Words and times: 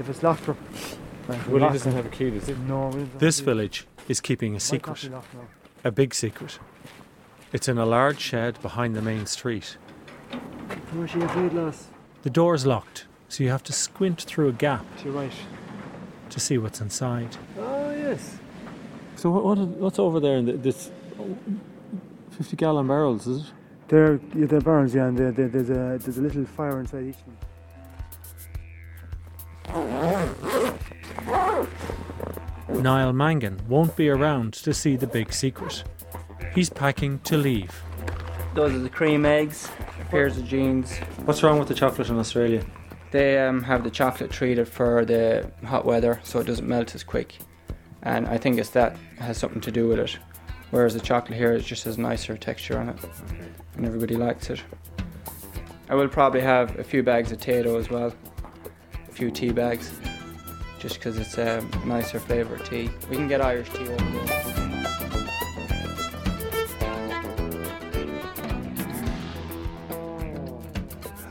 if 0.00 0.08
it's 0.08 0.22
locked 0.22 0.48
up. 0.48 0.56
Well, 1.28 1.38
he 1.46 1.58
doesn't 1.58 1.92
have 1.92 2.06
a 2.06 2.08
key, 2.08 2.30
does 2.30 2.48
he? 2.48 2.54
No, 2.66 2.90
This 3.18 3.38
village 3.40 3.86
is 4.08 4.20
keeping 4.20 4.56
a 4.56 4.60
secret, 4.60 5.04
locked 5.12 5.32
now. 5.34 5.42
a 5.84 5.92
big 5.92 6.12
secret. 6.14 6.58
It's 7.52 7.68
in 7.68 7.78
a 7.78 7.86
large 7.86 8.18
shed 8.18 8.60
behind 8.62 8.96
the 8.96 9.02
main 9.02 9.26
street. 9.26 9.76
Where 10.92 11.06
she 11.06 11.20
afraid, 11.20 11.52
lass? 11.52 11.86
The 12.22 12.30
door's 12.30 12.66
locked, 12.66 13.06
so 13.28 13.44
you 13.44 13.50
have 13.50 13.62
to 13.64 13.72
squint 13.72 14.22
through 14.22 14.48
a 14.48 14.52
gap 14.52 14.84
To 14.98 15.04
your 15.04 15.12
right. 15.14 15.32
to 16.30 16.40
see 16.40 16.58
what's 16.58 16.80
inside. 16.80 17.36
Oh, 17.58 17.90
yes. 17.92 18.38
So 19.16 19.30
what, 19.30 19.44
what 19.44 19.58
what's 19.58 19.98
over 19.98 20.18
there 20.18 20.36
in 20.36 20.46
the, 20.46 20.52
this 20.54 20.90
50 22.32 22.56
gallon 22.56 22.88
barrels, 22.88 23.26
is 23.26 23.42
it? 23.42 23.46
They're, 23.88 24.20
yeah, 24.34 24.46
they're 24.46 24.60
barns, 24.60 24.94
yeah, 24.94 25.06
and 25.06 25.18
there- 25.18 25.32
there- 25.32 25.48
there's, 25.48 25.70
a, 25.70 25.98
there's 26.02 26.18
a 26.18 26.22
little 26.22 26.44
fire 26.44 26.80
inside 26.80 27.04
each 27.04 27.16
one. 27.26 27.36
Niall 32.82 33.12
Mangan 33.12 33.60
won't 33.68 33.94
be 33.94 34.08
around 34.08 34.54
to 34.54 34.72
see 34.72 34.96
the 34.96 35.06
big 35.06 35.32
secret. 35.32 35.84
He's 36.54 36.70
packing 36.70 37.18
to 37.20 37.36
leave. 37.36 37.70
Those 38.54 38.74
are 38.74 38.78
the 38.78 38.88
cream 38.88 39.26
eggs, 39.26 39.70
pairs 40.10 40.38
of 40.38 40.46
jeans. 40.46 40.96
What's 41.24 41.42
wrong 41.42 41.58
with 41.58 41.68
the 41.68 41.74
chocolate 41.74 42.08
in 42.08 42.18
Australia? 42.18 42.64
They 43.10 43.38
um, 43.38 43.62
have 43.62 43.84
the 43.84 43.90
chocolate 43.90 44.30
treated 44.30 44.66
for 44.66 45.04
the 45.04 45.50
hot 45.64 45.84
weather 45.84 46.20
so 46.22 46.40
it 46.40 46.46
doesn't 46.46 46.66
melt 46.66 46.94
as 46.94 47.04
quick. 47.04 47.38
And 48.02 48.26
I 48.26 48.38
think 48.38 48.58
it's 48.58 48.70
that 48.70 48.96
has 49.18 49.36
something 49.36 49.60
to 49.60 49.70
do 49.70 49.86
with 49.86 49.98
it. 49.98 50.18
Whereas 50.70 50.94
the 50.94 51.00
chocolate 51.00 51.36
here 51.36 51.52
is 51.52 51.64
just 51.64 51.84
has 51.84 51.98
a 51.98 52.00
nicer 52.00 52.36
texture 52.36 52.78
on 52.78 52.88
it. 52.88 52.96
And 53.76 53.84
everybody 53.84 54.16
likes 54.16 54.48
it. 54.50 54.62
I 55.88 55.94
will 55.94 56.08
probably 56.08 56.40
have 56.40 56.78
a 56.78 56.84
few 56.84 57.02
bags 57.02 57.30
of 57.32 57.38
Tayto 57.38 57.78
as 57.78 57.90
well. 57.90 58.14
A 59.08 59.12
few 59.12 59.30
tea 59.30 59.50
bags. 59.50 59.90
Just 60.80 60.96
because 60.96 61.16
it's 61.18 61.38
a 61.38 61.64
nicer 61.84 62.18
flavour 62.18 62.56
of 62.56 62.68
tea. 62.68 62.90
We 63.08 63.16
can 63.16 63.28
get 63.28 63.40
Irish 63.40 63.70
tea 63.70 63.86
over 63.86 63.96
there. 63.96 64.50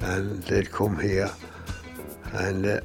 and 0.09 0.41
they'd 0.43 0.71
come 0.71 0.99
here 0.99 1.29
and 2.33 2.65
uh, 2.65 2.81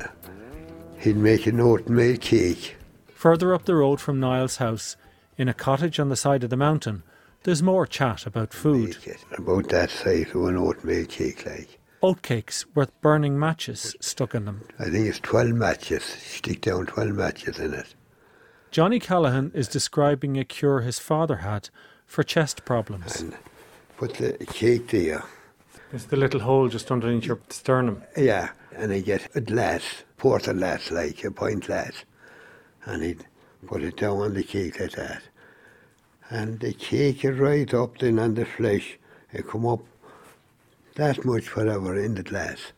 he'd 0.99 1.17
make 1.17 1.47
an 1.47 1.61
oatmeal 1.61 2.17
cake. 2.19 2.77
Further 3.15 3.55
up 3.55 3.65
the 3.65 3.75
road 3.75 4.01
from 4.01 4.21
Niall's 4.21 4.59
house, 4.59 4.97
in 5.37 5.49
a 5.49 5.55
cottage 5.55 5.99
on 5.99 6.11
the 6.11 6.17
side 6.17 6.45
of 6.45 6.51
the 6.51 6.57
mountain, 6.57 7.03
there's 7.43 7.63
more 7.63 7.87
chat 7.87 8.27
about 8.27 8.53
food. 8.53 8.97
About 9.37 9.69
that 9.71 9.91
size 9.91 10.29
of 10.35 10.45
an 10.45 10.57
oatmeal 10.57 11.07
cake, 11.07 11.45
like. 11.47 11.81
Oatcakes 12.05 12.67
with 12.75 13.01
burning 13.01 13.39
matches 13.39 13.97
stuck 13.99 14.35
in 14.35 14.45
them. 14.45 14.61
I 14.79 14.91
think 14.91 15.07
it's 15.07 15.21
12 15.21 15.53
matches, 15.53 16.05
stick 16.05 16.61
down 16.61 16.85
12 16.85 17.13
matches 17.13 17.59
in 17.59 17.73
it. 17.73 17.95
Johnny 18.71 19.01
Callahan 19.01 19.51
is 19.55 19.69
describing 19.69 20.37
a 20.37 20.45
cure 20.45 20.83
his 20.83 20.99
father 20.99 21.37
had 21.37 21.71
for 22.05 22.23
chest 22.23 22.67
problems. 22.67 23.23
And 23.23 23.35
put 23.97 24.17
the 24.17 24.35
cake 24.45 24.89
there. 24.89 25.25
It's 25.95 26.05
the 26.05 26.19
little 26.19 26.41
hole 26.41 26.69
just 26.69 26.91
underneath 26.91 27.25
your 27.25 27.41
sternum. 27.49 28.03
Yeah, 28.19 28.51
and 28.77 28.93
I 28.93 29.01
get 29.01 29.35
a 29.35 29.41
glass, 29.41 30.03
porter 30.19 30.53
glass, 30.53 30.91
like 30.91 31.25
a 31.25 31.31
pint 31.31 31.69
glass. 31.69 32.05
And 32.85 33.03
he'd 33.03 33.25
put 33.67 33.83
it 33.83 33.97
down 33.97 34.19
on 34.19 34.35
the 34.35 34.45
cake 34.45 34.79
like 34.79 34.93
that. 34.93 35.23
And 36.29 36.61
the 36.61 36.75
cake 36.75 37.23
would 37.23 37.39
right 37.39 37.73
up 37.73 37.97
then 37.97 38.19
on 38.19 38.35
the 38.35 38.45
flesh. 38.45 38.99
It 39.33 39.49
come 39.49 39.65
up 39.65 39.81
that 40.95 41.25
much 41.25 41.57
whatever 41.57 41.99
in 41.99 42.15
the 42.15 42.23
glass. 42.23 42.73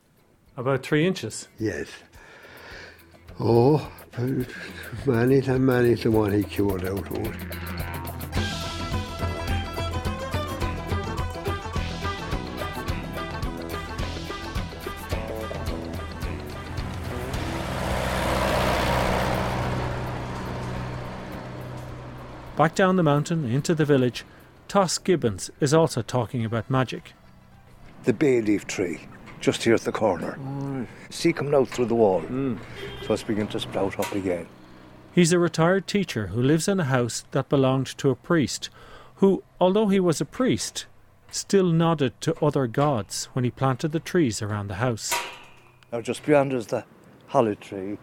About 0.56 0.82
three 0.82 1.06
inches. 1.06 1.48
Yes. 1.58 1.88
Oh, 3.38 3.90
many 5.06 5.38
and 5.38 5.66
many 5.66 5.94
the 5.94 6.10
one 6.10 6.32
he 6.32 6.42
cured 6.42 6.84
out 6.86 7.10
of. 7.10 7.36
Back 22.56 22.74
down 22.74 22.96
the 22.96 23.02
mountain 23.02 23.44
into 23.44 23.74
the 23.74 23.84
village, 23.84 24.24
Toss 24.66 24.96
Gibbons 24.96 25.50
is 25.60 25.74
also 25.74 26.00
talking 26.00 26.42
about 26.42 26.70
magic. 26.70 27.12
The 28.06 28.12
bay 28.12 28.40
leaf 28.40 28.66
tree 28.66 29.00
just 29.40 29.64
here 29.64 29.74
at 29.74 29.82
the 29.82 29.92
corner. 29.92 30.38
See 31.10 31.32
coming 31.32 31.54
out 31.54 31.68
through 31.68 31.86
the 31.86 31.94
wall. 31.94 32.20
Hmm. 32.20 32.56
So 33.04 33.12
it's 33.12 33.22
beginning 33.22 33.48
to 33.48 33.60
sprout 33.60 33.98
up 34.00 34.12
again. 34.12 34.48
He's 35.12 35.32
a 35.32 35.38
retired 35.38 35.86
teacher 35.86 36.28
who 36.28 36.40
lives 36.40 36.68
in 36.68 36.80
a 36.80 36.84
house 36.84 37.24
that 37.32 37.48
belonged 37.48 37.86
to 37.98 38.10
a 38.10 38.14
priest, 38.14 38.70
who, 39.16 39.42
although 39.60 39.88
he 39.88 40.00
was 40.00 40.20
a 40.20 40.24
priest, 40.24 40.86
still 41.30 41.66
nodded 41.66 42.18
to 42.22 42.44
other 42.44 42.66
gods 42.66 43.26
when 43.32 43.44
he 43.44 43.50
planted 43.50 43.92
the 43.92 44.00
trees 44.00 44.40
around 44.40 44.68
the 44.68 44.74
house. 44.74 45.12
Now 45.92 46.00
just 46.00 46.24
beyond 46.24 46.52
is 46.52 46.68
the 46.68 46.84
holly 47.28 47.56
tree, 47.56 47.98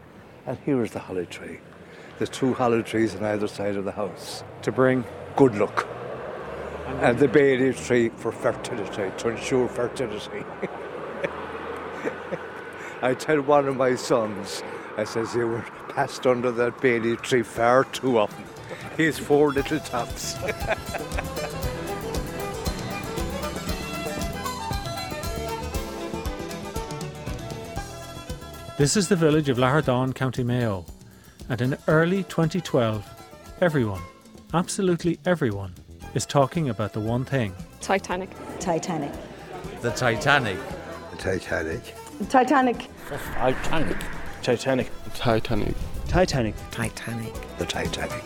and 0.45 0.57
here 0.65 0.83
is 0.83 0.91
the 0.91 0.99
holly 0.99 1.25
tree. 1.25 1.59
There's 2.17 2.29
two 2.29 2.53
holly 2.53 2.83
trees 2.83 3.15
on 3.15 3.23
either 3.23 3.47
side 3.47 3.75
of 3.75 3.85
the 3.85 3.91
house. 3.91 4.43
To 4.63 4.71
bring 4.71 5.03
Good 5.35 5.55
luck. 5.55 5.87
And 6.85 7.17
the 7.17 7.27
bay 7.27 7.71
tree 7.71 8.09
for 8.09 8.31
fertility, 8.31 9.11
to 9.17 9.29
ensure 9.29 9.67
fertility. 9.67 10.45
I 13.01 13.13
tell 13.13 13.41
one 13.41 13.67
of 13.67 13.75
my 13.75 13.95
sons, 13.95 14.63
I 14.97 15.03
says, 15.03 15.35
you 15.35 15.47
were 15.47 15.65
passed 15.89 16.25
under 16.25 16.51
that 16.51 16.79
bay 16.81 17.15
tree 17.17 17.43
far 17.43 17.83
too 17.85 18.19
often. 18.19 18.45
He's 18.97 19.17
four 19.17 19.51
little 19.51 19.79
tops. 19.79 20.35
This 28.75 28.97
is 28.97 29.07
the 29.07 29.15
village 29.15 29.49
of 29.49 29.57
Lahardane, 29.57 30.15
County 30.15 30.43
Mayo, 30.43 30.83
and 31.47 31.61
in 31.61 31.77
early 31.87 32.23
2012, 32.23 33.07
everyone, 33.61 34.01
absolutely 34.51 35.19
everyone, 35.25 35.75
is 36.13 36.25
talking 36.25 36.69
about 36.69 36.93
the 36.93 36.99
one 36.99 37.25
thing 37.25 37.53
Titanic. 37.81 38.29
Titanic. 38.59 39.11
The 39.81 39.91
Titanic. 39.91 40.57
The 41.11 41.17
Titanic. 41.17 41.81
Titanic. 42.29 42.89
Titanic. 43.39 43.97
Titanic. 44.41 44.87
Titanic. 45.13 45.75
Titanic. 46.07 46.55
Titanic. 46.71 47.33
The 47.57 47.65
Titanic. 47.65 48.23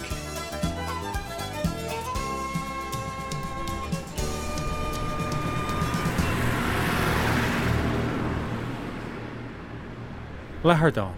Lahardane. 10.63 11.15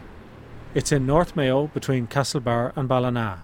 It's 0.75 0.91
in 0.91 1.07
North 1.07 1.35
Mayo 1.35 1.67
between 1.67 2.05
Castlebar 2.05 2.71
and 2.75 2.87
Ballina. 2.87 3.41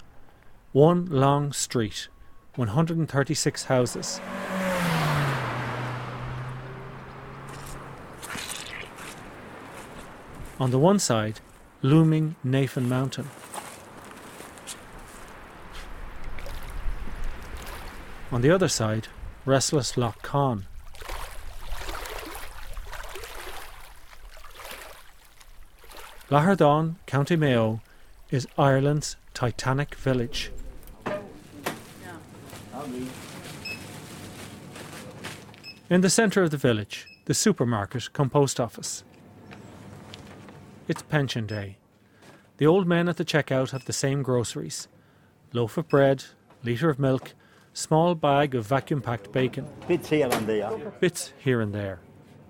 One 0.71 1.07
long 1.07 1.51
street, 1.51 2.09
136 2.55 3.63
houses. 3.65 4.21
On 10.57 10.71
the 10.71 10.79
one 10.79 10.99
side, 10.99 11.41
looming 11.81 12.35
Nephin 12.43 12.87
Mountain. 12.87 13.29
On 18.31 18.41
the 18.41 18.51
other 18.51 18.69
side, 18.69 19.09
restless 19.45 19.97
Lough 19.97 20.15
Conn. 20.21 20.65
Lahardane, 26.29 26.95
County 27.05 27.35
Mayo, 27.35 27.81
is 28.31 28.47
Ireland's 28.57 29.15
Titanic 29.33 29.93
village. 29.95 30.51
In 35.89 36.01
the 36.01 36.09
centre 36.09 36.43
of 36.43 36.51
the 36.51 36.57
village, 36.57 37.07
the 37.25 37.33
supermarket 37.33 38.11
cum 38.13 38.29
post 38.29 38.59
office. 38.59 39.03
It's 40.87 41.01
pension 41.01 41.45
day. 41.45 41.77
The 42.57 42.67
old 42.67 42.87
men 42.87 43.09
at 43.09 43.17
the 43.17 43.25
checkout 43.25 43.71
have 43.71 43.85
the 43.85 43.93
same 43.93 44.23
groceries 44.23 44.87
loaf 45.53 45.77
of 45.77 45.87
bread, 45.87 46.25
litre 46.63 46.89
of 46.89 46.99
milk, 46.99 47.33
small 47.73 48.13
bag 48.13 48.53
of 48.55 48.65
vacuum 48.67 49.01
packed 49.01 49.31
bacon, 49.31 49.65
Bits 49.87 50.09
here 50.09 50.27
and 50.29 50.47
there. 50.47 50.93
bits 50.99 51.33
here 51.37 51.61
and 51.61 51.73
there. 51.73 51.99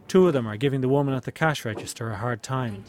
Two 0.08 0.28
of 0.28 0.34
them 0.34 0.48
are 0.48 0.58
giving 0.58 0.82
the 0.82 0.90
woman 0.90 1.14
at 1.14 1.24
the 1.24 1.32
cash 1.32 1.66
register 1.66 2.12
a 2.12 2.16
hard 2.18 2.42
time. 2.42 2.84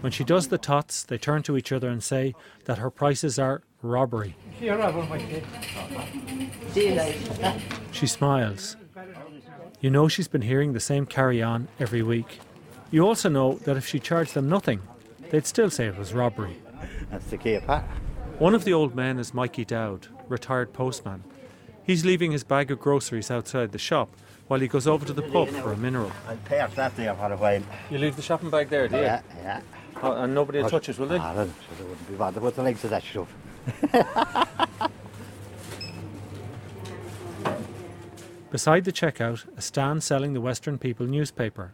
When 0.00 0.12
she 0.12 0.24
does 0.24 0.48
the 0.48 0.58
tots, 0.58 1.02
they 1.02 1.16
turn 1.18 1.42
to 1.44 1.56
each 1.56 1.72
other 1.72 1.88
and 1.88 2.02
say 2.02 2.34
that 2.66 2.78
her 2.78 2.90
prices 2.90 3.38
are 3.38 3.62
robbery. 3.84 4.34
She 7.92 8.06
smiles. 8.06 8.76
You 9.80 9.90
know 9.90 10.08
she's 10.08 10.28
been 10.28 10.42
hearing 10.42 10.72
the 10.72 10.80
same 10.80 11.06
carry 11.06 11.42
on 11.42 11.68
every 11.78 12.02
week. 12.02 12.38
You 12.90 13.06
also 13.06 13.28
know 13.28 13.54
that 13.64 13.76
if 13.76 13.86
she 13.86 13.98
charged 13.98 14.34
them 14.34 14.48
nothing, 14.48 14.80
they'd 15.30 15.46
still 15.46 15.70
say 15.70 15.86
it 15.86 15.98
was 15.98 16.14
robbery. 16.14 16.56
That's 17.10 17.26
the 17.26 17.36
Cape, 17.36 17.64
huh? 17.66 17.82
One 18.38 18.54
of 18.54 18.64
the 18.64 18.72
old 18.72 18.94
men 18.94 19.18
is 19.18 19.34
Mikey 19.34 19.64
Dowd, 19.64 20.08
retired 20.28 20.72
postman. 20.72 21.22
He's 21.84 22.04
leaving 22.04 22.32
his 22.32 22.44
bag 22.44 22.70
of 22.70 22.80
groceries 22.80 23.30
outside 23.30 23.72
the 23.72 23.78
shop 23.78 24.10
while 24.48 24.60
he 24.60 24.68
goes 24.68 24.86
over 24.86 25.04
to 25.06 25.12
the 25.12 25.22
pub 25.22 25.48
for 25.48 25.72
a 25.72 25.76
mineral. 25.76 26.10
I'll 26.28 26.36
pay 26.44 26.60
off 26.60 26.74
that 26.76 26.96
there 26.96 27.14
for 27.14 27.32
a 27.32 27.36
while. 27.36 27.62
You 27.90 27.98
leave 27.98 28.16
the 28.16 28.22
shopping 28.22 28.50
bag 28.50 28.68
there, 28.70 28.88
do 28.88 28.96
Yeah, 28.96 29.20
yeah. 29.42 29.60
and 30.02 30.34
nobody 30.34 30.62
will 30.62 30.70
touch 30.70 30.88
it, 30.88 30.98
will 30.98 31.06
they? 31.06 31.18
Ah, 31.18 31.34
then, 31.34 31.48
so 31.48 31.82
they 31.82 31.88
wouldn't 31.88 32.08
be 32.08 32.14
bothered 32.14 32.42
with 32.42 32.56
the 32.56 32.62
legs 32.62 32.84
of 32.84 32.90
that 32.90 33.02
stuff. 33.02 33.28
Beside 38.50 38.84
the 38.84 38.92
checkout, 38.92 39.46
a 39.56 39.60
stand 39.60 40.02
selling 40.02 40.32
the 40.32 40.40
Western 40.40 40.78
People 40.78 41.06
newspaper. 41.06 41.72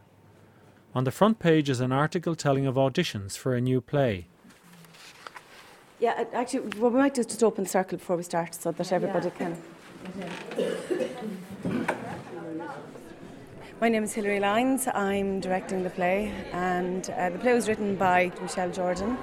On 0.94 1.04
the 1.04 1.10
front 1.10 1.38
page 1.38 1.69
is 1.69 1.81
an 1.81 1.92
article 1.92 2.34
telling 2.34 2.66
of 2.66 2.76
auditions 2.76 3.37
for 3.37 3.54
a 3.54 3.60
new 3.60 3.81
play. 3.81 4.26
Yeah, 6.00 6.25
actually, 6.32 6.78
well, 6.78 6.90
we 6.90 6.98
might 6.98 7.14
just, 7.14 7.28
just 7.28 7.42
open 7.42 7.64
the 7.64 7.70
circle 7.70 7.98
before 7.98 8.16
we 8.16 8.22
start 8.22 8.54
so 8.54 8.72
that 8.72 8.92
everybody 8.92 9.31
can. 9.31 9.56
My 13.81 13.88
name 13.88 14.04
is 14.04 14.14
Hilary 14.14 14.40
Lyons. 14.40 14.88
I'm 14.88 15.40
directing 15.40 15.82
the 15.82 15.90
play, 15.90 16.32
and 16.52 17.08
uh, 17.10 17.31
the 17.31 17.38
play 17.38 17.52
was 17.52 17.69
written 17.69 17.96
by 17.96 18.32
Michelle 18.40 18.70
Jordan. 18.70 19.19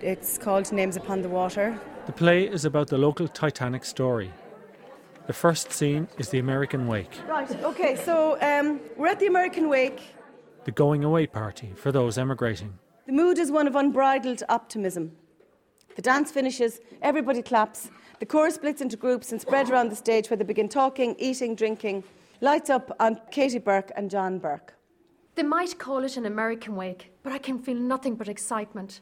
It's 0.00 0.38
called 0.38 0.72
Names 0.72 0.96
Upon 0.96 1.22
the 1.22 1.28
Water. 1.28 1.78
The 2.06 2.12
play 2.12 2.44
is 2.48 2.64
about 2.64 2.88
the 2.88 2.98
local 2.98 3.28
Titanic 3.28 3.84
story. 3.84 4.32
The 5.26 5.32
first 5.32 5.72
scene 5.72 6.06
is 6.18 6.28
the 6.28 6.38
American 6.38 6.86
wake, 6.86 7.10
Right, 7.26 7.50
okay, 7.64 7.96
so 7.96 8.38
um, 8.40 8.80
we're 8.96 9.08
at 9.08 9.18
the 9.18 9.26
American 9.26 9.68
Wake. 9.68 10.00
the 10.64 10.70
going 10.70 11.02
away 11.02 11.26
party 11.26 11.72
for 11.74 11.90
those 11.90 12.16
emigrating. 12.16 12.78
The 13.06 13.12
mood 13.12 13.38
is 13.38 13.50
one 13.50 13.66
of 13.66 13.74
unbridled 13.74 14.42
optimism. 14.48 15.12
The 15.96 16.02
dance 16.02 16.30
finishes, 16.30 16.80
everybody 17.02 17.42
claps, 17.42 17.90
the 18.20 18.26
chorus 18.26 18.54
splits 18.54 18.80
into 18.80 18.96
groups 18.96 19.32
and 19.32 19.40
spread 19.40 19.68
around 19.68 19.90
the 19.90 19.96
stage 19.96 20.30
where 20.30 20.36
they 20.36 20.44
begin 20.44 20.68
talking, 20.68 21.16
eating, 21.18 21.54
drinking. 21.56 22.04
Lights 22.40 22.70
up 22.70 22.94
on 23.00 23.20
Katie 23.30 23.58
Burke 23.58 23.90
and 23.96 24.10
John 24.10 24.38
Burke. 24.38 24.74
They 25.34 25.42
might 25.42 25.78
call 25.78 26.04
it 26.04 26.16
an 26.16 26.24
American 26.26 26.76
wake, 26.76 27.12
but 27.22 27.32
I 27.32 27.38
can 27.38 27.58
feel 27.58 27.76
nothing 27.76 28.14
but 28.14 28.28
excitement. 28.28 29.00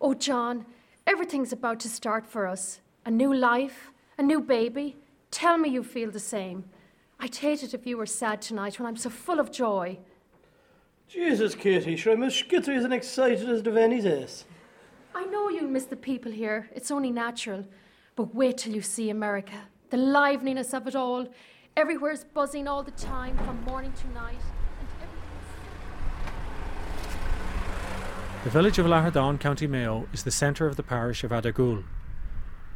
Oh, 0.00 0.14
John, 0.14 0.64
everything's 1.08 1.52
about 1.52 1.80
to 1.80 1.88
start 1.88 2.26
for 2.26 2.46
us. 2.46 2.80
A 3.06 3.10
new 3.10 3.32
life, 3.34 3.90
a 4.18 4.22
new 4.22 4.40
baby. 4.40 4.96
Tell 5.30 5.56
me 5.56 5.70
you 5.70 5.82
feel 5.82 6.10
the 6.10 6.20
same. 6.20 6.64
I'd 7.18 7.34
hate 7.34 7.62
it 7.62 7.72
if 7.72 7.86
you 7.86 7.96
were 7.96 8.06
sad 8.06 8.42
tonight 8.42 8.78
when 8.78 8.86
I'm 8.86 8.96
so 8.96 9.08
full 9.08 9.40
of 9.40 9.50
joy. 9.50 9.98
Jesus, 11.08 11.54
Katie, 11.54 11.96
sure 11.96 12.12
I'm 12.12 12.22
as 12.22 12.34
skittery 12.34 12.76
as 12.76 12.84
and 12.84 12.92
excited 12.92 13.48
as 13.48 13.62
the 13.62 13.70
Venny's 13.70 14.04
ace. 14.04 14.44
I 15.14 15.24
know 15.24 15.48
you'll 15.48 15.70
miss 15.70 15.86
the 15.86 15.96
people 15.96 16.30
here, 16.30 16.68
it's 16.74 16.90
only 16.90 17.10
natural. 17.10 17.64
But 18.14 18.34
wait 18.34 18.58
till 18.58 18.74
you 18.74 18.82
see 18.82 19.08
America. 19.08 19.58
The 19.88 19.96
liveliness 19.96 20.74
of 20.74 20.86
it 20.86 20.94
all. 20.94 21.26
Everywhere's 21.76 22.24
buzzing 22.24 22.68
all 22.68 22.82
the 22.82 22.90
time, 22.90 23.36
from 23.38 23.64
morning 23.64 23.92
to 23.92 24.08
night. 24.08 24.42
And 24.80 24.88
everything's 28.02 28.37
The 28.48 28.52
village 28.62 28.78
of 28.78 28.86
Lahardane, 28.86 29.38
County 29.38 29.66
Mayo, 29.66 30.08
is 30.10 30.22
the 30.22 30.30
centre 30.30 30.66
of 30.66 30.76
the 30.76 30.82
parish 30.82 31.22
of 31.22 31.32
Addergoole. 31.32 31.84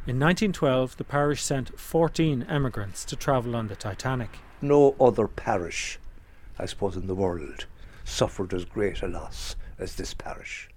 In 0.05 0.19
1912, 0.19 0.97
the 0.97 1.03
parish 1.03 1.41
sent 1.41 1.79
14 1.79 2.43
emigrants 2.43 3.03
to 3.05 3.15
travel 3.15 3.55
on 3.55 3.69
the 3.69 3.75
Titanic. 3.75 4.37
No 4.61 4.95
other 5.01 5.27
parish, 5.27 5.97
I 6.59 6.67
suppose, 6.67 6.95
in 6.95 7.07
the 7.07 7.15
world 7.15 7.65
suffered 8.03 8.53
as 8.53 8.65
great 8.65 9.01
a 9.01 9.07
loss 9.07 9.55
as 9.79 9.95
this 9.95 10.13
parish. 10.13 10.69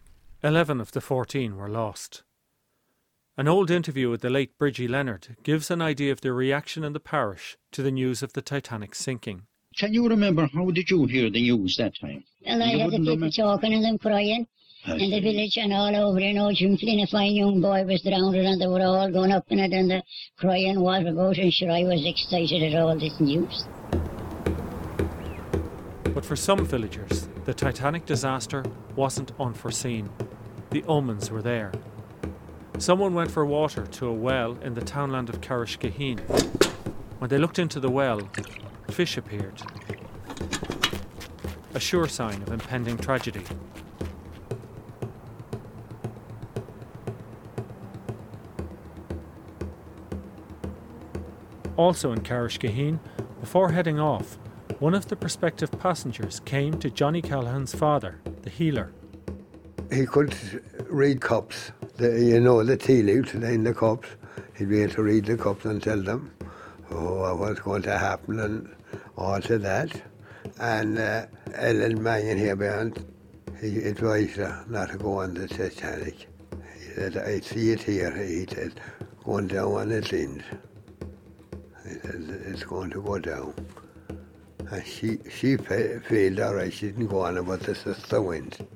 11 0.42 0.80
of 0.80 0.92
the 0.92 1.02
14 1.02 1.56
were 1.56 1.68
lost. 1.68 2.22
An 3.36 3.48
old 3.48 3.70
interview 3.70 4.08
with 4.08 4.22
the 4.22 4.30
late 4.30 4.56
Bridgie 4.56 4.88
Leonard 4.88 5.36
gives 5.42 5.70
an 5.70 5.82
idea 5.82 6.10
of 6.10 6.22
the 6.22 6.32
reaction 6.32 6.84
in 6.84 6.94
the 6.94 7.00
parish 7.00 7.58
to 7.72 7.82
the 7.82 7.90
news 7.90 8.22
of 8.22 8.32
the 8.32 8.40
Titanic 8.40 8.94
sinking. 8.94 9.42
Can 9.76 9.92
you 9.92 10.08
remember 10.08 10.48
how 10.54 10.70
did 10.70 10.88
you 10.88 11.04
hear 11.04 11.28
the 11.28 11.42
news 11.42 11.76
that 11.76 11.92
time? 12.00 12.24
Well, 12.46 12.62
I 12.62 12.70
You 12.70 12.78
had 12.78 12.78
the 12.78 12.84
wouldn't 12.86 13.02
people 13.02 13.14
remember? 13.16 13.30
talking 13.30 13.74
and 13.74 13.84
them 13.84 13.98
crying 13.98 14.46
in 14.88 15.10
the 15.10 15.20
village 15.20 15.56
and 15.56 15.72
all 15.72 15.94
over. 15.94 16.20
You 16.20 16.34
know, 16.34 16.52
Jim 16.52 16.76
Flynn, 16.76 17.00
a 17.00 17.06
fine 17.06 17.34
young 17.34 17.60
boy, 17.60 17.84
was 17.84 18.02
drowned 18.02 18.36
and 18.36 18.60
they 18.60 18.66
were 18.66 18.82
all 18.82 19.10
going 19.10 19.32
up 19.32 19.44
in 19.50 19.58
it 19.58 19.72
and 19.72 19.90
the 19.90 20.02
crying 20.38 20.80
what 20.80 21.06
about 21.06 21.38
and 21.38 21.52
sure 21.52 21.70
I 21.70 21.84
was 21.84 22.04
excited 22.04 22.62
at 22.62 22.80
all 22.80 22.96
this 22.98 23.18
news. 23.20 23.66
But 26.14 26.24
for 26.24 26.36
some 26.36 26.64
villagers, 26.64 27.28
the 27.44 27.52
Titanic 27.52 28.06
disaster 28.06 28.64
wasn't 28.94 29.32
unforeseen. 29.38 30.08
The 30.70 30.82
omens 30.84 31.30
were 31.30 31.42
there. 31.42 31.72
Someone 32.78 33.14
went 33.14 33.30
for 33.30 33.44
water 33.44 33.86
to 33.86 34.06
a 34.06 34.12
well 34.12 34.56
in 34.62 34.74
the 34.74 34.82
townland 34.82 35.28
of 35.28 35.40
Carrish-Gaheen. 35.40 36.20
When 37.18 37.30
they 37.30 37.38
looked 37.38 37.58
into 37.58 37.80
the 37.80 37.90
well, 37.90 38.28
fish 38.90 39.16
appeared. 39.16 39.62
A 41.74 41.80
sure 41.80 42.08
sign 42.08 42.42
of 42.42 42.50
impending 42.50 42.96
tragedy. 42.96 43.44
Also 51.76 52.12
in 52.12 52.20
Carrish-Gaheen, 52.22 52.98
before 53.40 53.72
heading 53.72 54.00
off, 54.00 54.38
one 54.78 54.94
of 54.94 55.08
the 55.08 55.16
prospective 55.16 55.70
passengers 55.72 56.40
came 56.40 56.78
to 56.80 56.90
Johnny 56.90 57.20
Callahan's 57.20 57.74
father, 57.74 58.20
the 58.42 58.50
healer. 58.50 58.92
He 59.92 60.06
could 60.06 60.34
read 60.88 61.20
cups, 61.20 61.72
the, 61.96 62.20
you 62.20 62.40
know, 62.40 62.64
the 62.64 62.76
tea 62.76 63.02
leaves 63.02 63.34
in 63.34 63.64
the 63.64 63.74
cups. 63.74 64.08
He'd 64.56 64.70
be 64.70 64.82
able 64.82 64.94
to 64.94 65.02
read 65.02 65.26
the 65.26 65.36
cups 65.36 65.64
and 65.66 65.82
tell 65.82 66.02
them 66.02 66.32
oh, 66.90 67.34
what's 67.36 67.60
going 67.60 67.82
to 67.82 67.98
happen 67.98 68.40
and 68.40 68.74
all 69.16 69.40
to 69.42 69.58
that. 69.58 70.02
And 70.58 70.98
uh, 70.98 71.26
Ellen 71.54 72.02
Mannion 72.02 72.38
here 72.38 72.56
behind, 72.56 73.04
he 73.60 73.78
advised 73.82 74.36
her 74.36 74.64
not 74.68 74.90
to 74.90 74.98
go 74.98 75.20
on 75.20 75.34
the 75.34 75.46
Titanic. 75.46 76.26
He 76.78 76.94
said, 76.94 77.18
I 77.18 77.40
see 77.40 77.70
it 77.70 77.82
here, 77.82 78.16
he 78.16 78.46
said, 78.46 78.80
going 79.24 79.48
down 79.48 79.72
on 79.72 79.92
its 79.92 80.12
end. 80.12 80.42
He 81.86 81.94
it's 81.94 82.64
going 82.64 82.90
to 82.90 83.02
go 83.02 83.18
down. 83.18 83.54
And 84.70 84.84
she, 84.84 85.18
she 85.30 85.56
fa- 85.56 86.00
failed 86.00 86.40
all 86.40 86.54
right, 86.54 86.72
she 86.72 86.86
didn't 86.86 87.06
go 87.06 87.20
on 87.20 87.36
about 87.36 87.60
the 87.60 87.74
sister 87.74 88.20
went. 88.20 88.68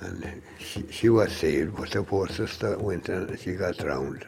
And 0.00 0.42
she, 0.58 0.84
she 0.90 1.08
was 1.10 1.30
saved, 1.32 1.76
but 1.76 1.90
the 1.90 2.02
poor 2.02 2.26
sister 2.28 2.78
went 2.78 3.08
and 3.10 3.38
she 3.38 3.52
got 3.52 3.76
drowned. 3.76 4.24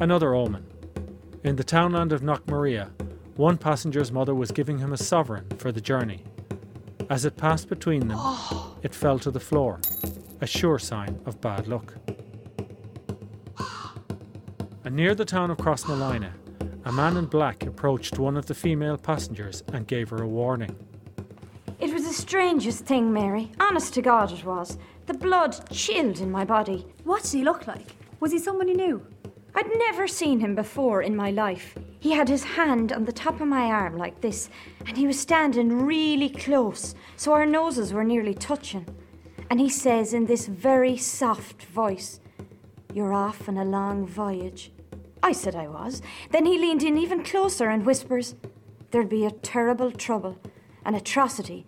Another 0.00 0.34
omen. 0.34 0.64
In 1.42 1.56
the 1.56 1.64
townland 1.64 2.12
of 2.12 2.22
Knockmaria, 2.22 2.90
one 3.36 3.58
passenger's 3.58 4.12
mother 4.12 4.34
was 4.34 4.52
giving 4.52 4.78
him 4.78 4.92
a 4.92 4.96
sovereign 4.96 5.46
for 5.58 5.72
the 5.72 5.80
journey. 5.80 6.22
As 7.10 7.24
it 7.24 7.36
passed 7.36 7.68
between 7.68 8.06
them, 8.06 8.18
oh. 8.20 8.76
it 8.82 8.94
fell 8.94 9.18
to 9.18 9.30
the 9.30 9.40
floor, 9.40 9.80
a 10.40 10.46
sure 10.46 10.78
sign 10.78 11.20
of 11.26 11.40
bad 11.40 11.66
luck. 11.66 11.94
And 14.94 15.02
near 15.02 15.16
the 15.16 15.24
town 15.24 15.50
of 15.50 15.58
Crossmolina, 15.58 16.30
a 16.84 16.92
man 16.92 17.16
in 17.16 17.26
black 17.26 17.66
approached 17.66 18.20
one 18.20 18.36
of 18.36 18.46
the 18.46 18.54
female 18.54 18.96
passengers 18.96 19.64
and 19.72 19.88
gave 19.88 20.08
her 20.10 20.22
a 20.22 20.28
warning. 20.28 20.76
It 21.80 21.92
was 21.92 22.04
the 22.04 22.12
strangest 22.12 22.84
thing, 22.84 23.12
Mary. 23.12 23.50
Honest 23.58 23.92
to 23.94 24.02
God, 24.02 24.30
it 24.30 24.44
was. 24.44 24.78
The 25.06 25.14
blood 25.14 25.68
chilled 25.72 26.20
in 26.20 26.30
my 26.30 26.44
body. 26.44 26.86
What 27.02 27.24
did 27.24 27.32
he 27.32 27.42
look 27.42 27.66
like? 27.66 27.96
Was 28.20 28.30
he 28.30 28.38
someone 28.38 28.68
you 28.68 28.76
knew? 28.76 29.04
I'd 29.56 29.66
never 29.78 30.06
seen 30.06 30.38
him 30.38 30.54
before 30.54 31.02
in 31.02 31.16
my 31.16 31.32
life. 31.32 31.76
He 31.98 32.12
had 32.12 32.28
his 32.28 32.44
hand 32.44 32.92
on 32.92 33.04
the 33.04 33.10
top 33.10 33.40
of 33.40 33.48
my 33.48 33.64
arm 33.64 33.98
like 33.98 34.20
this, 34.20 34.48
and 34.86 34.96
he 34.96 35.08
was 35.08 35.18
standing 35.18 35.86
really 35.86 36.28
close, 36.28 36.94
so 37.16 37.32
our 37.32 37.46
noses 37.46 37.92
were 37.92 38.04
nearly 38.04 38.34
touching. 38.34 38.86
And 39.50 39.58
he 39.58 39.70
says 39.70 40.14
in 40.14 40.26
this 40.26 40.46
very 40.46 40.96
soft 40.96 41.64
voice, 41.64 42.20
You're 42.92 43.12
off 43.12 43.48
on 43.48 43.58
a 43.58 43.64
long 43.64 44.06
voyage. 44.06 44.70
I 45.24 45.32
said 45.32 45.56
I 45.56 45.68
was. 45.68 46.02
Then 46.32 46.44
he 46.44 46.58
leaned 46.58 46.82
in 46.82 46.98
even 46.98 47.24
closer 47.24 47.70
and 47.70 47.86
whispers, 47.86 48.34
There'll 48.90 49.08
be 49.08 49.24
a 49.24 49.30
terrible 49.30 49.90
trouble, 49.90 50.38
an 50.84 50.94
atrocity, 50.94 51.66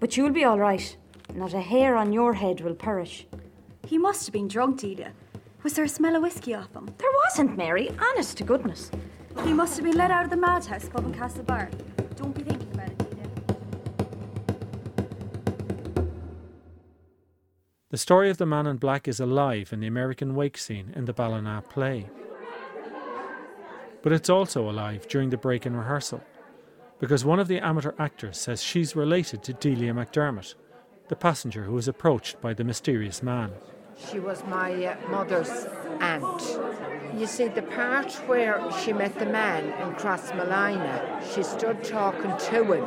but 0.00 0.16
you'll 0.16 0.30
be 0.30 0.42
all 0.42 0.58
right. 0.58 0.96
Not 1.34 1.52
a 1.52 1.60
hair 1.60 1.96
on 1.96 2.14
your 2.14 2.32
head 2.32 2.62
will 2.62 2.74
perish. 2.74 3.26
He 3.86 3.98
must 3.98 4.24
have 4.24 4.32
been 4.32 4.48
drunk, 4.48 4.80
Delia. 4.80 5.12
Was 5.62 5.74
there 5.74 5.84
a 5.84 5.88
smell 5.88 6.16
of 6.16 6.22
whiskey 6.22 6.54
off 6.54 6.72
him? 6.72 6.86
There 6.96 7.10
wasn't, 7.26 7.58
Mary. 7.58 7.90
Honest 8.00 8.38
to 8.38 8.44
goodness. 8.44 8.90
He 9.44 9.52
must 9.52 9.76
have 9.76 9.84
been 9.84 9.98
let 9.98 10.10
out 10.10 10.24
of 10.24 10.30
the 10.30 10.38
madhouse 10.38 10.88
pub 10.88 11.04
in 11.04 11.12
Castlebar. 11.12 11.68
Don't 12.16 12.34
be 12.34 12.42
thinking 12.42 12.72
about 12.72 12.88
it, 12.88 12.98
Delia. 12.98 13.28
The 17.90 17.98
story 17.98 18.30
of 18.30 18.38
the 18.38 18.46
man 18.46 18.66
in 18.66 18.78
black 18.78 19.06
is 19.06 19.20
alive 19.20 19.74
in 19.74 19.80
the 19.80 19.88
American 19.88 20.34
wake 20.34 20.56
scene 20.56 20.90
in 20.96 21.04
the 21.04 21.12
Ballina 21.12 21.62
play. 21.68 22.08
But 24.04 24.12
it's 24.12 24.28
also 24.28 24.68
alive 24.68 25.08
during 25.08 25.30
the 25.30 25.38
break 25.38 25.64
in 25.64 25.74
rehearsal, 25.74 26.22
because 27.00 27.24
one 27.24 27.40
of 27.40 27.48
the 27.48 27.58
amateur 27.58 27.94
actors 27.98 28.36
says 28.36 28.62
she's 28.62 28.94
related 28.94 29.42
to 29.44 29.54
Delia 29.54 29.94
McDermott, 29.94 30.56
the 31.08 31.16
passenger 31.16 31.64
who 31.64 31.72
was 31.72 31.88
approached 31.88 32.38
by 32.42 32.52
the 32.52 32.64
mysterious 32.64 33.22
man. 33.22 33.52
She 34.10 34.20
was 34.20 34.44
my 34.44 34.84
uh, 34.84 35.08
mother's 35.08 35.48
aunt. 36.00 36.42
You 37.18 37.26
see, 37.26 37.48
the 37.48 37.62
part 37.62 38.12
where 38.26 38.62
she 38.82 38.92
met 38.92 39.18
the 39.18 39.24
man 39.24 39.64
in 39.64 39.94
Crossmolina, 39.94 41.22
she 41.34 41.42
stood 41.42 41.82
talking 41.82 42.36
to 42.50 42.74
him. 42.74 42.84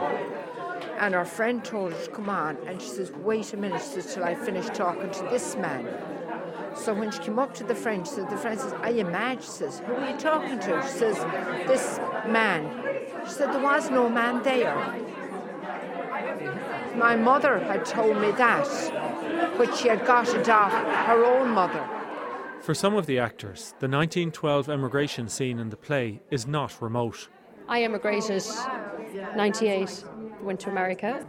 And 1.00 1.16
her 1.16 1.26
friend 1.26 1.66
told 1.66 1.94
her 1.94 2.06
to 2.06 2.12
come 2.12 2.30
on, 2.30 2.58
and 2.68 2.80
she 2.80 2.90
says, 2.90 3.12
Wait 3.12 3.54
a 3.54 3.58
minute, 3.58 3.82
she 3.82 4.02
says, 4.02 4.14
till 4.14 4.24
I 4.24 4.36
finish 4.36 4.68
talking 4.68 5.10
to 5.10 5.24
this 5.32 5.56
man. 5.56 5.88
So 6.78 6.94
when 6.94 7.12
she 7.12 7.20
came 7.20 7.40
up 7.40 7.54
to 7.56 7.64
the 7.64 7.76
French, 7.76 8.08
she 8.08 8.16
said, 8.16 8.30
The 8.30 8.38
French 8.38 8.60
says, 8.60 8.74
Are 8.74 8.92
you 8.92 9.06
mad? 9.06 9.44
She 9.44 9.50
says, 9.50 9.80
Who 9.80 9.94
are 9.94 10.10
you 10.10 10.18
talking 10.18 10.60
to? 10.60 10.82
She 10.84 10.88
says, 11.00 11.18
This 11.68 12.00
man. 12.28 12.84
She 13.26 13.32
said, 13.32 13.54
There 13.54 13.62
was 13.62 13.90
no 13.90 14.10
man 14.10 14.44
there. 14.44 14.76
My 16.96 17.16
mother 17.16 17.60
had 17.60 17.86
told 17.86 18.20
me 18.22 18.32
that, 18.32 18.68
which 19.58 19.76
she 19.76 19.88
had 19.88 20.06
got 20.06 20.34
it 20.34 20.50
off 20.50 20.72
her 20.72 21.24
own 21.26 21.50
mother. 21.50 21.88
For 22.62 22.74
some 22.74 22.96
of 22.96 23.06
the 23.06 23.20
actors, 23.20 23.76
the 23.80 23.88
1912 23.88 24.70
emigration 24.70 25.30
scene 25.30 25.60
in 25.60 25.70
the 25.70 25.78
play 25.78 26.22
is 26.32 26.48
not 26.48 26.82
remote. 26.82 27.30
I 27.68 27.84
emigrated 27.84 28.44
98, 29.36 30.04
went 30.42 30.60
to 30.62 30.70
America. 30.70 31.26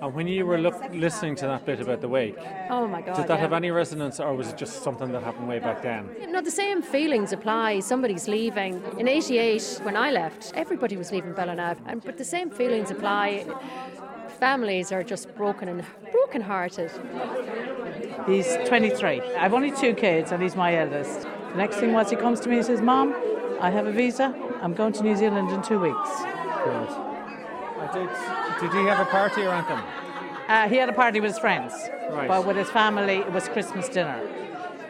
And 0.00 0.14
when 0.14 0.26
you 0.26 0.46
were 0.46 0.58
look, 0.58 0.82
listening 0.92 1.36
to 1.36 1.46
that 1.46 1.66
bit 1.66 1.80
about 1.80 2.00
the 2.00 2.08
wake, 2.08 2.36
Oh 2.70 2.86
my 2.86 3.02
God. 3.02 3.16
did 3.16 3.26
that 3.28 3.34
yeah. 3.34 3.40
have 3.40 3.52
any 3.52 3.70
resonance 3.70 4.18
or 4.18 4.34
was 4.34 4.48
it 4.48 4.56
just 4.56 4.82
something 4.82 5.12
that 5.12 5.22
happened 5.22 5.46
way 5.46 5.58
back 5.58 5.82
then? 5.82 6.08
No, 6.28 6.40
the 6.40 6.50
same 6.50 6.80
feelings 6.80 7.32
apply. 7.32 7.80
Somebody's 7.80 8.26
leaving. 8.26 8.82
In 8.98 9.06
88, 9.08 9.80
when 9.82 9.96
I 9.96 10.10
left, 10.10 10.52
everybody 10.54 10.96
was 10.96 11.12
leaving 11.12 11.34
Ballinav. 11.34 11.76
And, 11.86 12.02
but 12.02 12.16
the 12.16 12.24
same 12.24 12.50
feelings 12.50 12.90
apply. 12.90 13.44
Families 14.38 14.90
are 14.90 15.02
just 15.02 15.34
broken 15.36 15.68
and 15.68 15.84
broken 16.12 16.40
hearted. 16.40 16.90
He's 18.26 18.56
23. 18.66 19.20
I've 19.36 19.52
only 19.52 19.70
two 19.70 19.92
kids, 19.94 20.32
and 20.32 20.42
he's 20.42 20.56
my 20.56 20.76
eldest. 20.76 21.22
The 21.50 21.56
next 21.56 21.76
thing 21.76 21.92
was 21.92 22.08
he 22.08 22.16
comes 22.16 22.40
to 22.40 22.48
me 22.48 22.56
and 22.56 22.64
says, 22.64 22.80
Mom, 22.80 23.14
I 23.60 23.70
have 23.70 23.86
a 23.86 23.92
visa. 23.92 24.34
I'm 24.62 24.72
going 24.72 24.94
to 24.94 25.02
New 25.02 25.16
Zealand 25.16 25.50
in 25.50 25.60
two 25.62 25.78
weeks. 25.78 26.10
Good. 26.64 27.09
Did, 27.92 28.08
did 28.60 28.72
he 28.72 28.84
have 28.86 29.00
a 29.00 29.10
party 29.10 29.42
or 29.42 29.50
anything? 29.52 29.78
Uh, 30.48 30.68
he 30.68 30.76
had 30.76 30.88
a 30.88 30.92
party 30.92 31.20
with 31.20 31.30
his 31.30 31.38
friends, 31.38 31.72
Right. 32.10 32.26
but 32.28 32.46
with 32.46 32.56
his 32.56 32.68
family, 32.70 33.18
it 33.18 33.32
was 33.32 33.48
Christmas 33.48 33.88
dinner. 33.88 34.20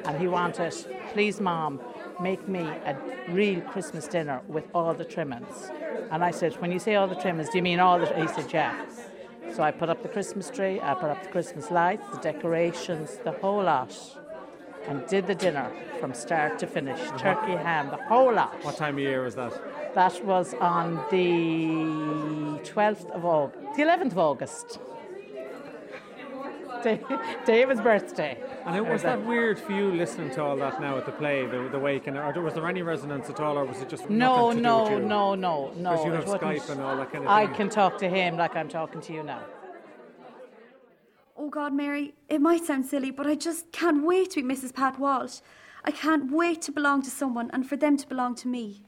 And 0.07 0.19
he 0.19 0.26
wanted, 0.28 0.73
please, 1.12 1.40
Mom, 1.40 1.80
make 2.21 2.49
me 2.49 2.61
a 2.62 2.97
real 3.28 3.61
Christmas 3.62 4.07
dinner 4.09 4.40
with 4.49 4.64
all 4.75 4.95
the 4.95 5.04
trimmings. 5.04 5.71
And 6.11 6.25
I 6.25 6.30
said, 6.30 6.54
when 6.61 6.73
you 6.73 6.78
say 6.78 6.95
all 6.95 7.07
the 7.07 7.14
trimmings, 7.14 7.50
do 7.50 7.59
you 7.59 7.62
mean 7.62 7.78
all 7.78 7.99
the... 7.99 8.07
He 8.21 8.26
said, 8.28 8.52
yeah. 8.52 8.87
So 9.54 9.62
I 9.62 9.71
put 9.71 9.88
up 9.88 10.02
the 10.02 10.09
Christmas 10.09 10.49
tree, 10.50 10.80
I 10.80 10.95
put 10.95 11.11
up 11.11 11.23
the 11.23 11.28
Christmas 11.28 11.71
lights, 11.71 12.04
the 12.12 12.19
decorations, 12.19 13.19
the 13.25 13.33
whole 13.33 13.62
lot, 13.64 13.95
and 14.87 15.07
did 15.09 15.26
the 15.26 15.35
dinner 15.35 15.71
from 16.00 16.14
start 16.14 16.59
to 16.61 16.66
finish. 16.66 17.00
Turkey, 17.19 17.52
ham, 17.52 17.90
the 17.90 17.97
whole 18.04 18.33
lot. 18.33 18.64
What 18.64 18.76
time 18.76 18.95
of 18.95 19.00
year 19.00 19.23
was 19.25 19.35
that? 19.35 19.52
That 19.94 20.25
was 20.25 20.54
on 20.54 20.97
the 21.11 22.61
12th 22.70 23.11
of 23.11 23.25
August, 23.25 23.76
the 23.76 23.82
11th 23.82 24.12
of 24.12 24.18
August. 24.18 24.78
Day, 26.85 27.00
day 27.44 27.62
of 27.62 27.68
his 27.70 27.80
birthday. 27.80 28.38
And 28.64 28.76
it, 28.76 28.87
was 28.87 29.02
that 29.02 29.26
weird 29.26 29.59
for 29.59 29.73
you 29.73 29.90
listening 29.92 30.30
to 30.30 30.42
all 30.42 30.56
that 30.56 30.80
now 30.80 30.97
at 30.97 31.04
the 31.06 31.12
play, 31.12 31.44
the, 31.44 31.68
the 31.70 31.78
wake, 31.78 32.06
and 32.06 32.16
or 32.16 32.40
was 32.40 32.54
there 32.54 32.66
any 32.68 32.82
resonance 32.82 33.28
at 33.28 33.38
all, 33.40 33.59
or 33.59 33.64
was 33.66 33.82
it 33.82 33.88
just 33.88 34.09
No, 34.09 34.47
nothing 34.52 34.59
to 34.59 34.62
no, 34.62 34.78
do 34.88 34.94
with 34.94 35.02
you? 35.02 35.09
no, 35.09 35.35
no, 35.35 35.73
no. 35.76 35.90
Because 35.90 36.06
you 36.06 36.12
have. 36.12 36.25
Skype 36.25 36.70
and 36.70 36.80
all 36.80 36.97
that 36.97 37.12
kind 37.12 37.25
of 37.25 37.30
I 37.30 37.47
thing. 37.47 37.54
can 37.56 37.68
talk 37.68 37.99
to 37.99 38.09
him 38.09 38.37
like 38.38 38.56
I'm 38.56 38.68
talking 38.68 39.00
to 39.02 39.12
you 39.12 39.23
now. 39.23 39.42
Oh 41.37 41.49
God, 41.50 41.73
Mary, 41.75 42.14
it 42.28 42.40
might 42.40 42.64
sound 42.64 42.87
silly, 42.87 43.11
but 43.11 43.26
I 43.26 43.35
just 43.35 43.73
can't 43.73 44.04
wait 44.04 44.30
to 44.32 44.42
be 44.42 44.54
Mrs. 44.54 44.73
Pat 44.75 44.99
Walsh. 44.99 45.40
I 45.85 45.90
can't 45.90 46.30
wait 46.30 46.62
to 46.62 46.73
belong 46.73 47.02
to 47.02 47.11
someone 47.11 47.50
and 47.52 47.66
for 47.68 47.76
them 47.76 47.97
to 47.97 48.06
belong 48.06 48.35
to 48.37 48.49
me. 48.49 48.82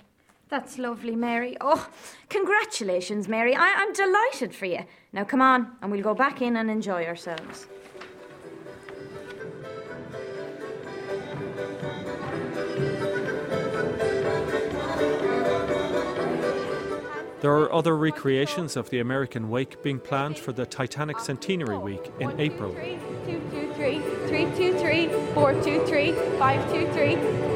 That's 0.53 0.77
lovely, 0.77 1.17
Mary. 1.17 1.57
Oh, 1.63 1.89
congratulations, 2.29 3.27
Mary. 3.27 3.57
I- 3.57 3.73
I'm 3.79 3.95
delighted 3.95 4.55
for 4.55 4.67
you. 4.67 4.81
Now, 5.11 5.25
come 5.25 5.41
on, 5.41 5.79
and 5.81 5.91
we'll 5.91 6.03
go 6.03 6.13
back 6.13 6.43
in 6.43 6.59
and 6.59 6.71
enjoy 6.71 7.07
ourselves. 7.07 7.69
There 17.41 17.51
are 17.51 17.73
other 17.73 17.97
recreations 17.97 18.77
of 18.77 18.91
the 18.91 19.01
American 19.01 19.49
wake 19.49 19.83
being 19.83 19.99
planned 19.99 20.39
for 20.39 20.53
the 20.53 20.67
Titanic 20.67 21.19
Centenary 21.19 21.79
Week 21.79 22.13
in 22.21 22.39
April. 22.39 22.75
Two, 22.75 23.41
two, 23.51 23.73
three, 23.75 24.01
three, 24.29 24.45
two, 24.55 24.79
three, 24.79 25.09
four, 25.33 25.55
two, 25.63 25.85
three, 25.87 26.13
five, 26.39 26.63
two, 26.71 26.87
three, 26.93 27.15
seven, 27.15 27.52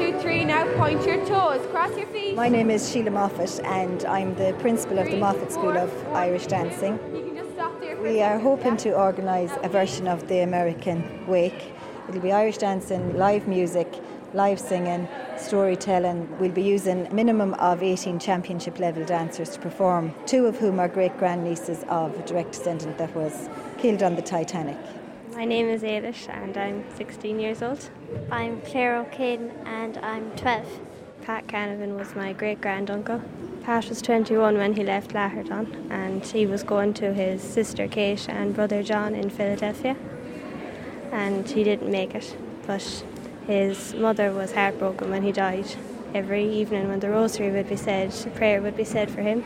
two, 0.00 0.18
three. 0.20 0.44
Now 0.46 0.64
point 0.78 1.04
your 1.04 1.18
toes, 1.26 1.66
cross 1.70 1.94
your 1.94 2.06
feet. 2.06 2.34
My 2.34 2.48
name 2.48 2.70
is 2.70 2.90
Sheila 2.90 3.10
Moffat, 3.10 3.60
and 3.64 4.02
I'm 4.06 4.34
the 4.34 4.56
principal 4.58 4.98
of 4.98 5.10
the 5.10 5.18
Moffat 5.18 5.52
School 5.52 5.76
of 5.76 5.90
Irish 6.14 6.46
Dancing. 6.46 6.98
You 7.14 7.22
can 7.22 7.36
just 7.36 7.52
stop 7.52 7.78
there. 7.80 8.00
We 8.00 8.22
are 8.22 8.38
hoping 8.38 8.78
to 8.78 8.96
organise 8.96 9.52
a 9.62 9.68
version 9.68 10.08
of 10.08 10.26
the 10.26 10.38
American 10.38 11.26
Wake. 11.26 11.74
It'll 12.08 12.22
be 12.22 12.32
Irish 12.32 12.56
dancing, 12.56 13.14
live 13.18 13.46
music, 13.46 13.92
live 14.32 14.58
singing, 14.58 15.06
storytelling. 15.36 16.34
We'll 16.38 16.50
be 16.50 16.62
using 16.62 17.06
a 17.06 17.12
minimum 17.12 17.52
of 17.54 17.82
18 17.82 18.18
championship 18.18 18.78
level 18.78 19.04
dancers 19.04 19.50
to 19.50 19.60
perform, 19.60 20.14
two 20.24 20.46
of 20.46 20.56
whom 20.56 20.80
are 20.80 20.88
great 20.88 21.16
grandnieces 21.18 21.84
of 21.90 22.18
a 22.18 22.22
direct 22.22 22.52
descendant 22.52 22.96
that 22.96 23.14
was 23.14 23.50
killed 23.76 24.02
on 24.02 24.16
the 24.16 24.22
Titanic. 24.22 24.78
My 25.34 25.44
name 25.44 25.68
is 25.68 25.82
Ailish 25.82 26.28
and 26.28 26.56
I'm 26.56 26.84
16 26.96 27.38
years 27.38 27.62
old. 27.62 27.88
I'm 28.32 28.60
Claire 28.62 28.96
O'Kane 28.96 29.52
and 29.64 29.96
I'm 29.98 30.32
12. 30.32 30.80
Pat 31.22 31.46
Canavan 31.46 31.96
was 31.96 32.16
my 32.16 32.32
great 32.32 32.60
granduncle. 32.60 33.22
Pat 33.62 33.88
was 33.88 34.02
21 34.02 34.58
when 34.58 34.74
he 34.74 34.82
left 34.82 35.12
Lahardane 35.12 35.88
and 35.88 36.24
he 36.24 36.46
was 36.46 36.64
going 36.64 36.94
to 36.94 37.14
his 37.14 37.42
sister 37.42 37.86
Kate 37.86 38.28
and 38.28 38.54
brother 38.54 38.82
John 38.82 39.14
in 39.14 39.30
Philadelphia. 39.30 39.96
And 41.12 41.48
he 41.48 41.62
didn't 41.62 41.92
make 41.92 42.16
it, 42.16 42.36
but 42.66 43.04
his 43.46 43.94
mother 43.94 44.32
was 44.32 44.52
heartbroken 44.52 45.10
when 45.10 45.22
he 45.22 45.30
died. 45.30 45.76
Every 46.12 46.44
evening 46.44 46.88
when 46.88 46.98
the 46.98 47.08
rosary 47.08 47.52
would 47.52 47.68
be 47.68 47.76
said, 47.76 48.12
a 48.26 48.30
prayer 48.30 48.60
would 48.60 48.76
be 48.76 48.84
said 48.84 49.08
for 49.08 49.22
him. 49.22 49.44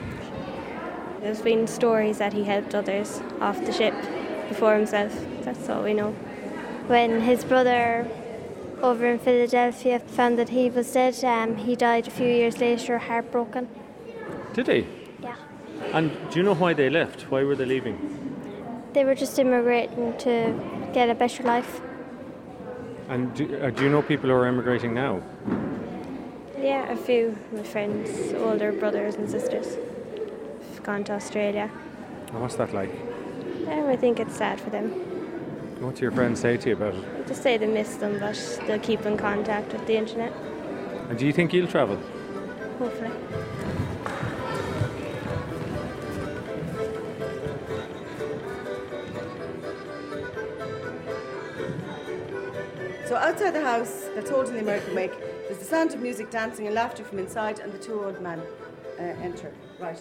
There's 1.20 1.42
been 1.42 1.66
stories 1.66 2.18
that 2.18 2.32
he 2.32 2.44
helped 2.44 2.74
others 2.74 3.20
off 3.40 3.62
the 3.64 3.72
ship 3.72 3.94
before 4.54 4.76
himself. 4.76 5.12
That's 5.42 5.68
all 5.68 5.82
we 5.82 5.94
know. 5.94 6.12
When 6.86 7.20
his 7.20 7.44
brother 7.44 8.06
over 8.80 9.06
in 9.06 9.18
Philadelphia 9.18 9.98
found 9.98 10.38
that 10.38 10.50
he 10.50 10.70
was 10.70 10.92
dead, 10.92 11.24
um, 11.24 11.56
he 11.56 11.74
died 11.74 12.06
a 12.06 12.10
few 12.10 12.28
years 12.28 12.58
later, 12.58 12.98
heartbroken. 12.98 13.68
Did 14.52 14.68
he? 14.68 14.86
Yeah. 15.20 15.34
And 15.92 16.12
do 16.30 16.38
you 16.38 16.44
know 16.44 16.54
why 16.54 16.72
they 16.72 16.88
left? 16.88 17.22
Why 17.30 17.42
were 17.42 17.56
they 17.56 17.64
leaving? 17.64 17.96
They 18.92 19.04
were 19.04 19.16
just 19.16 19.36
immigrating 19.40 20.16
to 20.18 20.34
get 20.92 21.10
a 21.10 21.14
better 21.14 21.42
life. 21.42 21.80
And 23.08 23.34
do, 23.34 23.42
uh, 23.60 23.70
do 23.70 23.82
you 23.82 23.90
know 23.90 24.02
people 24.02 24.30
who 24.30 24.36
are 24.36 24.46
immigrating 24.46 24.94
now? 24.94 25.20
Yeah, 26.60 26.92
a 26.92 26.96
few 26.96 27.36
my 27.52 27.64
friends, 27.64 28.32
older 28.34 28.70
brothers 28.70 29.16
and 29.16 29.28
sisters, 29.28 29.76
have 30.70 30.82
gone 30.84 31.02
to 31.04 31.12
Australia. 31.12 31.70
And 32.28 32.40
what's 32.40 32.54
that 32.54 32.72
like? 32.72 33.13
Um, 33.68 33.86
I 33.88 33.96
think 33.96 34.20
it's 34.20 34.36
sad 34.36 34.60
for 34.60 34.70
them. 34.70 34.90
What's 35.80 36.00
your 36.00 36.12
friends 36.12 36.40
say 36.40 36.56
to 36.56 36.68
you 36.68 36.76
about 36.76 36.94
it? 36.94 37.26
Just 37.26 37.42
say 37.42 37.56
they 37.56 37.66
miss 37.66 37.96
them, 37.96 38.18
but 38.18 38.60
they'll 38.66 38.78
keep 38.78 39.04
in 39.06 39.16
contact 39.16 39.72
with 39.72 39.86
the 39.86 39.96
internet, 39.96 40.32
And 41.08 41.18
do 41.18 41.26
you 41.26 41.32
think 41.32 41.52
you'll 41.52 41.68
travel? 41.68 41.98
hopefully. 42.78 43.10
So 53.06 53.16
outside 53.16 53.50
the 53.54 53.60
house, 53.62 54.08
they're 54.14 54.22
told 54.22 54.48
in 54.48 54.54
the 54.54 54.60
American 54.60 54.94
Wake, 54.94 55.12
there's 55.46 55.58
the 55.58 55.64
sound 55.64 55.92
of 55.92 56.00
music, 56.00 56.30
dancing, 56.30 56.66
and 56.66 56.74
laughter 56.74 57.04
from 57.04 57.18
inside, 57.18 57.58
and 57.58 57.70
the 57.72 57.78
two 57.78 58.02
old 58.02 58.20
men 58.22 58.40
uh, 58.98 59.02
enter. 59.02 59.52
Right. 59.78 60.00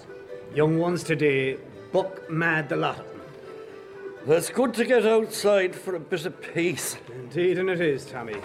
Young 0.56 0.78
ones 0.80 1.04
today, 1.04 1.58
buck 1.92 2.30
mad 2.30 2.70
the 2.70 2.78
lot 2.78 2.98
of 3.00 3.06
them. 3.06 3.13
Well, 3.13 3.13
it's 4.28 4.50
good 4.50 4.74
to 4.76 4.86
get 4.86 5.06
outside 5.06 5.76
for 5.76 5.96
a 5.96 6.00
bit 6.00 6.26
of 6.26 6.42
peace. 6.42 6.98
Indeed, 7.14 7.60
and 7.60 7.70
it 7.70 7.82
is, 7.82 8.06
Tommy. 8.06 8.36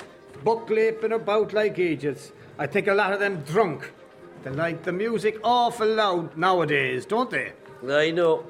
Buck 0.44 0.68
leaping 0.70 1.12
about 1.12 1.52
like 1.52 1.78
ages. 1.78 2.32
I 2.58 2.66
think 2.66 2.88
a 2.88 2.94
lot 2.94 3.12
of 3.12 3.20
them 3.20 3.42
drunk. 3.42 3.92
They 4.42 4.50
like 4.50 4.82
the 4.82 4.92
music 4.92 5.38
awful 5.42 5.86
loud 5.88 6.36
nowadays, 6.36 7.06
don't 7.06 7.30
they? 7.30 7.52
I 7.88 8.10
know. 8.10 8.44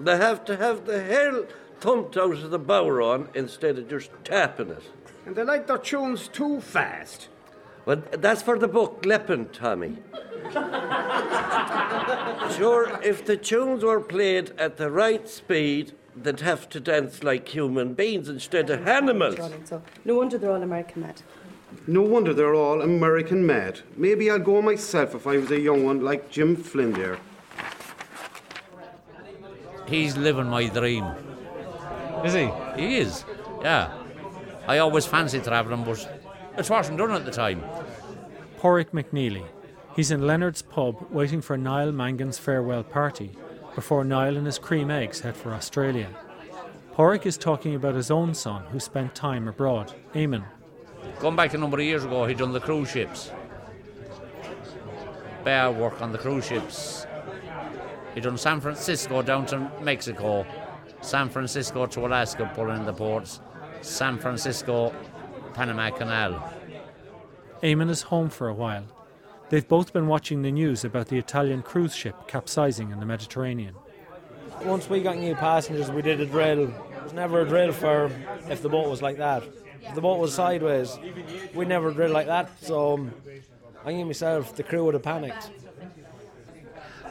They 0.00 0.16
have 0.16 0.44
to 0.46 0.56
have 0.56 0.86
the 0.86 1.02
hell 1.02 1.44
thumped 1.80 2.16
out 2.16 2.32
of 2.32 2.50
the 2.50 2.58
bower 2.58 3.00
on 3.02 3.28
instead 3.34 3.78
of 3.78 3.88
just 3.88 4.10
tapping 4.24 4.70
it. 4.70 4.82
And 5.26 5.36
they 5.36 5.44
like 5.44 5.66
their 5.66 5.78
tunes 5.78 6.28
too 6.28 6.60
fast. 6.60 7.28
Well, 7.84 8.02
that's 8.10 8.42
for 8.42 8.58
the 8.58 8.68
book 8.68 9.04
Leppin, 9.04 9.52
Tommy. 9.52 9.98
Sure, 12.56 12.98
if 13.02 13.24
the 13.24 13.36
tunes 13.36 13.84
were 13.84 14.00
played 14.00 14.52
at 14.58 14.78
the 14.78 14.90
right 14.90 15.28
speed, 15.28 15.92
they'd 16.24 16.40
have 16.40 16.68
to 16.70 16.80
dance 16.80 17.22
like 17.22 17.48
human 17.48 17.94
beings 17.94 18.28
instead 18.28 18.70
of 18.70 18.86
animals. 18.86 19.36
So 19.64 19.82
no 20.04 20.16
wonder 20.16 20.38
they're 20.38 20.50
all 20.50 20.62
American 20.62 21.02
mad. 21.02 21.22
No 21.86 22.02
wonder 22.02 22.32
they're 22.32 22.54
all 22.54 22.82
American 22.82 23.44
mad. 23.46 23.80
Maybe 23.96 24.30
I'd 24.30 24.44
go 24.44 24.62
myself 24.62 25.14
if 25.14 25.26
I 25.26 25.36
was 25.36 25.50
a 25.50 25.60
young 25.60 25.84
one 25.84 26.00
like 26.00 26.30
Jim 26.30 26.56
Flynn 26.56 26.92
there. 26.92 27.18
He's 29.86 30.16
living 30.16 30.46
my 30.46 30.68
dream. 30.68 31.04
Is 32.24 32.34
he? 32.34 32.50
He 32.76 32.98
is, 32.98 33.24
yeah. 33.62 33.92
I 34.66 34.78
always 34.78 35.06
fancied 35.06 35.44
travelling, 35.44 35.84
but 35.84 36.06
it 36.58 36.68
wasn't 36.68 36.98
done 36.98 37.12
at 37.12 37.24
the 37.24 37.30
time. 37.30 37.62
Porrick 38.58 38.90
McNeely. 38.90 39.44
He's 39.96 40.10
in 40.10 40.26
Leonard's 40.26 40.62
pub 40.62 41.06
waiting 41.10 41.40
for 41.40 41.56
Niall 41.56 41.92
Mangan's 41.92 42.38
farewell 42.38 42.82
party 42.82 43.32
before 43.78 44.02
Niall 44.02 44.36
and 44.36 44.44
his 44.44 44.58
cream 44.58 44.90
eggs 44.90 45.20
head 45.20 45.36
for 45.36 45.54
Australia. 45.54 46.08
Porrick 46.96 47.26
is 47.26 47.38
talking 47.38 47.76
about 47.76 47.94
his 47.94 48.10
own 48.10 48.34
son 48.34 48.64
who 48.72 48.80
spent 48.80 49.14
time 49.14 49.46
abroad, 49.46 49.94
Eamon. 50.14 50.42
Going 51.20 51.36
back 51.36 51.54
a 51.54 51.58
number 51.58 51.78
of 51.78 51.84
years 51.84 52.02
ago, 52.02 52.26
he'd 52.26 52.38
done 52.38 52.52
the 52.52 52.58
cruise 52.58 52.90
ships. 52.90 53.30
Bear 55.44 55.70
work 55.70 56.02
on 56.02 56.10
the 56.10 56.18
cruise 56.18 56.44
ships. 56.44 57.06
He'd 58.16 58.24
done 58.24 58.36
San 58.36 58.60
Francisco 58.60 59.22
down 59.22 59.46
to 59.46 59.70
Mexico, 59.80 60.44
San 61.00 61.28
Francisco 61.28 61.86
to 61.86 62.04
Alaska, 62.04 62.50
pulling 62.56 62.78
in 62.78 62.84
the 62.84 62.92
ports, 62.92 63.38
San 63.80 64.18
Francisco, 64.18 64.92
Panama 65.54 65.90
Canal. 65.90 66.52
Eamon 67.62 67.90
is 67.90 68.02
home 68.02 68.28
for 68.28 68.48
a 68.48 68.54
while. 68.54 68.86
They've 69.50 69.66
both 69.66 69.94
been 69.94 70.08
watching 70.08 70.42
the 70.42 70.50
news 70.50 70.84
about 70.84 71.08
the 71.08 71.16
Italian 71.16 71.62
cruise 71.62 71.94
ship 71.94 72.28
capsizing 72.28 72.90
in 72.90 73.00
the 73.00 73.06
Mediterranean. 73.06 73.74
Once 74.62 74.90
we 74.90 75.00
got 75.00 75.16
new 75.16 75.34
passengers, 75.34 75.90
we 75.90 76.02
did 76.02 76.20
a 76.20 76.26
drill. 76.26 76.64
It 76.64 77.02
was 77.02 77.12
never 77.14 77.40
a 77.40 77.48
drill 77.48 77.72
for 77.72 78.10
if 78.50 78.60
the 78.60 78.68
boat 78.68 78.88
was 78.88 79.00
like 79.00 79.16
that. 79.16 79.42
If 79.82 79.94
the 79.94 80.02
boat 80.02 80.18
was 80.18 80.34
sideways, 80.34 80.98
we 81.54 81.64
never 81.64 81.92
drill 81.92 82.12
like 82.12 82.26
that. 82.26 82.50
So 82.62 82.94
um, 82.94 83.12
I 83.86 83.92
knew 83.92 84.04
myself, 84.04 84.54
the 84.54 84.64
crew 84.64 84.84
would 84.84 84.94
have 84.94 85.02
panicked. 85.02 85.50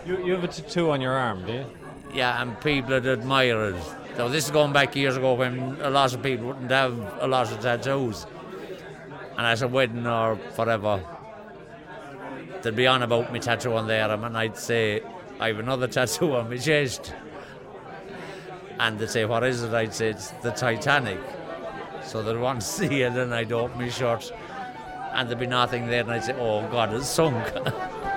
You, 0.06 0.24
you 0.24 0.34
have 0.34 0.44
a 0.44 0.48
tattoo 0.48 0.92
on 0.92 1.02
your 1.02 1.14
arm, 1.14 1.46
do 1.46 1.54
you? 1.54 1.66
Yeah, 2.14 2.42
and 2.42 2.60
people 2.62 2.92
would 2.92 3.08
admire 3.08 3.72
it. 3.72 3.84
So 4.16 4.30
this 4.30 4.46
is 4.46 4.52
going 4.52 4.74
back 4.74 4.96
years 4.96 5.18
ago 5.18 5.34
when 5.34 5.78
a 5.82 5.90
lot 5.90 6.14
of 6.14 6.22
people 6.22 6.48
wouldn't 6.48 6.70
have 6.70 6.94
a 7.20 7.28
lot 7.28 7.52
of 7.52 7.60
tattoos. 7.62 8.28
And 9.38 9.46
at 9.46 9.62
a 9.62 9.68
wedding 9.68 10.06
or 10.06 10.36
whatever, 10.36 11.04
they'd 12.68 12.76
be 12.76 12.86
on 12.86 13.02
about 13.02 13.32
me 13.32 13.40
tattoo 13.40 13.74
on 13.76 13.88
there, 13.88 14.12
um, 14.12 14.26
and 14.26 14.38
I'd 14.38 14.58
say, 14.58 15.02
I 15.40 15.48
have 15.48 15.60
another 15.60 15.88
tattoo 15.98 16.36
on 16.36 16.50
my 16.50 16.58
chest. 16.58 17.14
And 18.78 19.00
they'd 19.00 19.10
say, 19.10 19.24
What 19.24 19.46
is 19.46 19.64
it? 19.64 19.74
I'd 19.74 19.94
say, 19.94 20.10
It's 20.10 20.32
the 20.44 20.52
Titanic. 20.52 21.20
So 22.04 22.22
they'd 22.22 22.38
want 22.38 22.60
to 22.60 22.68
see 22.78 23.04
it, 23.04 23.14
and 23.14 23.34
I'd 23.34 23.54
open 23.54 23.78
my 23.78 23.88
shirt, 23.88 24.34
and 25.14 25.30
there'd 25.30 25.40
be 25.40 25.48
nothing 25.48 25.88
there, 25.88 26.02
and 26.02 26.12
I'd 26.12 26.26
say, 26.26 26.34
Oh 26.34 26.68
God, 26.70 26.94
it's 26.94 27.08
sunk. 27.08 27.54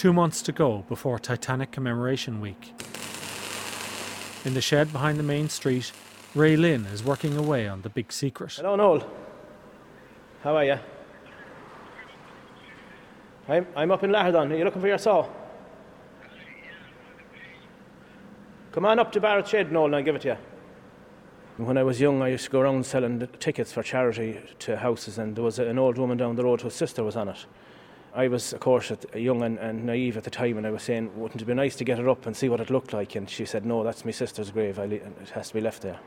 Two 0.00 0.14
months 0.14 0.40
to 0.40 0.50
go 0.50 0.86
before 0.88 1.18
Titanic 1.18 1.72
Commemoration 1.72 2.40
Week. 2.40 2.72
In 4.46 4.54
the 4.54 4.62
shed 4.62 4.90
behind 4.94 5.18
the 5.18 5.22
main 5.22 5.50
street, 5.50 5.92
Ray 6.34 6.56
Lynn 6.56 6.86
is 6.86 7.04
working 7.04 7.36
away 7.36 7.68
on 7.68 7.82
the 7.82 7.90
big 7.90 8.10
secret. 8.10 8.54
Hello, 8.54 8.76
Noel. 8.76 9.06
How 10.42 10.56
are 10.56 10.64
you? 10.64 10.78
I'm, 13.46 13.66
I'm 13.76 13.90
up 13.90 14.02
in 14.02 14.10
Lahardane. 14.10 14.50
Are 14.50 14.56
you 14.56 14.64
looking 14.64 14.80
for 14.80 14.88
your 14.88 14.96
saw? 14.96 15.28
Come 18.72 18.86
on 18.86 18.98
up 18.98 19.12
to 19.12 19.20
Barrett 19.20 19.48
Shed, 19.48 19.70
Noel, 19.70 19.84
and 19.84 19.96
I'll 19.96 20.02
give 20.02 20.16
it 20.16 20.22
to 20.22 20.28
you. 20.28 20.36
When 21.62 21.76
I 21.76 21.82
was 21.82 22.00
young, 22.00 22.22
I 22.22 22.28
used 22.28 22.46
to 22.46 22.50
go 22.50 22.60
around 22.60 22.86
selling 22.86 23.28
tickets 23.38 23.70
for 23.70 23.82
charity 23.82 24.40
to 24.60 24.78
houses, 24.78 25.18
and 25.18 25.36
there 25.36 25.44
was 25.44 25.58
an 25.58 25.78
old 25.78 25.98
woman 25.98 26.16
down 26.16 26.36
the 26.36 26.44
road 26.44 26.62
whose 26.62 26.72
sister 26.72 27.04
was 27.04 27.16
on 27.16 27.28
it. 27.28 27.44
I 28.14 28.26
was, 28.28 28.52
of 28.52 28.60
course, 28.60 28.90
young 29.14 29.42
and, 29.42 29.58
and 29.58 29.84
naive 29.86 30.16
at 30.16 30.24
the 30.24 30.30
time, 30.30 30.56
and 30.58 30.66
I 30.66 30.70
was 30.70 30.82
saying, 30.82 31.10
wouldn't 31.16 31.40
it 31.40 31.44
be 31.44 31.54
nice 31.54 31.76
to 31.76 31.84
get 31.84 31.98
her 31.98 32.08
up 32.08 32.26
and 32.26 32.36
see 32.36 32.48
what 32.48 32.60
it 32.60 32.68
looked 32.70 32.92
like? 32.92 33.14
And 33.14 33.30
she 33.30 33.44
said, 33.44 33.64
no, 33.64 33.84
that's 33.84 34.04
my 34.04 34.10
sister's 34.10 34.50
grave. 34.50 34.78
I 34.80 34.86
le- 34.86 34.94
it 34.96 35.30
has 35.34 35.48
to 35.48 35.54
be 35.54 35.60
left 35.60 35.82
there. 35.82 35.98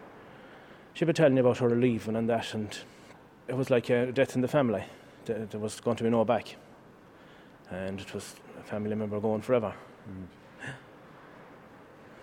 She'd 0.94 1.06
been 1.06 1.16
telling 1.16 1.34
me 1.36 1.40
about 1.42 1.60
her 1.60 1.70
leaving 1.70 2.16
and 2.18 2.30
that, 2.30 2.54
and 2.54 2.78
it 3.48 3.56
was 3.56 3.70
like 3.70 3.90
a 3.90 4.12
death 4.12 4.36
in 4.36 4.42
the 4.42 4.48
family. 4.48 4.84
There 5.26 5.46
there 5.46 5.60
was 5.60 5.80
going 5.80 5.96
to 5.98 6.04
be 6.04 6.10
no 6.10 6.26
back. 6.26 6.56
And 7.72 8.00
it 8.02 8.14
was 8.14 8.36
a 8.60 8.64
family 8.64 8.96
member 8.96 9.20
going 9.20 9.42
forever. 9.42 9.74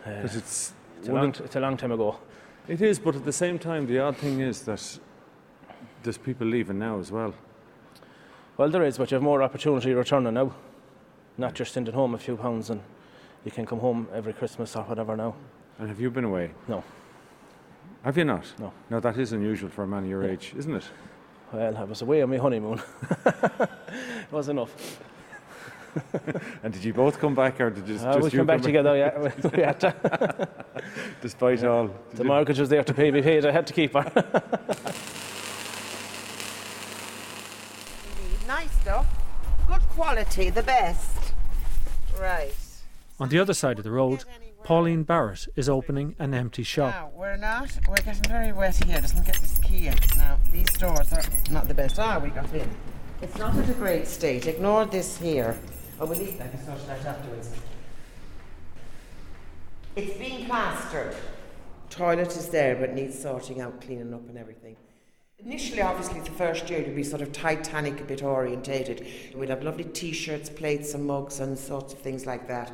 Uh, 0.06 0.22
'Cause 0.22 0.34
it's 0.36 0.72
it's, 0.98 1.08
a 1.08 1.12
long, 1.12 1.28
it's 1.28 1.56
a 1.56 1.60
long 1.60 1.76
time 1.76 1.92
ago. 1.92 2.18
It 2.68 2.80
is, 2.80 2.98
but 2.98 3.16
at 3.16 3.24
the 3.26 3.32
same 3.32 3.58
time, 3.58 3.86
the 3.86 3.98
odd 3.98 4.16
thing 4.16 4.40
is 4.40 4.62
that 4.62 4.98
there's 6.02 6.16
people 6.16 6.46
leaving 6.46 6.78
now 6.78 6.98
as 6.98 7.12
well. 7.12 7.34
Well, 8.60 8.68
there 8.68 8.84
is, 8.84 8.98
but 8.98 9.10
you 9.10 9.14
have 9.14 9.22
more 9.22 9.42
opportunity 9.42 9.94
returning 9.94 10.34
now. 10.34 10.54
Not 11.38 11.54
just 11.54 11.72
sending 11.72 11.94
home 11.94 12.14
a 12.14 12.18
few 12.18 12.36
pounds 12.36 12.68
and 12.68 12.82
you 13.42 13.50
can 13.50 13.64
come 13.64 13.80
home 13.80 14.06
every 14.12 14.34
Christmas 14.34 14.76
or 14.76 14.82
whatever 14.82 15.16
now. 15.16 15.34
And 15.78 15.88
have 15.88 15.98
you 15.98 16.10
been 16.10 16.24
away? 16.24 16.50
No. 16.68 16.84
Have 18.04 18.18
you 18.18 18.26
not? 18.26 18.44
No. 18.58 18.70
No, 18.90 19.00
that 19.00 19.16
is 19.16 19.32
unusual 19.32 19.70
for 19.70 19.84
a 19.84 19.86
man 19.86 20.06
your 20.06 20.24
age, 20.24 20.52
isn't 20.58 20.74
it? 20.74 20.84
Well, 21.50 21.74
I 21.74 21.84
was 21.84 22.02
away 22.02 22.20
on 22.20 22.28
my 22.28 22.36
honeymoon. 22.36 22.82
it 23.24 24.30
was 24.30 24.50
enough. 24.50 25.00
and 26.62 26.70
did 26.70 26.84
you 26.84 26.92
both 26.92 27.18
come 27.18 27.34
back, 27.34 27.58
or 27.62 27.70
did 27.70 27.88
you 27.88 27.94
just, 27.94 28.04
Uh, 28.04 28.12
just 28.12 28.24
we 28.24 28.30
you 28.30 28.38
come 28.40 28.46
back 28.46 28.60
together, 28.60 28.94
yeah. 28.94 29.72
to. 29.72 30.48
Despite 31.22 31.64
all. 31.64 31.88
The 32.12 32.24
mortgage 32.24 32.58
was 32.58 32.68
there 32.68 32.84
to 32.84 32.92
pay 32.92 33.10
me 33.10 33.22
paid, 33.22 33.46
I 33.46 33.52
had 33.52 33.66
to 33.68 33.72
keep 33.72 33.94
her. 33.94 34.04
Nice 38.50 38.72
stuff. 38.80 39.06
Good 39.68 39.80
quality, 40.00 40.48
the 40.48 40.62
best. 40.62 41.34
Right. 42.18 42.54
On 43.18 43.28
the 43.28 43.38
other 43.38 43.52
side 43.52 43.76
of 43.76 43.84
the 43.84 43.90
road, 43.90 44.24
Pauline 44.64 45.02
Barrett 45.02 45.46
is 45.56 45.68
opening 45.68 46.16
an 46.18 46.32
empty 46.32 46.62
shop. 46.62 46.94
Now, 46.94 47.10
we're 47.14 47.36
not, 47.36 47.68
we're 47.86 47.96
getting 47.96 48.22
very 48.22 48.50
wet 48.50 48.82
here. 48.82 48.98
Just 48.98 49.14
look 49.14 49.28
at 49.28 49.36
this 49.36 49.58
key 49.58 49.88
in. 49.88 49.98
Now, 50.16 50.38
these 50.52 50.72
doors 50.78 51.12
are 51.12 51.22
not 51.50 51.68
the 51.68 51.74
best. 51.74 51.98
Ah, 51.98 52.18
we 52.18 52.30
got 52.30 52.50
in. 52.54 52.70
It's 53.20 53.36
not 53.36 53.54
in 53.54 53.68
a 53.68 53.74
great 53.74 54.06
state. 54.06 54.46
Ignore 54.46 54.86
this 54.86 55.18
here. 55.18 55.58
Oh, 56.00 56.06
we'll 56.06 56.18
leave 56.18 56.38
that 56.38 56.50
and 56.54 56.64
sort 56.64 56.78
it 56.78 56.88
out 56.88 57.04
afterwards. 57.04 57.50
It's 59.96 60.16
been 60.16 60.46
plastered. 60.46 61.14
Toilet 61.90 62.34
is 62.38 62.48
there, 62.48 62.74
but 62.74 62.94
needs 62.94 63.20
sorting 63.20 63.60
out, 63.60 63.82
cleaning 63.82 64.14
up, 64.14 64.26
and 64.30 64.38
everything. 64.38 64.76
Initially, 65.44 65.80
obviously, 65.80 66.20
the 66.20 66.30
first 66.32 66.68
year 66.68 66.80
it'll 66.80 66.94
be 66.94 67.02
sort 67.02 67.22
of 67.22 67.32
Titanic 67.32 67.98
a 68.00 68.04
bit 68.04 68.22
orientated. 68.22 69.06
We'll 69.34 69.48
have 69.48 69.62
lovely 69.62 69.84
T-shirts, 69.84 70.50
plates, 70.50 70.92
and 70.92 71.06
mugs, 71.06 71.40
and 71.40 71.58
sorts 71.58 71.94
of 71.94 71.98
things 72.00 72.26
like 72.26 72.46
that. 72.48 72.70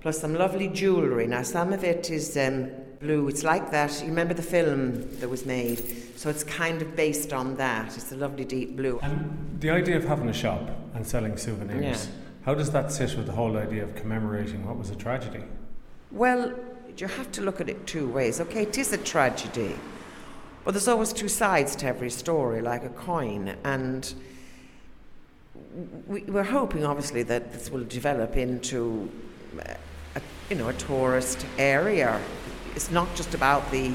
Plus 0.00 0.18
some 0.20 0.34
lovely 0.34 0.66
jewellery. 0.68 1.26
Now, 1.28 1.42
some 1.42 1.72
of 1.72 1.84
it 1.84 2.10
is 2.10 2.36
um, 2.36 2.68
blue. 3.00 3.28
It's 3.28 3.44
like 3.44 3.70
that. 3.70 4.00
You 4.00 4.08
remember 4.08 4.34
the 4.34 4.42
film 4.42 5.08
that 5.20 5.28
was 5.28 5.46
made? 5.46 5.84
So 6.16 6.28
it's 6.30 6.42
kind 6.42 6.82
of 6.82 6.96
based 6.96 7.32
on 7.32 7.56
that. 7.58 7.96
It's 7.96 8.10
a 8.10 8.16
lovely 8.16 8.44
deep 8.44 8.76
blue. 8.76 8.98
And 9.02 9.58
the 9.60 9.70
idea 9.70 9.96
of 9.96 10.04
having 10.04 10.28
a 10.28 10.32
shop 10.32 10.68
and 10.94 11.06
selling 11.06 11.36
souvenirs, 11.36 12.06
Yeah. 12.06 12.12
how 12.44 12.54
does 12.54 12.72
that 12.72 12.90
sit 12.90 13.16
with 13.16 13.26
the 13.26 13.32
whole 13.32 13.56
idea 13.56 13.84
of 13.84 13.94
commemorating 13.94 14.66
what 14.66 14.76
was 14.76 14.90
a 14.90 14.96
tragedy? 14.96 15.44
Well, 16.10 16.54
you 16.96 17.06
have 17.06 17.30
to 17.32 17.40
look 17.42 17.60
at 17.60 17.68
it 17.68 17.86
two 17.86 18.08
ways. 18.08 18.40
Okay, 18.40 18.62
it 18.62 18.76
is 18.78 18.92
a 18.92 18.98
tragedy, 18.98 19.76
but 20.64 20.72
there's 20.72 20.88
always 20.88 21.12
two 21.12 21.28
sides 21.28 21.74
to 21.76 21.86
every 21.86 22.10
story, 22.10 22.60
like 22.60 22.84
a 22.84 22.90
coin. 22.90 23.56
And 23.64 24.12
we, 26.06 26.22
we're 26.22 26.42
hoping, 26.42 26.84
obviously, 26.84 27.22
that 27.24 27.52
this 27.52 27.70
will 27.70 27.84
develop 27.84 28.36
into, 28.36 29.10
uh, 29.58 29.74
a, 30.16 30.20
you 30.50 30.56
know, 30.56 30.68
a 30.68 30.74
tourist 30.74 31.46
area. 31.58 32.20
It's 32.74 32.90
not 32.90 33.14
just 33.14 33.34
about 33.34 33.70
the 33.70 33.92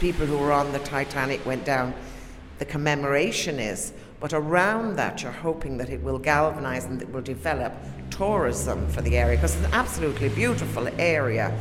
people 0.00 0.26
who 0.26 0.38
were 0.38 0.52
on 0.52 0.72
the 0.72 0.78
Titanic 0.80 1.44
went 1.46 1.64
down. 1.64 1.94
The 2.58 2.64
commemoration 2.64 3.58
is, 3.58 3.92
But 4.24 4.32
around 4.32 4.96
that, 4.96 5.22
you're 5.22 5.32
hoping 5.32 5.76
that 5.76 5.90
it 5.90 6.02
will 6.02 6.18
galvanise 6.18 6.86
and 6.86 7.02
it 7.02 7.12
will 7.12 7.20
develop 7.20 7.74
tourism 8.10 8.88
for 8.88 9.02
the 9.02 9.18
area 9.18 9.36
because 9.36 9.54
it's 9.54 9.66
an 9.66 9.74
absolutely 9.74 10.30
beautiful 10.30 10.88
area. 10.98 11.52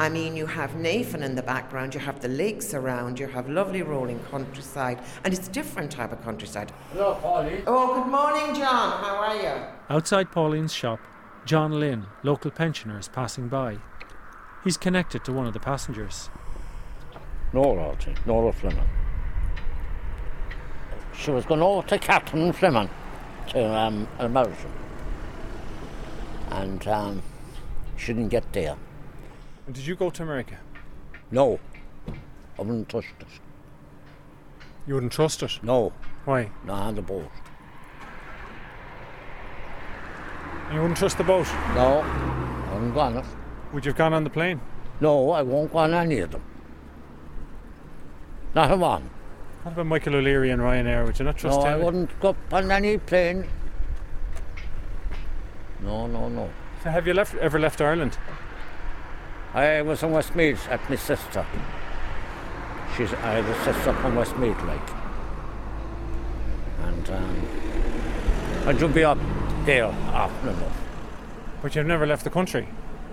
I 0.00 0.08
mean, 0.08 0.34
you 0.34 0.46
have 0.46 0.76
Nephin 0.76 1.22
in 1.22 1.34
the 1.34 1.42
background, 1.42 1.92
you 1.94 2.00
have 2.00 2.20
the 2.20 2.28
lakes 2.28 2.72
around, 2.72 3.20
you 3.20 3.26
have 3.26 3.50
lovely 3.50 3.82
rolling 3.82 4.18
countryside, 4.30 4.98
and 5.24 5.34
it's 5.34 5.46
a 5.46 5.50
different 5.50 5.90
type 5.90 6.10
of 6.10 6.24
countryside. 6.24 6.72
Hello, 6.94 7.16
Polly. 7.16 7.62
Oh, 7.66 8.00
good 8.00 8.10
morning, 8.10 8.54
John. 8.54 8.98
How 9.04 9.16
are 9.16 9.36
you? 9.36 9.62
Outside 9.90 10.32
Pauline's 10.32 10.72
shop, 10.72 11.00
John 11.44 11.78
Lynn, 11.78 12.06
local 12.22 12.50
pensioner, 12.50 12.98
is 12.98 13.08
passing 13.08 13.48
by. 13.48 13.76
He's 14.64 14.78
connected 14.78 15.22
to 15.26 15.34
one 15.34 15.46
of 15.46 15.52
the 15.52 15.60
passengers. 15.60 16.30
Nora, 17.52 17.88
Archie, 17.88 18.14
Nora 18.24 18.54
Fleming. 18.54 18.88
She 21.14 21.30
was 21.30 21.44
going 21.44 21.60
over 21.60 21.86
to 21.88 21.98
Captain 21.98 22.54
Fleming, 22.54 22.88
to 23.50 23.66
um, 23.66 24.08
an 24.18 24.24
American. 24.24 24.72
And 26.48 26.88
um, 26.88 27.22
she 27.98 28.14
didn't 28.14 28.30
get 28.30 28.50
there. 28.54 28.78
Did 29.72 29.86
you 29.86 29.94
go 29.94 30.10
to 30.10 30.22
America? 30.22 30.58
No, 31.30 31.60
I 32.58 32.62
wouldn't 32.62 32.88
touch 32.88 33.04
it. 33.20 33.26
You 34.86 34.94
wouldn't 34.94 35.12
trust 35.12 35.42
it? 35.44 35.60
No. 35.62 35.92
Why? 36.24 36.50
Not 36.64 36.82
on 36.82 36.94
the 36.96 37.02
boat. 37.02 37.30
You 40.72 40.80
wouldn't 40.80 40.96
trust 40.98 41.18
the 41.18 41.24
boat? 41.24 41.46
No, 41.74 42.00
I 42.00 42.74
wouldn't 42.74 42.94
go 42.94 43.00
on 43.00 43.16
it. 43.18 43.24
Would 43.72 43.84
you 43.84 43.90
have 43.90 43.98
gone 43.98 44.12
on 44.12 44.24
the 44.24 44.30
plane? 44.30 44.60
No, 45.00 45.30
I 45.30 45.42
won't 45.42 45.72
go 45.72 45.78
on 45.78 45.94
any 45.94 46.18
of 46.18 46.32
them. 46.32 46.42
Not 48.54 48.72
a 48.72 48.76
one. 48.76 49.08
What 49.62 49.72
about 49.72 49.86
Michael 49.86 50.16
O'Leary 50.16 50.50
and 50.50 50.60
Ryanair? 50.60 51.06
Would 51.06 51.18
you 51.18 51.24
not 51.24 51.36
trust 51.36 51.60
them? 51.60 51.70
no, 51.70 51.80
I 51.80 51.84
wouldn't 51.84 52.18
go 52.20 52.34
on 52.50 52.70
any 52.70 52.98
plane. 52.98 53.46
No, 55.80 56.06
no, 56.06 56.28
no. 56.28 56.50
So 56.82 56.90
have 56.90 57.06
you 57.06 57.14
left, 57.14 57.34
ever 57.36 57.58
left 57.58 57.80
Ireland? 57.80 58.18
I 59.52 59.82
was 59.82 60.02
in 60.02 60.12
Westmeath 60.12 60.68
at 60.68 60.88
my 60.88 60.96
sister. 60.96 61.44
She's 62.96 63.12
I 63.12 63.32
have 63.32 63.48
a 63.48 63.64
sister 63.64 63.92
from 63.94 64.14
Westmeath, 64.14 64.60
like. 64.62 64.90
And 66.82 67.10
um, 67.10 67.46
I 68.66 68.72
do 68.72 68.86
be 68.88 69.02
up 69.02 69.18
there 69.64 69.86
often 69.86 70.50
enough. 70.50 70.80
But 71.62 71.74
you've 71.74 71.86
never 71.86 72.06
left 72.06 72.24
the 72.24 72.30
country? 72.30 72.68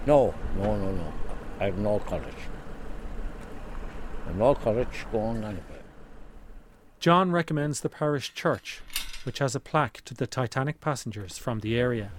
No, 0.05 0.33
no, 0.57 0.75
no, 0.75 0.91
no. 0.91 1.13
I 1.59 1.65
have 1.65 1.77
no 1.77 1.99
courage. 1.99 2.23
I 4.23 4.27
have 4.27 4.35
no 4.37 4.53
courage 4.55 5.05
going 5.11 5.37
anywhere. 5.37 5.83
John 6.99 7.31
recommends 7.31 7.81
the 7.81 7.89
parish 7.89 8.33
church, 8.33 8.81
which 9.23 9.39
has 9.39 9.55
a 9.55 9.59
plaque 9.59 10.01
to 10.05 10.13
the 10.13 10.27
Titanic 10.27 10.81
passengers 10.81 11.37
from 11.37 11.59
the 11.59 11.79
area. 11.79 12.11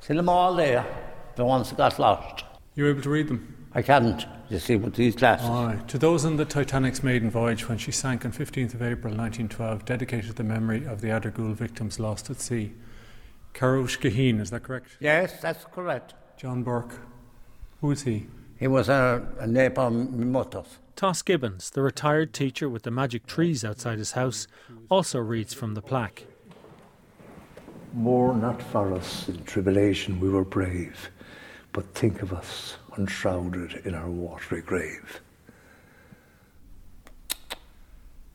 See 0.00 0.14
them 0.14 0.28
all 0.28 0.54
there, 0.54 0.84
the 1.36 1.44
ones 1.44 1.70
that 1.70 1.76
got 1.76 1.98
lost. 1.98 2.44
You 2.74 2.84
were 2.84 2.90
able 2.90 3.02
to 3.02 3.10
read 3.10 3.28
them? 3.28 3.68
I 3.72 3.82
can't, 3.82 4.24
you 4.48 4.58
see, 4.58 4.76
with 4.76 4.94
these 4.94 5.16
glasses. 5.16 5.48
Aye. 5.48 5.80
To 5.88 5.98
those 5.98 6.24
on 6.24 6.36
the 6.36 6.44
Titanic's 6.44 7.02
maiden 7.02 7.30
voyage 7.30 7.68
when 7.68 7.78
she 7.78 7.90
sank 7.90 8.24
on 8.24 8.32
15th 8.32 8.74
of 8.74 8.82
April 8.82 9.12
1912, 9.14 9.84
dedicated 9.84 10.36
the 10.36 10.44
memory 10.44 10.84
of 10.84 11.00
the 11.00 11.08
Addergoole 11.08 11.54
victims 11.54 11.98
lost 11.98 12.30
at 12.30 12.40
sea. 12.40 12.72
Karosh 13.52 13.98
Gaheen, 13.98 14.40
is 14.40 14.50
that 14.50 14.62
correct? 14.62 14.96
Yes, 15.00 15.40
that's 15.40 15.64
correct. 15.64 16.14
John 16.36 16.62
Burke. 16.62 17.00
Who 17.80 17.90
is 17.90 18.02
he? 18.02 18.26
He 18.58 18.66
was 18.66 18.88
a, 18.88 19.26
a 19.40 19.46
neighbour 19.46 19.82
of 19.82 19.92
my 19.92 20.24
mother's. 20.24 20.78
Toss 20.96 21.22
Gibbons, 21.22 21.70
the 21.70 21.82
retired 21.82 22.32
teacher 22.32 22.68
with 22.68 22.84
the 22.84 22.90
magic 22.90 23.26
trees 23.26 23.64
outside 23.64 23.98
his 23.98 24.12
house, 24.12 24.46
also 24.88 25.18
reads 25.18 25.52
from 25.52 25.74
the 25.74 25.82
plaque. 25.82 26.26
More 27.92 28.34
not 28.34 28.62
for 28.62 28.92
us 28.94 29.28
in 29.28 29.42
tribulation 29.44 30.20
we 30.20 30.28
were 30.28 30.44
brave, 30.44 31.10
but 31.74 31.92
think 31.92 32.22
of 32.22 32.32
us 32.32 32.76
unshrouded 32.96 33.84
in 33.84 33.94
our 33.94 34.08
watery 34.08 34.62
grave. 34.62 35.20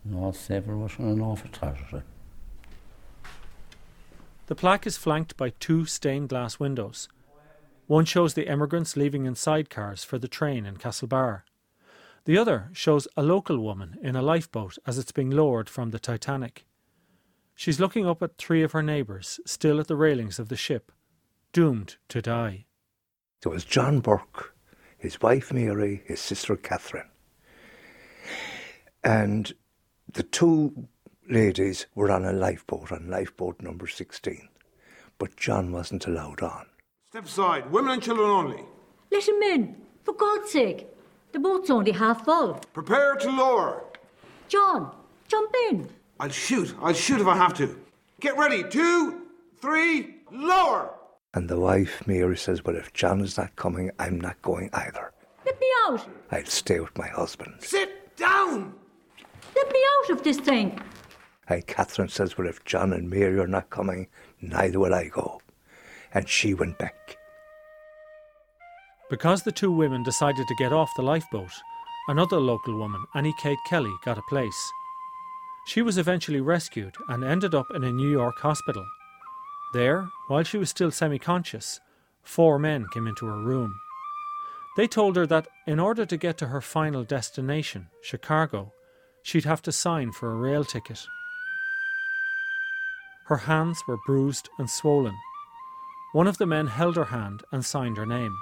No, 0.04 0.30
Saver 0.30 0.76
was 0.76 0.92
an 0.98 1.20
awful 1.20 1.50
tragedy. 1.50 2.02
The 4.46 4.54
plaque 4.54 4.86
is 4.86 4.98
flanked 4.98 5.36
by 5.36 5.50
two 5.58 5.86
stained 5.86 6.28
glass 6.28 6.60
windows. 6.60 7.08
One 7.86 8.04
shows 8.04 8.34
the 8.34 8.46
emigrants 8.46 8.96
leaving 8.96 9.24
in 9.24 9.34
sidecars 9.34 10.04
for 10.04 10.18
the 10.18 10.28
train 10.28 10.66
in 10.66 10.76
Castlebar. 10.76 11.42
The 12.26 12.36
other 12.36 12.68
shows 12.72 13.08
a 13.16 13.22
local 13.22 13.58
woman 13.58 13.96
in 14.02 14.16
a 14.16 14.22
lifeboat 14.22 14.76
as 14.86 14.98
it's 14.98 15.12
being 15.12 15.30
lowered 15.30 15.70
from 15.70 15.90
the 15.90 15.98
Titanic. 15.98 16.66
She's 17.54 17.80
looking 17.80 18.06
up 18.06 18.22
at 18.22 18.36
three 18.36 18.62
of 18.62 18.72
her 18.72 18.82
neighbours, 18.82 19.40
still 19.46 19.80
at 19.80 19.86
the 19.86 19.96
railings 19.96 20.38
of 20.38 20.50
the 20.50 20.56
ship, 20.56 20.92
doomed 21.52 21.96
to 22.08 22.20
die. 22.20 22.66
There 23.42 23.52
was 23.52 23.64
John 23.64 24.00
Burke, 24.00 24.54
his 24.98 25.22
wife 25.22 25.50
Mary, 25.52 26.02
his 26.04 26.20
sister 26.20 26.56
Catherine. 26.56 27.08
And 29.02 29.54
the 30.12 30.22
two 30.22 30.88
ladies 31.28 31.86
were 31.94 32.10
on 32.10 32.26
a 32.26 32.34
lifeboat, 32.34 32.92
on 32.92 33.08
lifeboat 33.08 33.62
number 33.62 33.86
16. 33.86 34.46
But 35.18 35.36
John 35.36 35.72
wasn't 35.72 36.06
allowed 36.06 36.42
on. 36.42 36.66
Step 37.08 37.24
aside. 37.24 37.70
Women 37.72 37.92
and 37.92 38.02
children 38.02 38.28
only. 38.28 38.62
Let 39.10 39.26
him 39.26 39.42
in, 39.42 39.76
for 40.04 40.12
God's 40.12 40.50
sake. 40.50 40.86
The 41.32 41.38
boat's 41.38 41.70
only 41.70 41.92
half 41.92 42.26
full. 42.26 42.60
Prepare 42.74 43.16
to 43.16 43.30
lower. 43.30 43.84
John, 44.48 44.94
jump 45.28 45.54
in. 45.70 45.88
I'll 46.18 46.28
shoot. 46.28 46.74
I'll 46.82 46.92
shoot 46.92 47.20
if 47.22 47.26
I 47.26 47.36
have 47.36 47.54
to. 47.54 47.80
Get 48.20 48.36
ready. 48.36 48.64
Two, 48.64 49.22
three, 49.62 50.16
lower. 50.30 50.92
And 51.32 51.48
the 51.48 51.60
wife, 51.60 52.02
Mary, 52.06 52.36
says, 52.36 52.64
Well, 52.64 52.76
if 52.76 52.92
John 52.92 53.20
is 53.20 53.38
not 53.38 53.54
coming, 53.56 53.90
I'm 53.98 54.20
not 54.20 54.40
going 54.42 54.70
either. 54.72 55.12
Let 55.46 55.60
me 55.60 55.66
out. 55.86 56.06
I'll 56.32 56.44
stay 56.44 56.80
with 56.80 56.96
my 56.98 57.06
husband. 57.06 57.54
Sit 57.60 58.16
down. 58.16 58.74
Let 59.54 59.72
me 59.72 59.78
out 59.98 60.10
of 60.10 60.22
this 60.24 60.38
thing. 60.38 60.80
And 61.48 61.66
Catherine 61.66 62.08
says, 62.08 62.36
Well, 62.36 62.48
if 62.48 62.64
John 62.64 62.92
and 62.92 63.08
Mary 63.08 63.38
are 63.38 63.46
not 63.46 63.70
coming, 63.70 64.08
neither 64.40 64.80
will 64.80 64.94
I 64.94 65.08
go. 65.08 65.40
And 66.12 66.28
she 66.28 66.54
went 66.54 66.78
back. 66.78 67.16
Because 69.08 69.42
the 69.42 69.52
two 69.52 69.72
women 69.72 70.02
decided 70.02 70.46
to 70.46 70.54
get 70.56 70.72
off 70.72 70.90
the 70.96 71.02
lifeboat, 71.02 71.52
another 72.08 72.38
local 72.38 72.76
woman, 72.76 73.04
Annie 73.14 73.34
Kate 73.40 73.58
Kelly, 73.68 73.92
got 74.04 74.18
a 74.18 74.22
place. 74.28 74.72
She 75.66 75.82
was 75.82 75.98
eventually 75.98 76.40
rescued 76.40 76.94
and 77.08 77.22
ended 77.22 77.54
up 77.54 77.66
in 77.74 77.84
a 77.84 77.92
New 77.92 78.10
York 78.10 78.38
hospital. 78.38 78.84
There, 79.72 80.08
while 80.26 80.42
she 80.42 80.58
was 80.58 80.70
still 80.70 80.90
semi 80.90 81.18
conscious, 81.18 81.80
four 82.22 82.58
men 82.58 82.86
came 82.92 83.06
into 83.06 83.26
her 83.26 83.38
room. 83.38 83.80
They 84.76 84.88
told 84.88 85.16
her 85.16 85.26
that 85.26 85.46
in 85.66 85.78
order 85.78 86.04
to 86.06 86.16
get 86.16 86.38
to 86.38 86.48
her 86.48 86.60
final 86.60 87.04
destination, 87.04 87.88
Chicago, 88.02 88.72
she'd 89.22 89.44
have 89.44 89.62
to 89.62 89.72
sign 89.72 90.10
for 90.12 90.32
a 90.32 90.36
rail 90.36 90.64
ticket. 90.64 91.06
Her 93.26 93.36
hands 93.36 93.80
were 93.86 93.98
bruised 94.06 94.48
and 94.58 94.68
swollen. 94.68 95.14
One 96.12 96.26
of 96.26 96.38
the 96.38 96.46
men 96.46 96.66
held 96.66 96.96
her 96.96 97.04
hand 97.04 97.42
and 97.52 97.64
signed 97.64 97.96
her 97.96 98.06
name. 98.06 98.36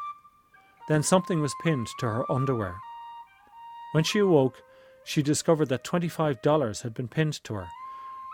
Then 0.89 1.03
something 1.03 1.43
was 1.43 1.55
pinned 1.63 1.89
to 1.99 2.07
her 2.07 2.33
underwear. 2.33 2.77
When 3.93 4.05
she 4.05 4.21
awoke, 4.21 4.63
she 5.05 5.23
discovered 5.23 5.69
that 5.69 5.85
$25 5.85 6.83
had 6.83 6.95
been 6.95 7.09
pinned 7.09 7.45
to 7.45 7.55
her 7.55 7.69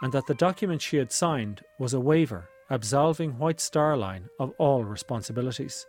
and 0.03 0.13
that 0.13 0.27
the 0.27 0.35
document 0.35 0.83
she 0.83 0.99
had 0.99 1.11
signed 1.11 1.63
was 1.79 1.95
a 1.95 2.01
waiver 2.01 2.49
absolving 2.71 3.39
White 3.39 3.61
Star 3.61 3.97
Line 3.97 4.29
of 4.39 4.53
all 4.59 4.85
responsibilities. 4.85 5.87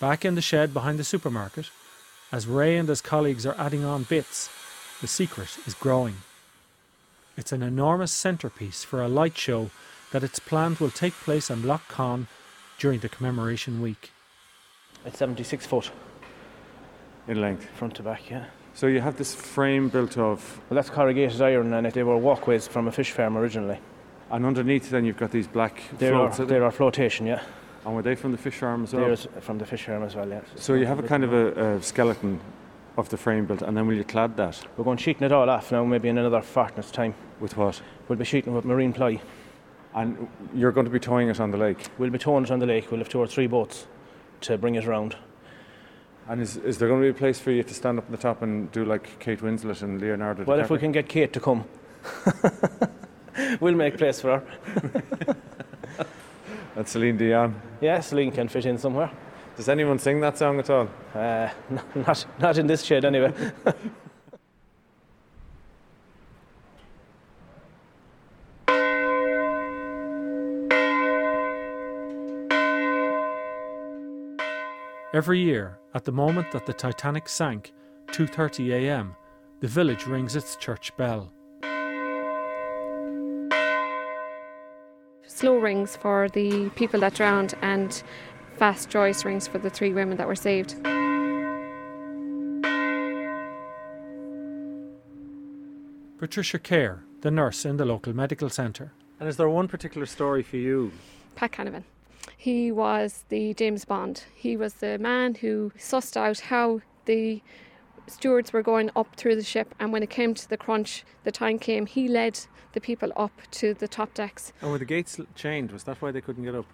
Back 0.00 0.24
in 0.24 0.36
the 0.36 0.40
shed 0.40 0.72
behind 0.72 0.98
the 0.98 1.04
supermarket, 1.04 1.70
as 2.30 2.46
Ray 2.46 2.76
and 2.76 2.88
his 2.88 3.00
colleagues 3.00 3.44
are 3.44 3.56
adding 3.58 3.84
on 3.84 4.04
bits, 4.04 4.48
the 5.00 5.08
secret 5.08 5.58
is 5.66 5.74
growing. 5.74 6.18
It's 7.36 7.52
an 7.52 7.62
enormous 7.62 8.12
centrepiece 8.12 8.84
for 8.84 9.02
a 9.02 9.08
light 9.08 9.36
show 9.36 9.70
that 10.12 10.22
it's 10.22 10.38
planned 10.38 10.78
will 10.78 10.90
take 10.90 11.14
place 11.14 11.50
on 11.50 11.64
Lough 11.64 11.80
Conn 11.88 12.28
during 12.78 13.00
the 13.00 13.08
commemoration 13.08 13.82
week. 13.82 14.10
It's 15.04 15.18
76 15.18 15.66
foot. 15.66 15.90
In 17.26 17.40
length? 17.40 17.66
Front 17.74 17.96
to 17.96 18.02
back, 18.02 18.30
yeah. 18.30 18.46
So 18.74 18.86
you 18.86 19.00
have 19.00 19.18
this 19.18 19.34
frame 19.34 19.88
built 19.88 20.16
of. 20.16 20.60
Well, 20.70 20.76
that's 20.76 20.88
corrugated 20.88 21.42
iron, 21.42 21.74
and 21.74 21.86
it 21.86 21.94
they 21.94 22.04
were 22.04 22.16
walkways 22.16 22.68
from 22.68 22.86
a 22.88 22.92
fish 22.92 23.10
farm 23.10 23.36
originally. 23.36 23.78
And 24.30 24.46
underneath, 24.46 24.90
then 24.90 25.04
you've 25.04 25.16
got 25.16 25.30
these 25.30 25.48
black 25.48 25.82
There 25.98 26.12
floats. 26.12 26.38
are, 26.40 26.44
there 26.44 26.64
are 26.64 26.70
flotation, 26.70 27.26
yeah. 27.26 27.42
And 27.84 27.94
were 27.94 28.02
they 28.02 28.14
from 28.14 28.32
the 28.32 28.38
fish 28.38 28.54
farm 28.58 28.84
as 28.84 28.92
well? 28.92 29.06
There's 29.06 29.26
from 29.40 29.58
the 29.58 29.66
fish 29.66 29.84
farm 29.84 30.02
as 30.02 30.14
well, 30.14 30.28
yeah. 30.28 30.42
So 30.56 30.74
you 30.74 30.86
have 30.86 30.98
a 30.98 31.02
kind 31.02 31.24
of 31.24 31.32
a, 31.32 31.76
a 31.76 31.82
skeleton 31.82 32.40
of 32.96 33.08
the 33.08 33.16
frame 33.16 33.46
built, 33.46 33.62
and 33.62 33.76
then 33.76 33.86
will 33.86 33.94
you 33.94 34.04
clad 34.04 34.36
that? 34.36 34.64
We're 34.76 34.84
going 34.84 34.96
to 34.98 35.02
sheeting 35.02 35.24
it 35.24 35.32
all 35.32 35.48
off 35.48 35.72
now, 35.72 35.84
maybe 35.84 36.08
in 36.08 36.18
another 36.18 36.42
fortnight's 36.42 36.90
time. 36.90 37.14
With 37.40 37.56
what? 37.56 37.80
We'll 38.08 38.18
be 38.18 38.24
sheeting 38.24 38.54
with 38.54 38.64
marine 38.64 38.92
ply. 38.92 39.20
And 39.94 40.28
you're 40.54 40.72
going 40.72 40.84
to 40.84 40.90
be 40.90 41.00
towing 41.00 41.28
it 41.28 41.40
on 41.40 41.50
the 41.50 41.56
lake? 41.56 41.88
We'll 41.98 42.10
be 42.10 42.18
towing 42.18 42.44
it 42.44 42.50
on 42.50 42.58
the 42.58 42.66
lake. 42.66 42.90
We'll 42.90 43.00
have 43.00 43.08
two 43.08 43.18
or 43.18 43.26
three 43.26 43.46
boats 43.46 43.86
to 44.42 44.58
bring 44.58 44.74
it 44.74 44.86
around. 44.86 45.16
And 46.28 46.42
is, 46.42 46.56
is 46.58 46.78
there 46.78 46.88
going 46.88 47.00
to 47.00 47.04
be 47.04 47.10
a 47.10 47.18
place 47.18 47.40
for 47.40 47.50
you 47.50 47.62
to 47.62 47.74
stand 47.74 47.98
up 47.98 48.04
on 48.04 48.12
the 48.12 48.18
top 48.18 48.42
and 48.42 48.70
do 48.70 48.84
like 48.84 49.18
Kate 49.18 49.40
Winslet 49.40 49.82
and 49.82 50.00
Leonardo 50.00 50.44
Well, 50.44 50.60
if 50.60 50.70
we 50.70 50.78
can 50.78 50.92
get 50.92 51.08
Kate 51.08 51.32
to 51.32 51.40
come, 51.40 51.64
we'll 53.60 53.74
make 53.74 53.96
place 53.96 54.20
for 54.20 54.40
her. 54.40 55.36
And 56.78 56.86
Celine 56.86 57.16
Dion? 57.16 57.60
Yeah, 57.80 57.98
Celine 57.98 58.30
can 58.30 58.46
fit 58.46 58.64
in 58.64 58.78
somewhere. 58.78 59.10
Does 59.56 59.68
anyone 59.68 59.98
sing 59.98 60.20
that 60.20 60.38
song 60.38 60.60
at 60.60 60.70
all? 60.70 60.88
Uh, 61.12 61.48
not, 61.96 62.24
not 62.38 62.56
in 62.56 62.68
this 62.68 62.84
shed, 62.84 63.04
anyway. 63.04 63.32
Every 75.18 75.40
year, 75.40 75.80
at 75.94 76.04
the 76.04 76.12
moment 76.12 76.52
that 76.52 76.64
the 76.64 76.72
Titanic 76.72 77.28
sank, 77.28 77.72
2:30 78.12 78.70
a.m., 78.70 79.16
the 79.58 79.66
village 79.66 80.06
rings 80.06 80.36
its 80.36 80.54
church 80.54 80.96
bell. 80.96 81.32
Slow 85.26 85.56
rings 85.58 85.96
for 85.96 86.28
the 86.28 86.70
people 86.76 87.00
that 87.00 87.14
drowned 87.14 87.54
and 87.62 88.00
fast 88.58 88.90
joyous 88.90 89.24
rings 89.24 89.48
for 89.48 89.58
the 89.58 89.70
three 89.70 89.92
women 89.92 90.16
that 90.18 90.28
were 90.28 90.36
saved. 90.36 90.76
Patricia 96.18 96.60
Kerr, 96.60 97.02
the 97.22 97.32
nurse 97.32 97.64
in 97.64 97.76
the 97.76 97.84
local 97.84 98.14
medical 98.14 98.50
centre. 98.50 98.92
And 99.18 99.28
is 99.28 99.36
there 99.36 99.50
one 99.50 99.66
particular 99.66 100.06
story 100.06 100.44
for 100.44 100.58
you? 100.58 100.92
Pat 101.34 101.50
Canavan. 101.50 101.82
He 102.36 102.70
was 102.70 103.24
the 103.28 103.54
James 103.54 103.84
Bond. 103.84 104.24
He 104.34 104.56
was 104.56 104.74
the 104.74 104.98
man 104.98 105.36
who 105.36 105.72
sussed 105.78 106.16
out 106.16 106.40
how 106.40 106.80
the 107.06 107.42
stewards 108.06 108.52
were 108.52 108.62
going 108.62 108.90
up 108.96 109.14
through 109.16 109.36
the 109.36 109.42
ship, 109.42 109.74
and 109.78 109.92
when 109.92 110.02
it 110.02 110.10
came 110.10 110.34
to 110.34 110.48
the 110.48 110.56
crunch, 110.56 111.04
the 111.24 111.32
time 111.32 111.58
came, 111.58 111.86
he 111.86 112.08
led 112.08 112.40
the 112.72 112.80
people 112.80 113.12
up 113.16 113.32
to 113.50 113.74
the 113.74 113.88
top 113.88 114.14
decks. 114.14 114.52
And 114.60 114.70
were 114.70 114.78
the 114.78 114.84
gates 114.84 115.20
chained? 115.34 115.72
Was 115.72 115.84
that 115.84 116.00
why 116.00 116.10
they 116.10 116.20
couldn't 116.20 116.44
get 116.44 116.54
up? 116.54 116.66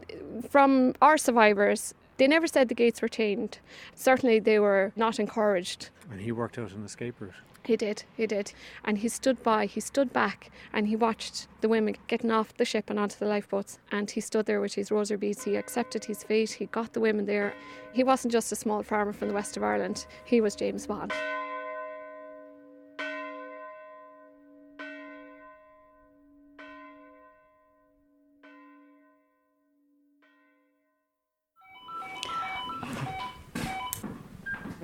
From 0.49 0.95
our 1.01 1.17
survivors, 1.17 1.95
they 2.17 2.27
never 2.27 2.47
said 2.47 2.69
the 2.69 2.75
gates 2.75 3.03
were 3.03 3.09
chained. 3.09 3.59
Certainly, 3.95 4.41
they 4.41 4.59
were 4.59 4.93
not 4.97 5.19
encouraged. 5.19 5.91
And 6.11 6.21
he 6.21 6.33
worked 6.33 6.59
out 6.59 6.73
an 6.73 6.85
escape 6.85 7.21
route. 7.21 7.35
He 7.65 7.77
did, 7.77 8.05
he 8.17 8.27
did. 8.27 8.53
And 8.85 8.99
he 8.99 9.09
stood 9.09 9.43
by, 9.43 9.67
he 9.67 9.81
stood 9.81 10.13
back, 10.13 10.51
and 10.73 10.87
he 10.87 10.97
watched 10.97 11.49
the 11.61 11.69
women 11.69 11.97
getting 12.07 12.31
off 12.31 12.57
the 12.57 12.65
ship 12.65 12.91
and 12.91 12.99
onto 12.99 13.19
the 13.19 13.27
lifeboats. 13.27 13.79
And 13.91 14.11
he 14.11 14.21
stood 14.21 14.47
there 14.47 14.61
with 14.61 14.75
his 14.75 14.91
rosary 14.91 15.17
beads. 15.17 15.45
He 15.45 15.57
accepted 15.57 16.05
his 16.05 16.23
fate. 16.23 16.53
He 16.53 16.67
got 16.67 16.93
the 16.93 17.01
women 17.01 17.27
there. 17.27 17.55
He 17.93 18.05
wasn't 18.05 18.33
just 18.33 18.53
a 18.53 18.57
small 18.57 18.83
farmer 18.83 19.13
from 19.13 19.29
the 19.29 19.35
west 19.35 19.57
of 19.57 19.63
Ireland, 19.63 20.07
he 20.25 20.41
was 20.41 20.55
James 20.55 20.87
Bond. 20.87 21.13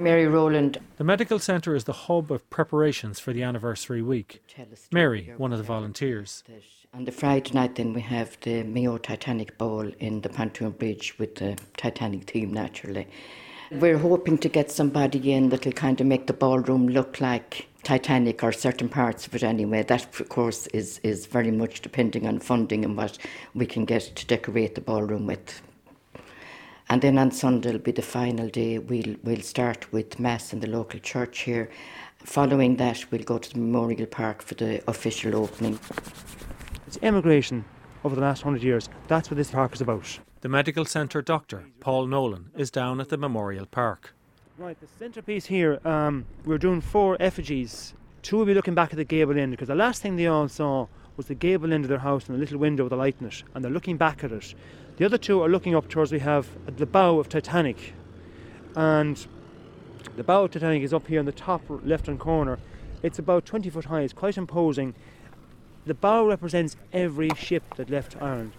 Mary 0.01 0.27
Rowland. 0.27 0.79
The 0.97 1.05
medical 1.05 1.39
centre 1.39 1.75
is 1.75 1.85
the 1.85 1.93
hub 1.93 2.33
of 2.33 2.49
preparations 2.49 3.21
for 3.21 3.33
the 3.33 3.43
anniversary 3.43 4.01
week. 4.01 4.43
Mary, 4.91 5.33
one 5.37 5.53
of 5.53 5.59
the 5.59 5.65
volunteers. 5.65 6.43
On 6.95 7.05
the 7.05 7.13
Friday 7.13 7.53
night, 7.53 7.75
then 7.77 7.93
we 7.93 8.01
have 8.01 8.37
the 8.41 8.63
Mayo 8.65 8.97
Titanic 8.97 9.59
Ball 9.59 9.93
in 9.99 10.23
the 10.23 10.29
Pontoon 10.29 10.71
Bridge 10.71 11.15
with 11.19 11.37
the 11.37 11.57
Titanic 11.77 12.31
theme, 12.31 12.53
naturally. 12.53 13.07
We're 13.71 13.99
hoping 13.99 14.39
to 14.39 14.49
get 14.49 14.71
somebody 14.71 15.33
in 15.33 15.51
that'll 15.51 15.73
kind 15.73 16.01
of 16.01 16.07
make 16.07 16.27
the 16.27 16.33
ballroom 16.33 16.89
look 16.89 17.21
like 17.21 17.69
Titanic 17.85 18.43
or 18.43 18.53
certain 18.53 18.89
parts 18.89 19.27
of 19.27 19.35
it 19.35 19.45
anyway. 19.45 19.83
That, 19.85 20.19
of 20.19 20.29
course, 20.29 20.67
is, 20.69 20.99
is 21.05 21.27
very 21.27 21.51
much 21.51 21.81
depending 21.83 22.27
on 22.27 22.41
funding 22.41 22.85
and 22.85 22.97
what 22.97 23.19
we 23.55 23.67
can 23.67 23.85
get 23.85 24.03
to 24.17 24.27
decorate 24.27 24.75
the 24.75 24.81
ballroom 24.81 25.27
with. 25.27 25.63
And 26.90 27.00
then 27.03 27.18
on 27.18 27.31
Sunday 27.31 27.70
will 27.70 27.79
be 27.79 27.92
the 27.92 28.03
final 28.03 28.48
day. 28.48 28.81
We'll, 28.81 29.14
we'll 29.22 29.42
start 29.42 29.92
with 29.92 30.18
Mass 30.18 30.53
in 30.53 30.59
the 30.59 30.66
local 30.66 30.98
church 30.98 31.38
here. 31.42 31.70
Following 32.24 32.79
that, 32.79 33.09
we'll 33.12 33.22
go 33.22 33.38
to 33.38 33.48
the 33.48 33.61
Memorial 33.61 34.07
Park 34.07 34.42
for 34.42 34.55
the 34.55 34.83
official 34.90 35.37
opening. 35.37 35.79
It's 36.88 36.98
emigration 37.00 37.64
over 38.03 38.16
the 38.16 38.20
last 38.20 38.42
hundred 38.42 38.64
years. 38.64 38.88
That's 39.07 39.31
what 39.31 39.37
this 39.37 39.53
park 39.53 39.72
is 39.72 39.81
about. 39.81 40.18
The 40.40 40.48
medical 40.48 40.85
centre 40.85 41.22
doctor, 41.22 41.64
Paul 41.79 42.09
Nolan, 42.09 42.50
is 42.57 42.72
down 42.72 43.00
at 43.00 43.09
the 43.09 43.16
Memorial 43.16 43.66
Park. 43.66 44.12
Right, 44.59 44.76
the 44.81 44.88
centrepiece 44.98 45.46
here, 45.46 45.79
um, 45.87 46.26
we're 46.44 46.59
doing 46.59 46.81
four 46.81 47.16
effigies. 47.20 47.94
Two 48.22 48.38
will 48.38 48.46
be 48.46 48.55
looking 48.55 48.74
back 48.74 48.90
at 48.90 48.96
the 48.96 49.05
gable 49.05 49.38
end 49.38 49.53
because 49.53 49.68
the 49.68 49.76
last 49.76 50.03
thing 50.03 50.16
they 50.16 50.26
all 50.26 50.48
saw 50.48 50.88
was 51.16 51.26
the 51.26 51.37
gable 51.37 51.72
end 51.72 51.85
of 51.85 51.88
their 51.88 51.98
house 51.98 52.26
and 52.29 52.37
a 52.37 52.40
little 52.40 52.59
window 52.59 52.83
with 52.83 52.92
a 52.92 52.96
light 52.96 53.14
in 53.20 53.29
it, 53.29 53.44
and 53.55 53.64
they're 53.64 53.70
looking 53.70 53.96
back 53.96 54.24
at 54.24 54.33
it. 54.33 54.55
The 55.01 55.07
other 55.07 55.17
two 55.17 55.41
are 55.41 55.49
looking 55.49 55.75
up 55.75 55.89
towards 55.89 56.13
we 56.13 56.19
have 56.19 56.47
the 56.77 56.85
bow 56.85 57.19
of 57.19 57.31
Titanic, 57.31 57.95
and 58.77 59.27
the 60.15 60.23
bow 60.23 60.45
of 60.45 60.51
Titanic 60.51 60.83
is 60.83 60.93
up 60.93 61.07
here 61.07 61.19
in 61.21 61.25
the 61.25 61.33
top 61.33 61.63
left 61.71 62.05
hand 62.05 62.21
corner. 62.21 62.59
It's 63.03 63.19
about 63.19 63.47
20 63.47 63.71
foot 63.71 63.87
high, 63.87 64.03
it's 64.03 64.13
quite 64.13 64.37
imposing. 64.37 64.95
The 65.87 65.95
bow 65.95 66.27
represents 66.27 66.77
every 66.93 67.31
ship 67.35 67.63
that 67.77 67.89
left 67.89 68.21
Ireland. 68.21 68.53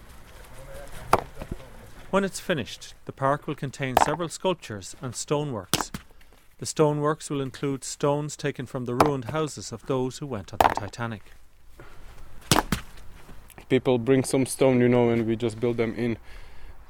When 2.10 2.24
it's 2.24 2.40
finished, 2.40 2.94
the 3.04 3.12
park 3.12 3.46
will 3.46 3.54
contain 3.54 3.96
several 3.98 4.28
sculptures 4.28 4.96
and 5.00 5.12
stoneworks. 5.12 5.92
The 6.58 6.66
stoneworks 6.66 7.30
will 7.30 7.40
include 7.40 7.84
stones 7.84 8.36
taken 8.36 8.66
from 8.66 8.86
the 8.86 8.96
ruined 8.96 9.26
houses 9.26 9.70
of 9.70 9.86
those 9.86 10.18
who 10.18 10.26
went 10.26 10.52
on 10.52 10.58
the 10.58 10.74
Titanic. 10.74 11.22
People 13.72 13.96
bring 13.96 14.22
some 14.22 14.44
stone, 14.44 14.80
you 14.80 14.88
know, 14.88 15.08
and 15.08 15.26
we 15.26 15.34
just 15.34 15.58
build 15.58 15.78
them 15.78 15.94
in. 15.94 16.18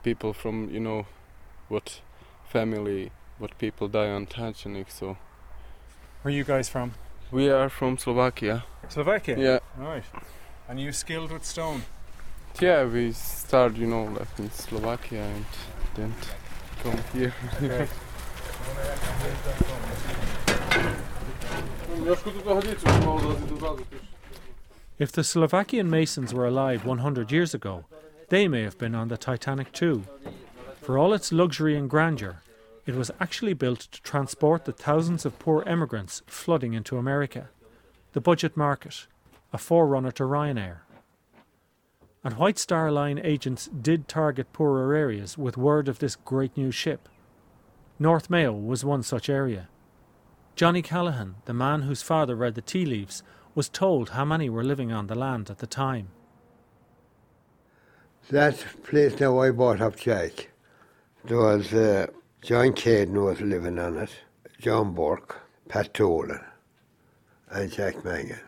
People 0.03 0.33
from, 0.33 0.69
you 0.75 0.81
know, 0.81 1.07
what 1.69 2.01
family, 2.49 3.13
what 3.39 3.57
people 3.59 3.87
die 3.87 4.11
on 4.11 4.27
Titanic. 4.27 4.91
So 4.91 5.17
Where 6.23 6.35
are 6.35 6.37
you 6.37 6.43
guys 6.43 6.69
from? 6.69 6.95
we 7.31 7.49
are 7.51 7.69
from 7.69 7.99
Slovakia. 7.99 8.65
Slovakia? 8.89 9.39
Yeah. 9.39 9.59
Right. 9.79 10.03
And 10.69 10.81
you 10.81 10.91
skilled 10.91 11.31
with 11.31 11.45
stone? 11.45 11.83
Yeah, 12.61 12.85
we 12.85 13.13
started, 13.13 13.79
you 13.79 13.87
know, 13.87 14.07
like 14.19 14.37
in 14.39 14.51
Slovakia 14.51 15.23
and 15.23 15.47
then 15.95 16.13
come 16.83 16.99
here. 17.15 17.33
Okay. 17.63 17.87
If 25.03 25.11
the 25.11 25.25
Slovakian 25.25 25.91
masons 25.91 26.33
were 26.33 26.47
alive 26.47 26.85
100 26.85 27.33
years 27.33 27.55
ago, 27.55 27.87
they 28.29 28.47
may 28.47 28.63
have 28.63 28.79
been 28.79 28.95
on 28.95 29.09
the 29.09 29.17
Titanic 29.17 29.73
too. 29.73 30.05
For 30.81 30.97
all 30.97 31.13
its 31.13 31.33
luxury 31.33 31.77
and 31.77 31.91
grandeur, 31.91 32.43
it 32.87 32.95
was 32.95 33.11
actually 33.19 33.55
built 33.55 33.81
to 33.81 34.01
transport 34.03 34.65
the 34.65 34.71
thousands 34.71 35.27
of 35.27 35.41
poor 35.41 35.65
emigrants 35.67 36.23
flooding 36.29 36.75
into 36.75 36.99
America. 36.99 37.49
The 38.13 38.21
budget 38.21 38.57
market, 38.57 39.09
a 39.53 39.59
forerunner 39.59 40.13
to 40.13 40.23
Ryanair. 40.23 40.83
And 42.23 42.37
White 42.37 42.61
Star 42.61 42.93
Line 42.93 43.21
agents 43.25 43.67
did 43.67 44.07
target 44.07 44.53
poorer 44.53 44.95
areas 44.95 45.37
with 45.37 45.57
word 45.57 45.89
of 45.89 45.99
this 45.99 46.15
great 46.15 46.57
new 46.57 46.71
ship. 46.71 47.09
North 47.99 48.31
Mayo 48.31 48.53
was 48.53 48.85
one 48.85 49.03
such 49.03 49.29
area. 49.29 49.67
Johnny 50.55 50.81
Callahan, 50.81 51.35
the 51.47 51.55
man 51.55 51.83
whose 51.83 52.03
father 52.03 52.37
read 52.37 52.55
the 52.55 52.63
tea 52.63 52.87
leaves, 52.87 53.25
was 53.55 53.69
told 53.69 54.11
how 54.11 54.25
many 54.25 54.49
were 54.49 54.65
living 54.65 54.93
on 54.93 55.07
the 55.07 55.15
land 55.15 55.51
at 55.51 55.59
the 55.59 55.67
time. 55.67 56.09
That 58.31 58.65
place 58.85 59.19
now 59.21 59.41
I 59.41 59.51
bought 59.51 59.81
up 59.81 59.97
Jack. 59.97 60.49
There 61.25 61.39
was 61.39 61.73
uh, 61.73 62.07
John 62.41 62.73
Caden 62.73 63.25
was 63.25 63.41
living 63.41 63.79
on 63.79 63.99
it, 63.99 64.11
John 64.59 64.95
Burke, 64.95 65.41
Pat 65.69 65.93
Tolan, 65.93 66.43
and 67.51 67.71
Jack 67.71 68.05
Mangan. 68.05 68.41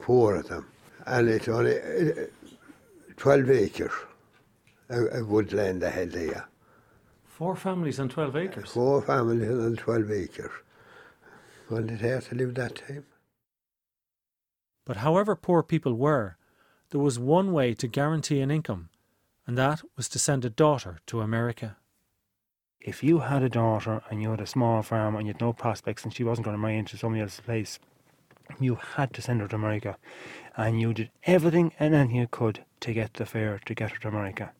Four 0.00 0.36
of 0.36 0.48
them. 0.48 0.68
And 1.06 1.28
it's 1.28 1.48
only 1.48 1.78
uh, 1.80 2.26
12 3.16 3.50
acres, 3.50 3.92
a, 4.88 5.04
a 5.06 5.22
good 5.22 5.52
land 5.52 5.82
they 5.82 5.90
had 5.90 6.12
there. 6.12 6.46
Four 7.24 7.56
families 7.56 7.98
on 7.98 8.08
12 8.08 8.36
acres? 8.36 8.70
Four 8.70 9.02
families 9.02 9.48
on 9.48 9.76
12 9.76 10.10
acres. 10.10 10.50
Well, 11.70 11.88
it 11.88 12.00
had 12.00 12.22
to 12.22 12.34
live 12.34 12.54
that 12.54 12.76
time. 12.76 13.04
But 14.84 14.98
however 14.98 15.36
poor 15.36 15.62
people 15.62 15.94
were, 15.94 16.36
there 16.90 17.00
was 17.00 17.18
one 17.18 17.52
way 17.52 17.74
to 17.74 17.86
guarantee 17.86 18.40
an 18.40 18.50
income, 18.50 18.88
and 19.46 19.56
that 19.56 19.82
was 19.96 20.08
to 20.10 20.18
send 20.18 20.44
a 20.44 20.50
daughter 20.50 20.98
to 21.06 21.20
America. 21.20 21.76
If 22.80 23.02
you 23.04 23.20
had 23.20 23.42
a 23.42 23.48
daughter 23.48 24.02
and 24.10 24.20
you 24.20 24.30
had 24.30 24.40
a 24.40 24.46
small 24.46 24.82
farm 24.82 25.14
and 25.14 25.26
you 25.26 25.32
had 25.32 25.40
no 25.40 25.52
prospects 25.52 26.02
and 26.04 26.12
she 26.12 26.24
wasn't 26.24 26.46
going 26.46 26.56
to 26.56 26.60
marry 26.60 26.78
into 26.78 26.96
somebody 26.96 27.22
else's 27.22 27.40
place, 27.40 27.78
you 28.58 28.74
had 28.96 29.12
to 29.14 29.22
send 29.22 29.40
her 29.40 29.48
to 29.48 29.56
America. 29.56 29.96
And 30.56 30.80
you 30.80 30.92
did 30.92 31.10
everything 31.24 31.72
and 31.78 31.94
anything 31.94 32.16
you 32.16 32.26
could 32.28 32.64
to 32.80 32.92
get 32.92 33.14
the 33.14 33.24
fare 33.24 33.60
to 33.64 33.74
get 33.74 33.92
her 33.92 33.98
to 33.98 34.08
America. 34.08 34.52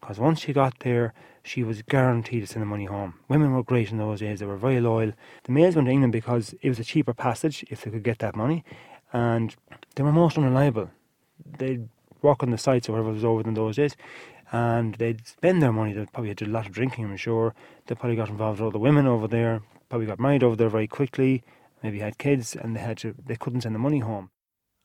Because 0.00 0.18
once 0.20 0.40
she 0.40 0.52
got 0.52 0.80
there, 0.80 1.14
she 1.42 1.62
was 1.62 1.82
guaranteed 1.82 2.42
to 2.42 2.46
send 2.46 2.62
the 2.62 2.66
money 2.66 2.84
home. 2.84 3.14
Women 3.28 3.52
were 3.52 3.62
great 3.62 3.90
in 3.90 3.98
those 3.98 4.20
days, 4.20 4.40
they 4.40 4.46
were 4.46 4.56
very 4.56 4.80
loyal. 4.80 5.12
The 5.44 5.52
males 5.52 5.74
went 5.74 5.86
to 5.86 5.92
England 5.92 6.12
because 6.12 6.54
it 6.62 6.68
was 6.68 6.78
a 6.78 6.84
cheaper 6.84 7.12
passage 7.12 7.64
if 7.68 7.82
they 7.82 7.90
could 7.90 8.02
get 8.04 8.20
that 8.20 8.36
money, 8.36 8.64
and 9.14 9.54
they 9.94 10.02
were 10.02 10.12
most 10.12 10.36
unreliable. 10.36 10.90
They'd 11.58 11.88
walk 12.20 12.42
on 12.42 12.50
the 12.50 12.58
sites 12.58 12.88
or 12.88 12.92
whatever 12.92 13.12
was 13.12 13.24
over 13.24 13.48
in 13.48 13.54
those 13.54 13.76
days, 13.76 13.96
and 14.52 14.96
they'd 14.96 15.26
spend 15.26 15.62
their 15.62 15.72
money. 15.72 15.92
They 15.92 16.04
probably 16.06 16.34
did 16.34 16.48
a 16.48 16.50
lot 16.50 16.66
of 16.66 16.72
drinking, 16.72 17.04
I'm 17.04 17.16
sure. 17.16 17.54
They 17.86 17.94
probably 17.94 18.16
got 18.16 18.28
involved 18.28 18.60
with 18.60 18.66
all 18.66 18.70
the 18.72 18.78
women 18.78 19.06
over 19.06 19.28
there, 19.28 19.62
probably 19.88 20.06
got 20.06 20.18
married 20.18 20.42
over 20.42 20.56
there 20.56 20.68
very 20.68 20.88
quickly, 20.88 21.44
maybe 21.82 22.00
had 22.00 22.18
kids, 22.18 22.56
and 22.56 22.74
they 22.74 22.80
had 22.80 22.98
to, 22.98 23.14
they 23.24 23.36
couldn't 23.36 23.60
send 23.62 23.74
the 23.74 23.78
money 23.78 24.00
home. 24.00 24.30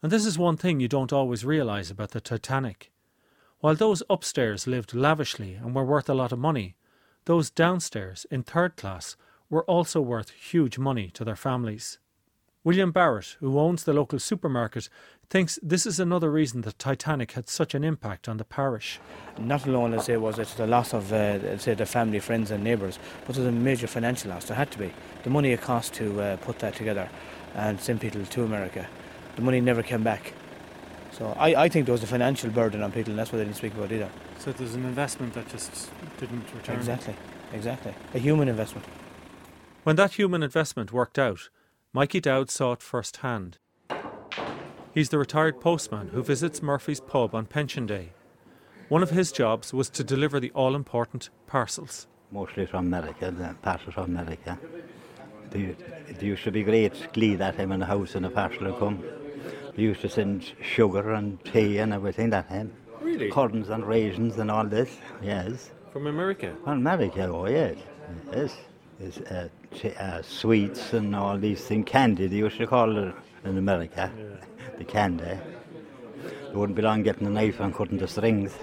And 0.03 0.11
this 0.11 0.25
is 0.25 0.37
one 0.37 0.57
thing 0.57 0.79
you 0.79 0.87
don't 0.87 1.11
always 1.11 1.43
realise 1.43 1.89
about 1.89 2.11
the 2.11 2.21
Titanic. 2.21 2.91
While 3.61 3.75
those 3.75 4.03
upstairs 4.09 4.67
lived 4.67 4.93
lavishly 4.93 5.55
and 5.55 5.75
were 5.75 5.83
worth 5.83 6.07
a 6.07 6.13
lot 6.13 6.31
of 6.31 6.39
money, 6.39 6.75
those 7.25 7.49
downstairs, 7.49 8.25
in 8.31 8.43
third 8.43 8.77
class, 8.77 9.17
were 9.49 9.65
also 9.65 9.99
worth 9.99 10.29
huge 10.29 10.77
money 10.77 11.09
to 11.15 11.25
their 11.25 11.35
families. 11.35 11.97
William 12.65 12.91
Barrett, 12.91 13.37
who 13.39 13.57
owns 13.57 13.85
the 13.85 13.93
local 13.93 14.19
supermarket, 14.19 14.89
thinks 15.29 15.57
this 15.63 15.85
is 15.85 15.97
another 15.97 16.29
reason 16.29 16.61
that 16.61 16.77
Titanic 16.77 17.31
had 17.31 17.47
such 17.47 17.73
an 17.73 17.85
impact 17.85 18.27
on 18.27 18.35
the 18.35 18.43
parish. 18.43 18.99
Not 19.37 19.65
alone, 19.65 19.93
as 19.93 20.05
say, 20.05 20.17
was 20.17 20.37
it 20.39 20.49
the 20.57 20.67
loss 20.67 20.93
of, 20.93 21.13
uh, 21.13 21.57
say, 21.57 21.73
the 21.73 21.85
family, 21.85 22.19
friends, 22.19 22.51
and 22.51 22.61
neighbours, 22.61 22.99
but 23.25 23.37
it 23.37 23.39
was 23.39 23.47
a 23.47 23.51
major 23.51 23.87
financial 23.87 24.31
loss. 24.31 24.45
There 24.45 24.57
had 24.57 24.71
to 24.71 24.77
be. 24.77 24.91
The 25.23 25.29
money 25.29 25.53
it 25.53 25.61
cost 25.61 25.93
to 25.95 26.21
uh, 26.21 26.37
put 26.37 26.59
that 26.59 26.75
together 26.75 27.09
and 27.55 27.79
send 27.79 28.01
people 28.01 28.25
to 28.25 28.43
America, 28.43 28.87
the 29.37 29.41
money 29.41 29.61
never 29.61 29.81
came 29.81 30.03
back. 30.03 30.33
So 31.11 31.33
I, 31.39 31.63
I 31.63 31.69
think 31.69 31.85
there 31.85 31.93
was 31.93 32.03
a 32.03 32.07
financial 32.07 32.49
burden 32.49 32.83
on 32.83 32.91
people, 32.91 33.11
and 33.11 33.19
that's 33.19 33.31
what 33.31 33.37
they 33.37 33.45
didn't 33.45 33.57
speak 33.57 33.73
about 33.73 33.91
either. 33.91 34.09
So 34.37 34.51
there's 34.51 34.75
an 34.75 34.85
investment 34.85 35.33
that 35.33 35.47
just 35.47 35.89
didn't 36.17 36.45
return. 36.53 36.75
Exactly, 36.75 37.15
exactly. 37.53 37.93
A 38.13 38.19
human 38.19 38.49
investment. 38.49 38.85
When 39.83 39.95
that 39.95 40.13
human 40.13 40.43
investment 40.43 40.91
worked 40.91 41.17
out, 41.17 41.49
Mikey 41.91 42.19
Dowd 42.19 42.51
saw 42.51 42.73
it 42.73 42.83
firsthand. 42.83 43.57
He's 44.93 45.09
the 45.09 45.17
retired 45.17 45.59
postman 45.59 46.09
who 46.09 46.21
visits 46.21 46.61
Murphy's 46.61 46.99
pub 46.99 47.33
on 47.33 47.47
Pension 47.47 47.87
Day. 47.87 48.11
One 48.89 49.01
of 49.01 49.09
his 49.09 49.31
jobs 49.31 49.73
was 49.73 49.89
to 49.91 50.03
deliver 50.03 50.39
the 50.39 50.51
all 50.51 50.75
important 50.75 51.31
parcels. 51.47 52.05
Mostly 52.31 52.67
from 52.67 52.85
America, 52.85 53.31
the 53.31 53.55
parcels 53.63 53.95
from 53.95 54.15
America. 54.15 54.59
There, 55.49 55.75
there 56.13 56.25
used 56.25 56.43
to 56.43 56.51
be 56.51 56.61
great 56.61 57.11
glee 57.11 57.33
that 57.33 57.57
time 57.57 57.69
when 57.69 57.79
the 57.79 57.87
house 57.87 58.13
and 58.13 58.23
the 58.23 58.29
parcel 58.29 58.67
would 58.67 58.77
come. 58.77 59.03
They 59.75 59.81
used 59.81 60.01
to 60.01 60.09
send 60.09 60.53
sugar 60.61 61.13
and 61.13 61.43
tea 61.43 61.79
and 61.79 61.91
everything 61.91 62.29
that 62.29 62.49
time. 62.49 62.71
Really? 63.01 63.31
Curtains 63.31 63.69
and 63.69 63.83
raisins 63.83 64.37
and 64.37 64.51
all 64.51 64.65
this, 64.65 64.95
yes. 65.23 65.71
From 65.91 66.05
America? 66.05 66.55
From 66.63 66.85
America, 66.85 67.27
oh 67.29 67.47
yes. 67.47 67.77
Yes. 68.31 68.55
It's, 68.99 69.17
uh, 69.21 69.49
uh, 69.99 70.21
sweets 70.21 70.93
and 70.93 71.15
all 71.15 71.37
these 71.37 71.63
things. 71.63 71.85
Candy, 71.87 72.27
they 72.27 72.37
used 72.37 72.57
to 72.57 72.67
call 72.67 72.97
it 72.97 73.13
in 73.43 73.57
America. 73.57 74.11
The 74.77 74.83
candy. 74.83 75.37
It 76.49 76.55
wouldn't 76.55 76.75
be 76.75 76.81
long 76.81 77.03
getting 77.03 77.27
a 77.27 77.29
knife 77.29 77.59
and 77.59 77.73
cutting 77.73 77.97
the 77.97 78.07
strings. 78.07 78.53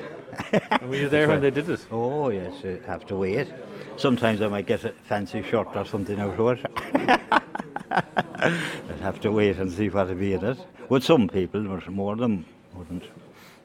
Were 0.82 0.96
you 0.96 1.08
there 1.08 1.28
when 1.28 1.40
they 1.40 1.50
did 1.50 1.68
it? 1.68 1.86
Oh 1.90 2.30
yes, 2.30 2.54
you 2.64 2.82
have 2.86 3.06
to 3.06 3.16
wait. 3.16 3.48
Sometimes 3.96 4.42
I 4.42 4.48
might 4.48 4.66
get 4.66 4.84
a 4.84 4.92
fancy 5.04 5.42
shirt 5.42 5.68
or 5.74 5.84
something 5.84 6.18
out 6.20 6.38
of 6.38 6.58
it. 6.58 6.70
I'd 7.90 9.00
have 9.00 9.20
to 9.20 9.30
wait 9.30 9.56
and 9.56 9.72
see 9.72 9.88
what 9.88 10.08
would 10.08 10.18
be 10.18 10.34
in 10.34 10.44
it. 10.44 10.58
With 10.88 11.04
some 11.04 11.28
people, 11.28 11.62
but 11.62 11.88
more 11.88 12.12
of 12.12 12.18
them 12.18 12.44
wouldn't. 12.74 13.04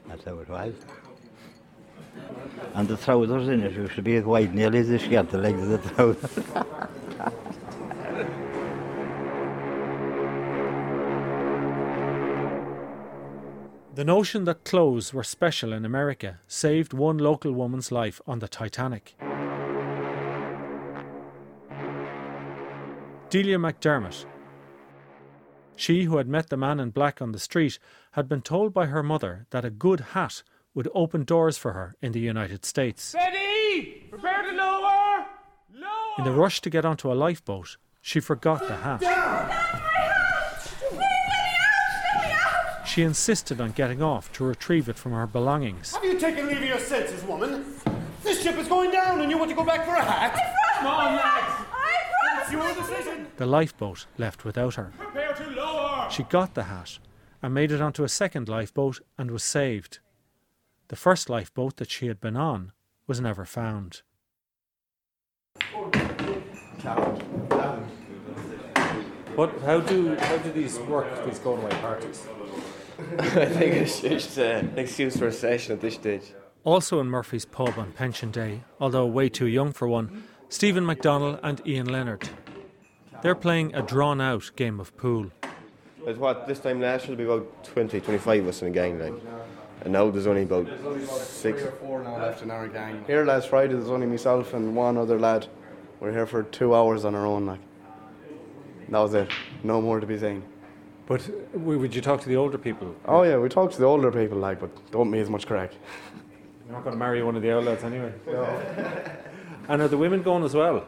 That's 0.08 0.24
how 0.24 0.38
it 0.38 0.48
was. 0.48 0.74
And 2.74 2.88
the 2.88 2.96
trousers 2.96 3.48
in 3.48 3.62
it 3.62 3.72
used 3.72 3.94
to 3.96 4.02
be 4.02 4.18
wide 4.20 4.54
nearly 4.54 4.82
the 4.82 4.98
skirt, 4.98 5.30
the 5.30 5.38
legs 5.38 5.62
of 5.62 5.68
the 5.68 5.78
trousers. 5.94 6.88
The 13.94 14.04
notion 14.04 14.44
that 14.44 14.64
clothes 14.64 15.12
were 15.12 15.22
special 15.22 15.70
in 15.74 15.84
America 15.84 16.40
saved 16.46 16.94
one 16.94 17.18
local 17.18 17.52
woman's 17.52 17.92
life 17.92 18.22
on 18.26 18.38
the 18.38 18.48
Titanic. 18.48 19.14
Delia 23.28 23.58
McDermott. 23.58 24.24
She, 25.76 26.04
who 26.04 26.16
had 26.16 26.26
met 26.26 26.48
the 26.48 26.56
man 26.56 26.80
in 26.80 26.88
black 26.88 27.20
on 27.20 27.32
the 27.32 27.38
street, 27.38 27.78
had 28.12 28.30
been 28.30 28.40
told 28.40 28.72
by 28.72 28.86
her 28.86 29.02
mother 29.02 29.46
that 29.50 29.66
a 29.66 29.70
good 29.70 30.00
hat 30.00 30.42
would 30.74 30.88
open 30.94 31.24
doors 31.24 31.58
for 31.58 31.74
her 31.74 31.94
in 32.00 32.12
the 32.12 32.20
United 32.20 32.64
States. 32.64 33.12
Betty! 33.12 34.06
Prepare 34.08 34.42
to 34.42 34.52
lower! 34.52 35.26
In 36.16 36.24
the 36.24 36.32
rush 36.32 36.62
to 36.62 36.70
get 36.70 36.86
onto 36.86 37.12
a 37.12 37.14
lifeboat, 37.14 37.76
she 38.00 38.20
forgot 38.20 38.60
the 38.66 38.76
hat. 38.76 39.61
She 42.92 43.00
insisted 43.00 43.58
on 43.58 43.70
getting 43.70 44.02
off 44.02 44.30
to 44.34 44.44
retrieve 44.44 44.86
it 44.86 44.98
from 44.98 45.12
her 45.12 45.26
belongings. 45.26 45.94
Have 45.94 46.04
you 46.04 46.18
taken 46.18 46.46
leave 46.46 46.58
of 46.58 46.64
your 46.64 46.78
senses, 46.78 47.24
woman? 47.24 47.64
This 48.22 48.42
ship 48.42 48.58
is 48.58 48.68
going 48.68 48.90
down 48.90 49.22
and 49.22 49.30
you 49.30 49.38
want 49.38 49.48
to 49.48 49.56
go 49.56 49.64
back 49.64 49.86
for 49.86 49.94
a 49.94 50.04
hat? 50.04 50.38
Come 50.76 50.88
on, 50.88 51.16
lads! 51.16 51.64
It's 52.42 52.52
your 52.52 52.74
decision. 52.74 53.28
The 53.38 53.46
lifeboat 53.46 54.04
left 54.18 54.44
without 54.44 54.74
her. 54.74 54.92
Prepare 54.98 55.32
to 55.32 55.50
lower! 55.52 56.10
She 56.10 56.24
got 56.24 56.52
the 56.52 56.64
hat 56.64 56.98
and 57.40 57.54
made 57.54 57.72
it 57.72 57.80
onto 57.80 58.04
a 58.04 58.10
second 58.10 58.46
lifeboat 58.50 59.00
and 59.16 59.30
was 59.30 59.42
saved. 59.42 60.00
The 60.88 60.96
first 60.96 61.30
lifeboat 61.30 61.78
that 61.78 61.90
she 61.90 62.08
had 62.08 62.20
been 62.20 62.36
on 62.36 62.72
was 63.06 63.22
never 63.22 63.46
found. 63.46 64.02
What? 69.34 69.58
How 69.62 69.80
do 69.80 70.14
how 70.16 70.36
do 70.36 70.52
these 70.52 70.78
work? 70.80 71.24
These 71.24 71.38
going 71.38 71.62
away 71.62 71.70
parties? 71.80 72.26
I 73.18 73.46
think 73.46 73.74
it's 73.74 74.00
just 74.00 74.38
uh, 74.38 74.42
an 74.42 74.78
excuse 74.78 75.16
for 75.16 75.26
a 75.26 75.32
session 75.32 75.72
at 75.72 75.80
this 75.80 75.94
stage. 75.94 76.32
Also 76.64 77.00
in 77.00 77.08
Murphy's 77.08 77.44
pub 77.44 77.74
on 77.76 77.92
Pension 77.92 78.30
Day, 78.30 78.62
although 78.80 79.06
way 79.06 79.28
too 79.28 79.46
young 79.46 79.72
for 79.72 79.88
one, 79.88 80.24
Stephen 80.48 80.86
MacDonald 80.86 81.40
and 81.42 81.60
Ian 81.66 81.86
Leonard. 81.86 82.28
They're 83.22 83.34
playing 83.34 83.74
a 83.74 83.82
drawn 83.82 84.20
out 84.20 84.50
game 84.56 84.80
of 84.80 84.96
pool. 84.96 85.30
But 86.04 86.18
what, 86.18 86.46
this 86.46 86.58
time 86.58 86.80
last 86.80 87.06
year, 87.06 87.16
there'll 87.16 87.40
be 87.40 87.44
about 87.44 87.64
20, 87.64 88.00
25 88.00 88.42
of 88.42 88.48
us 88.48 88.62
in 88.62 88.68
a 88.68 88.70
gang, 88.70 88.98
like. 88.98 89.14
And 89.82 89.92
now 89.92 90.10
there's 90.10 90.26
only 90.26 90.42
about 90.42 90.66
six. 91.08 91.60
Three 91.60 91.68
or 91.68 91.72
four 91.72 92.02
now 92.02 92.18
left 92.18 92.42
in 92.42 92.50
our 92.50 92.68
gang. 92.68 93.04
Here 93.06 93.24
last 93.24 93.48
Friday, 93.48 93.74
there's 93.74 93.90
only 93.90 94.06
myself 94.06 94.54
and 94.54 94.74
one 94.76 94.96
other 94.96 95.18
lad. 95.18 95.46
We're 96.00 96.12
here 96.12 96.26
for 96.26 96.42
two 96.44 96.74
hours 96.74 97.04
on 97.04 97.14
our 97.14 97.26
own, 97.26 97.46
like. 97.46 97.60
That 98.88 98.98
was 98.98 99.14
it. 99.14 99.30
No 99.62 99.80
more 99.80 100.00
to 100.00 100.06
be 100.06 100.18
seen. 100.18 100.42
But 101.06 101.26
w- 101.52 101.78
would 101.78 101.94
you 101.94 102.00
talk 102.00 102.20
to 102.22 102.28
the 102.28 102.36
older 102.36 102.58
people? 102.58 102.94
Oh 103.06 103.22
yeah, 103.22 103.36
we 103.36 103.48
talk 103.48 103.72
to 103.72 103.78
the 103.78 103.84
older 103.86 104.10
people, 104.12 104.38
like, 104.38 104.60
but 104.60 104.70
don't 104.90 105.10
me 105.10 105.20
as 105.20 105.28
much 105.28 105.46
crack. 105.46 105.72
You're 106.66 106.76
not 106.76 106.84
going 106.84 106.94
to 106.94 106.98
marry 106.98 107.22
one 107.22 107.36
of 107.36 107.42
the 107.42 107.48
outlads 107.48 107.82
anyway. 107.84 108.12
And 109.68 109.80
are 109.80 109.86
the 109.86 109.96
women 109.96 110.22
going 110.22 110.42
as 110.42 110.54
well? 110.54 110.84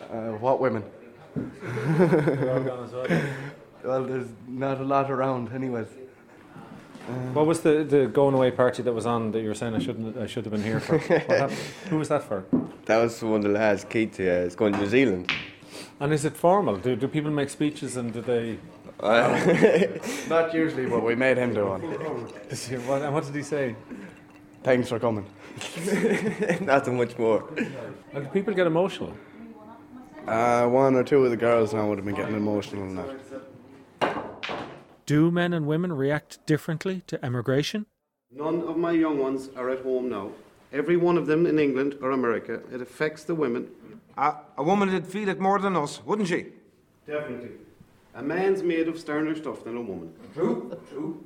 Uh, 0.00 0.32
what 0.40 0.58
women? 0.58 0.82
They're 1.36 2.54
all 2.54 2.60
gone 2.62 2.84
as 2.84 2.92
well. 2.92 3.22
well, 3.84 4.04
there's 4.04 4.28
not 4.46 4.80
a 4.80 4.84
lot 4.84 5.10
around, 5.10 5.52
anyways. 5.52 5.88
What 7.32 7.46
was 7.46 7.60
the, 7.60 7.84
the 7.84 8.06
going 8.06 8.34
away 8.34 8.50
party 8.50 8.82
that 8.82 8.92
was 8.92 9.06
on 9.06 9.32
that 9.32 9.40
you 9.40 9.48
were 9.48 9.54
saying 9.54 9.74
I 9.74 9.78
shouldn't 9.78 10.16
I 10.18 10.26
should 10.26 10.44
have 10.44 10.52
been 10.52 10.62
here 10.62 10.80
for? 10.80 10.98
What? 10.98 11.50
Who 11.90 11.96
was 11.98 12.08
that 12.08 12.22
for? 12.22 12.44
That 12.86 12.98
was 12.98 13.22
one 13.22 13.36
of 13.36 13.42
the 13.44 13.48
lads, 13.50 13.84
Keith, 13.84 14.18
uh, 14.20 14.24
is 14.24 14.54
going 14.54 14.74
to 14.74 14.78
New 14.80 14.86
Zealand. 14.86 15.30
And 16.00 16.12
is 16.12 16.24
it 16.24 16.36
formal? 16.36 16.76
Do, 16.76 16.96
do 16.96 17.08
people 17.08 17.30
make 17.30 17.48
speeches 17.50 17.96
and 17.96 18.12
do 18.12 18.20
they? 18.20 18.58
Not 20.28 20.52
usually, 20.52 20.86
but 20.86 21.04
we 21.04 21.14
made 21.14 21.36
him 21.36 21.54
do 21.54 21.66
one. 21.66 21.82
what, 21.82 23.02
and 23.02 23.14
what 23.14 23.24
did 23.24 23.34
he 23.34 23.42
say? 23.42 23.76
Thanks 24.64 24.88
for 24.88 24.98
coming. 24.98 25.24
Nothing 26.60 26.96
much 26.96 27.16
more. 27.16 27.48
And 28.12 28.24
do 28.24 28.30
people 28.32 28.54
get 28.54 28.66
emotional? 28.66 29.12
Uh, 30.26 30.66
one 30.66 30.96
or 30.96 31.04
two 31.04 31.24
of 31.24 31.30
the 31.30 31.36
girls 31.36 31.72
now 31.72 31.88
would 31.88 31.98
have 31.98 32.04
been 32.04 32.16
getting 32.16 32.34
emotional 32.34 32.82
in 32.82 32.96
that. 32.96 34.18
Do 35.06 35.30
men 35.30 35.52
and 35.52 35.66
women 35.66 35.92
react 35.92 36.44
differently 36.44 37.02
to 37.06 37.24
emigration? 37.24 37.86
None 38.30 38.62
of 38.62 38.76
my 38.76 38.90
young 38.90 39.18
ones 39.18 39.48
are 39.56 39.70
at 39.70 39.82
home 39.82 40.08
now. 40.10 40.32
Every 40.72 40.96
one 40.96 41.16
of 41.16 41.26
them 41.26 41.46
in 41.46 41.58
England 41.58 41.96
or 42.02 42.10
America. 42.10 42.60
It 42.70 42.82
affects 42.82 43.24
the 43.24 43.34
women. 43.34 43.68
Uh, 44.18 44.32
a 44.56 44.62
woman 44.62 44.92
would 44.92 45.06
feel 45.06 45.28
it 45.28 45.40
more 45.40 45.60
than 45.60 45.76
us, 45.76 46.04
wouldn't 46.04 46.28
she? 46.28 46.46
Definitely. 47.06 47.50
A 48.18 48.22
man's 48.22 48.64
made 48.64 48.88
of 48.88 48.98
sterner 48.98 49.36
stuff 49.36 49.62
than 49.62 49.76
a 49.76 49.80
woman. 49.80 50.12
True, 50.34 50.76
true. 50.90 51.24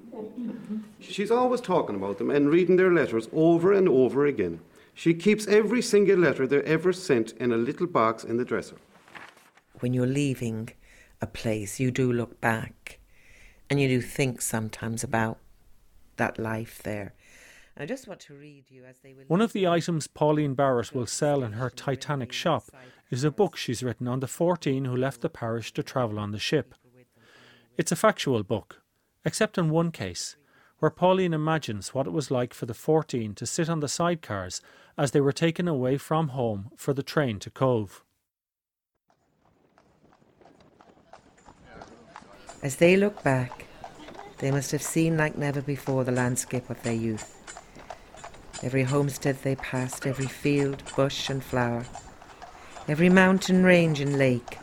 She's 1.01 1.31
always 1.31 1.63
talking 1.63 1.97
about 1.97 2.19
them 2.19 2.31
and 2.31 2.51
reading 2.51 2.77
their 2.77 2.93
letters 2.93 3.31
over 3.33 3.73
and 3.73 3.89
over 3.89 4.27
again. 4.27 4.61
She 4.93 5.15
keeps 5.15 5.47
every 5.47 5.81
single 5.81 6.19
letter 6.19 6.47
they 6.47 6.61
ever 6.65 6.93
sent 6.93 7.33
in 7.41 7.51
a 7.51 7.57
little 7.57 7.87
box 7.87 8.25
in 8.25 8.37
the 8.37 8.45
dresser. 8.45 8.77
When 9.81 9.95
you're 9.95 10.07
leaving 10.07 10.69
a 11.23 11.27
place, 11.27 11.81
you 11.81 11.91
do 11.91 12.13
look 12.13 12.43
back 12.43 12.99
And 13.71 13.81
you 13.81 13.89
do 13.89 14.03
think 14.03 14.43
sometimes 14.43 15.03
about 15.03 15.39
that 16.19 16.39
life 16.39 16.83
there. 16.83 17.15
I 17.75 17.87
just 17.87 18.07
want 18.07 18.21
to 18.21 18.35
read 18.35 18.65
you 18.69 18.85
as 18.85 18.99
they 18.99 19.15
will. 19.15 19.25
One 19.29 19.41
of 19.41 19.55
the 19.55 19.67
items 19.67 20.09
Pauline 20.09 20.53
Barrett 20.53 20.95
will 20.95 21.07
sell 21.07 21.43
in 21.43 21.53
her 21.53 21.71
Titanic 21.71 22.33
shop 22.33 22.65
is 23.11 23.25
a 23.25 23.31
book 23.31 23.57
she's 23.57 23.83
written 23.83 24.07
on 24.07 24.21
the 24.21 24.29
14 24.29 24.85
who 24.85 24.95
left 24.95 25.23
the 25.23 25.31
parish 25.31 25.73
to 25.73 25.83
travel 25.83 26.19
on 26.19 26.33
the 26.33 26.39
ship. 26.39 26.75
It's 27.79 27.93
a 27.93 27.97
factual 27.97 28.43
book, 28.43 28.83
except 29.25 29.57
in 29.57 29.71
one 29.71 29.93
case, 29.93 30.37
where 30.79 30.91
Pauline 30.91 31.33
imagines 31.33 31.95
what 31.95 32.07
it 32.07 32.13
was 32.13 32.31
like 32.31 32.53
for 32.53 32.67
the 32.67 32.75
14 32.75 33.35
to 33.35 33.47
sit 33.47 33.71
on 33.71 33.81
the 33.81 33.87
sidecars 33.87 34.61
as 34.99 35.13
they 35.13 35.21
were 35.21 35.33
taken 35.33 35.67
away 35.67 35.97
from 35.97 36.29
home 36.29 36.71
for 36.77 36.93
the 36.93 37.03
train 37.03 37.39
to 37.39 37.51
Cobh. 37.51 38.05
As 42.63 42.77
they 42.77 42.97
look 42.97 43.23
back, 43.23 43.67
they 44.39 44.51
must 44.51 44.71
have 44.73 44.83
seen 44.83 45.17
like 45.17 45.39
never 45.39 45.63
before 45.63 46.05
the 46.05 46.13
landscape 46.13 46.69
of 46.69 46.83
their 46.83 46.93
youth. 46.93 47.39
Every 48.63 48.83
homestead 48.83 49.39
they 49.43 49.57
passed, 49.57 50.07
every 50.07 50.27
field, 50.27 50.83
bush, 50.95 51.31
and 51.31 51.43
flower, 51.43 51.87
every 52.87 53.09
mountain 53.09 53.65
range 53.65 53.99
and 54.01 54.19
lake, 54.19 54.59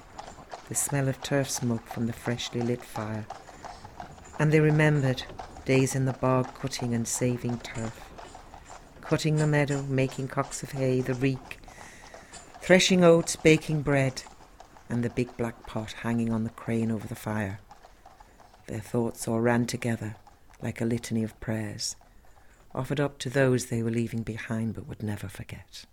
the 0.70 0.76
smell 0.76 1.10
of 1.10 1.22
turf 1.22 1.50
smoke 1.50 1.88
from 1.88 2.06
the 2.06 2.14
freshly 2.14 2.62
lit 2.62 2.86
fire. 2.86 3.26
And 4.38 4.54
they 4.54 4.60
remembered 4.60 5.24
days 5.66 5.96
in 5.96 6.06
the 6.06 6.14
bog 6.14 6.54
cutting 6.54 6.94
and 6.94 7.08
saving 7.08 7.58
turf, 7.60 8.00
cutting 9.02 9.38
the 9.38 9.48
meadow, 9.48 9.82
making 9.84 10.28
cocks 10.28 10.62
of 10.62 10.72
hay, 10.72 11.02
the 11.02 11.16
reek, 11.16 11.58
threshing 12.62 13.04
oats, 13.04 13.36
baking 13.36 13.82
bread, 13.82 14.22
and 14.88 15.04
the 15.04 15.10
big 15.10 15.36
black 15.38 15.66
pot 15.66 15.92
hanging 16.04 16.32
on 16.32 16.44
the 16.44 16.50
crane 16.52 16.92
over 16.92 17.08
the 17.08 17.16
fire. 17.16 17.60
Their 18.68 18.80
thoughts 18.80 19.28
all 19.28 19.42
ran 19.42 19.66
together 19.66 20.16
like 20.62 20.82
a 20.82 20.86
litany 20.86 21.24
of 21.24 21.40
prayers, 21.40 21.96
offered 22.76 23.00
up 23.00 23.18
to 23.20 23.30
those 23.30 23.66
they 23.66 23.82
were 23.82 23.90
leaving 23.90 24.22
behind 24.22 24.76
but 24.76 24.88
would 24.88 25.02
never 25.02 25.28
forget. 25.28 25.86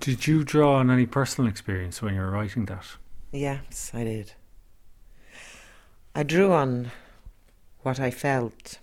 Did 0.00 0.26
you 0.26 0.44
draw 0.44 0.76
on 0.76 0.90
any 0.90 1.06
personal 1.06 1.50
experience 1.50 2.00
when 2.00 2.14
you 2.14 2.20
were 2.20 2.30
writing 2.30 2.66
that? 2.66 2.86
Yes, 3.32 3.90
I 3.92 4.04
did. 4.04 4.32
I 6.14 6.22
drew 6.22 6.52
on 6.52 6.90
what 7.80 7.98
I 8.00 8.10
felt 8.10 8.78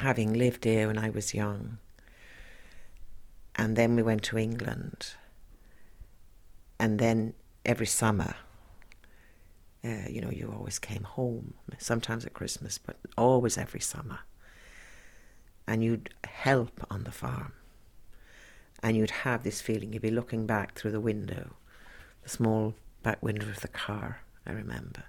having 0.00 0.32
lived 0.32 0.64
here 0.64 0.86
when 0.86 0.98
I 0.98 1.10
was 1.10 1.34
young. 1.34 1.78
And 3.56 3.76
then 3.76 3.96
we 3.96 4.02
went 4.02 4.22
to 4.24 4.38
England. 4.38 5.14
And 6.78 6.98
then 6.98 7.34
every 7.64 7.86
summer, 7.86 8.36
uh, 9.84 10.08
you 10.08 10.20
know, 10.20 10.30
you 10.30 10.52
always 10.56 10.78
came 10.78 11.02
home, 11.02 11.54
sometimes 11.78 12.24
at 12.24 12.34
Christmas, 12.34 12.78
but 12.78 12.96
always 13.16 13.58
every 13.58 13.80
summer. 13.80 14.20
And 15.66 15.82
you'd 15.82 16.10
help 16.24 16.86
on 16.90 17.04
the 17.04 17.12
farm. 17.12 17.52
And 18.82 18.96
you'd 18.96 19.10
have 19.10 19.42
this 19.42 19.60
feeling, 19.60 19.92
you'd 19.92 20.02
be 20.02 20.10
looking 20.10 20.46
back 20.46 20.74
through 20.74 20.92
the 20.92 21.00
window, 21.00 21.56
the 22.22 22.28
small 22.28 22.74
back 23.02 23.22
window 23.22 23.48
of 23.48 23.60
the 23.60 23.68
car, 23.68 24.20
I 24.46 24.52
remember. 24.52 25.04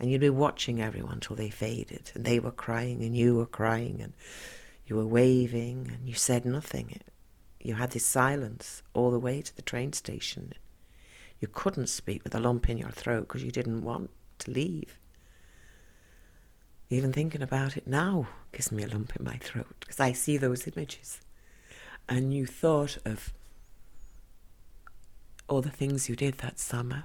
And 0.00 0.10
you'd 0.10 0.20
be 0.20 0.30
watching 0.30 0.80
everyone 0.80 1.20
till 1.20 1.36
they 1.36 1.50
faded, 1.50 2.12
and 2.14 2.24
they 2.24 2.38
were 2.38 2.50
crying, 2.50 3.02
and 3.02 3.16
you 3.16 3.36
were 3.36 3.46
crying, 3.46 4.00
and 4.00 4.12
you 4.86 4.96
were 4.96 5.06
waving, 5.06 5.90
and 5.92 6.08
you 6.08 6.14
said 6.14 6.44
nothing. 6.44 7.00
You 7.60 7.74
had 7.74 7.90
this 7.90 8.06
silence 8.06 8.82
all 8.94 9.10
the 9.10 9.18
way 9.18 9.42
to 9.42 9.54
the 9.54 9.62
train 9.62 9.92
station. 9.92 10.52
You 11.40 11.48
couldn't 11.48 11.88
speak 11.88 12.24
with 12.24 12.34
a 12.34 12.40
lump 12.40 12.68
in 12.68 12.78
your 12.78 12.90
throat 12.90 13.28
because 13.28 13.44
you 13.44 13.50
didn't 13.50 13.82
want 13.82 14.10
to 14.38 14.50
leave. 14.50 14.98
Even 16.90 17.12
thinking 17.12 17.42
about 17.42 17.76
it 17.76 17.86
now 17.86 18.28
gives 18.52 18.72
me 18.72 18.82
a 18.82 18.88
lump 18.88 19.14
in 19.16 19.24
my 19.24 19.36
throat 19.36 19.76
because 19.80 20.00
I 20.00 20.12
see 20.12 20.36
those 20.36 20.66
images. 20.66 21.20
And 22.08 22.32
you 22.32 22.46
thought 22.46 22.98
of 23.04 23.32
all 25.48 25.60
the 25.60 25.70
things 25.70 26.08
you 26.08 26.16
did 26.16 26.38
that 26.38 26.58
summer 26.58 27.04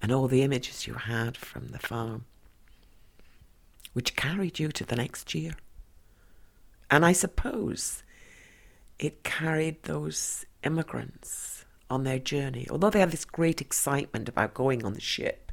and 0.00 0.12
all 0.12 0.28
the 0.28 0.42
images 0.42 0.86
you 0.86 0.94
had 0.94 1.36
from 1.36 1.68
the 1.68 1.78
farm, 1.78 2.24
which 3.92 4.16
carried 4.16 4.58
you 4.58 4.68
to 4.68 4.84
the 4.84 4.96
next 4.96 5.34
year. 5.34 5.52
And 6.90 7.04
I 7.04 7.12
suppose 7.12 8.02
it 8.98 9.24
carried 9.24 9.82
those 9.82 10.44
immigrants 10.62 11.64
on 11.90 12.04
their 12.04 12.18
journey, 12.18 12.66
although 12.70 12.90
they 12.90 13.00
had 13.00 13.10
this 13.10 13.24
great 13.24 13.60
excitement 13.60 14.28
about 14.28 14.54
going 14.54 14.84
on 14.84 14.94
the 14.94 15.00
ship. 15.00 15.43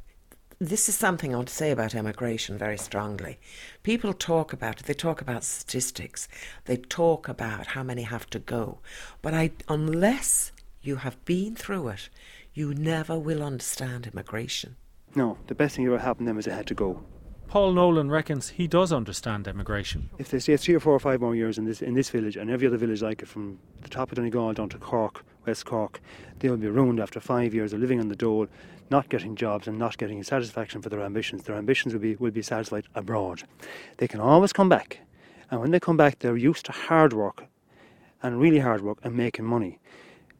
This 0.62 0.88
is 0.88 0.94
something 0.94 1.32
I 1.32 1.38
want 1.38 1.48
to 1.48 1.54
say 1.54 1.72
about 1.72 1.92
emigration 1.92 2.56
very 2.56 2.78
strongly. 2.78 3.40
People 3.82 4.12
talk 4.12 4.52
about 4.52 4.78
it, 4.78 4.86
they 4.86 4.94
talk 4.94 5.20
about 5.20 5.42
statistics, 5.42 6.28
they 6.66 6.76
talk 6.76 7.26
about 7.26 7.66
how 7.66 7.82
many 7.82 8.02
have 8.02 8.30
to 8.30 8.38
go. 8.38 8.78
But 9.22 9.34
I, 9.34 9.50
unless 9.68 10.52
you 10.80 10.96
have 10.96 11.22
been 11.24 11.56
through 11.56 11.88
it, 11.88 12.08
you 12.54 12.74
never 12.74 13.18
will 13.18 13.42
understand 13.42 14.06
immigration. 14.06 14.76
No, 15.16 15.36
the 15.48 15.56
best 15.56 15.74
thing 15.74 15.84
that 15.84 15.94
ever 15.94 16.00
happened 16.00 16.28
to 16.28 16.30
them 16.30 16.38
is 16.38 16.44
they 16.44 16.52
had 16.52 16.68
to 16.68 16.74
go. 16.74 17.02
Paul 17.48 17.72
Nolan 17.72 18.08
reckons 18.08 18.50
he 18.50 18.68
does 18.68 18.92
understand 18.92 19.48
emigration. 19.48 20.10
If 20.16 20.30
they 20.30 20.38
stay 20.38 20.56
three 20.56 20.74
or 20.74 20.80
four 20.80 20.94
or 20.94 21.00
five 21.00 21.20
more 21.20 21.34
years 21.34 21.58
in 21.58 21.64
this 21.64 21.82
in 21.82 21.94
this 21.94 22.08
village 22.08 22.36
and 22.36 22.48
every 22.48 22.68
other 22.68 22.78
village 22.78 23.02
like 23.02 23.20
it, 23.20 23.28
from 23.28 23.58
the 23.82 23.88
top 23.88 24.10
of 24.10 24.16
Donegal 24.16 24.54
down 24.54 24.68
to 24.68 24.78
Cork, 24.78 25.24
West 25.44 25.66
Cork, 25.66 26.00
they 26.38 26.48
will 26.48 26.56
be 26.56 26.68
ruined 26.68 27.00
after 27.00 27.20
five 27.20 27.52
years 27.52 27.72
of 27.72 27.80
living 27.80 28.00
on 28.00 28.08
the 28.08 28.16
dole, 28.16 28.46
not 28.92 29.08
getting 29.08 29.34
jobs 29.34 29.66
and 29.66 29.78
not 29.78 29.98
getting 29.98 30.22
satisfaction 30.22 30.82
for 30.82 30.90
their 30.90 31.00
ambitions. 31.00 31.42
Their 31.42 31.56
ambitions 31.56 31.94
will 31.94 32.00
be 32.00 32.14
will 32.14 32.30
be 32.30 32.42
satisfied 32.42 32.84
abroad. 32.94 33.42
They 33.96 34.06
can 34.06 34.20
always 34.20 34.52
come 34.52 34.68
back, 34.68 35.00
and 35.50 35.60
when 35.60 35.72
they 35.72 35.80
come 35.80 35.96
back, 35.96 36.20
they're 36.20 36.36
used 36.36 36.66
to 36.66 36.72
hard 36.72 37.12
work, 37.12 37.46
and 38.22 38.40
really 38.40 38.60
hard 38.60 38.82
work 38.82 38.98
and 39.02 39.16
making 39.16 39.46
money. 39.46 39.80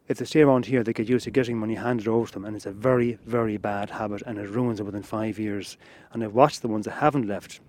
If 0.06 0.18
they 0.18 0.26
stay 0.26 0.42
around 0.42 0.66
here, 0.66 0.82
they 0.84 0.92
get 0.92 1.08
used 1.08 1.24
to 1.24 1.30
getting 1.30 1.58
money 1.58 1.76
handed 1.76 2.06
over 2.06 2.26
to 2.26 2.32
them, 2.34 2.44
and 2.44 2.54
it's 2.54 2.66
a 2.66 2.72
very, 2.72 3.18
very 3.24 3.56
bad 3.56 3.90
habit, 3.90 4.22
and 4.26 4.38
it 4.38 4.50
ruins 4.50 4.78
them 4.78 4.86
within 4.86 5.02
five 5.02 5.38
years. 5.38 5.78
And 6.12 6.22
I've 6.22 6.34
watched 6.34 6.60
the 6.60 6.68
ones 6.68 6.84
that 6.84 6.98
haven't 7.04 7.26
left, 7.26 7.60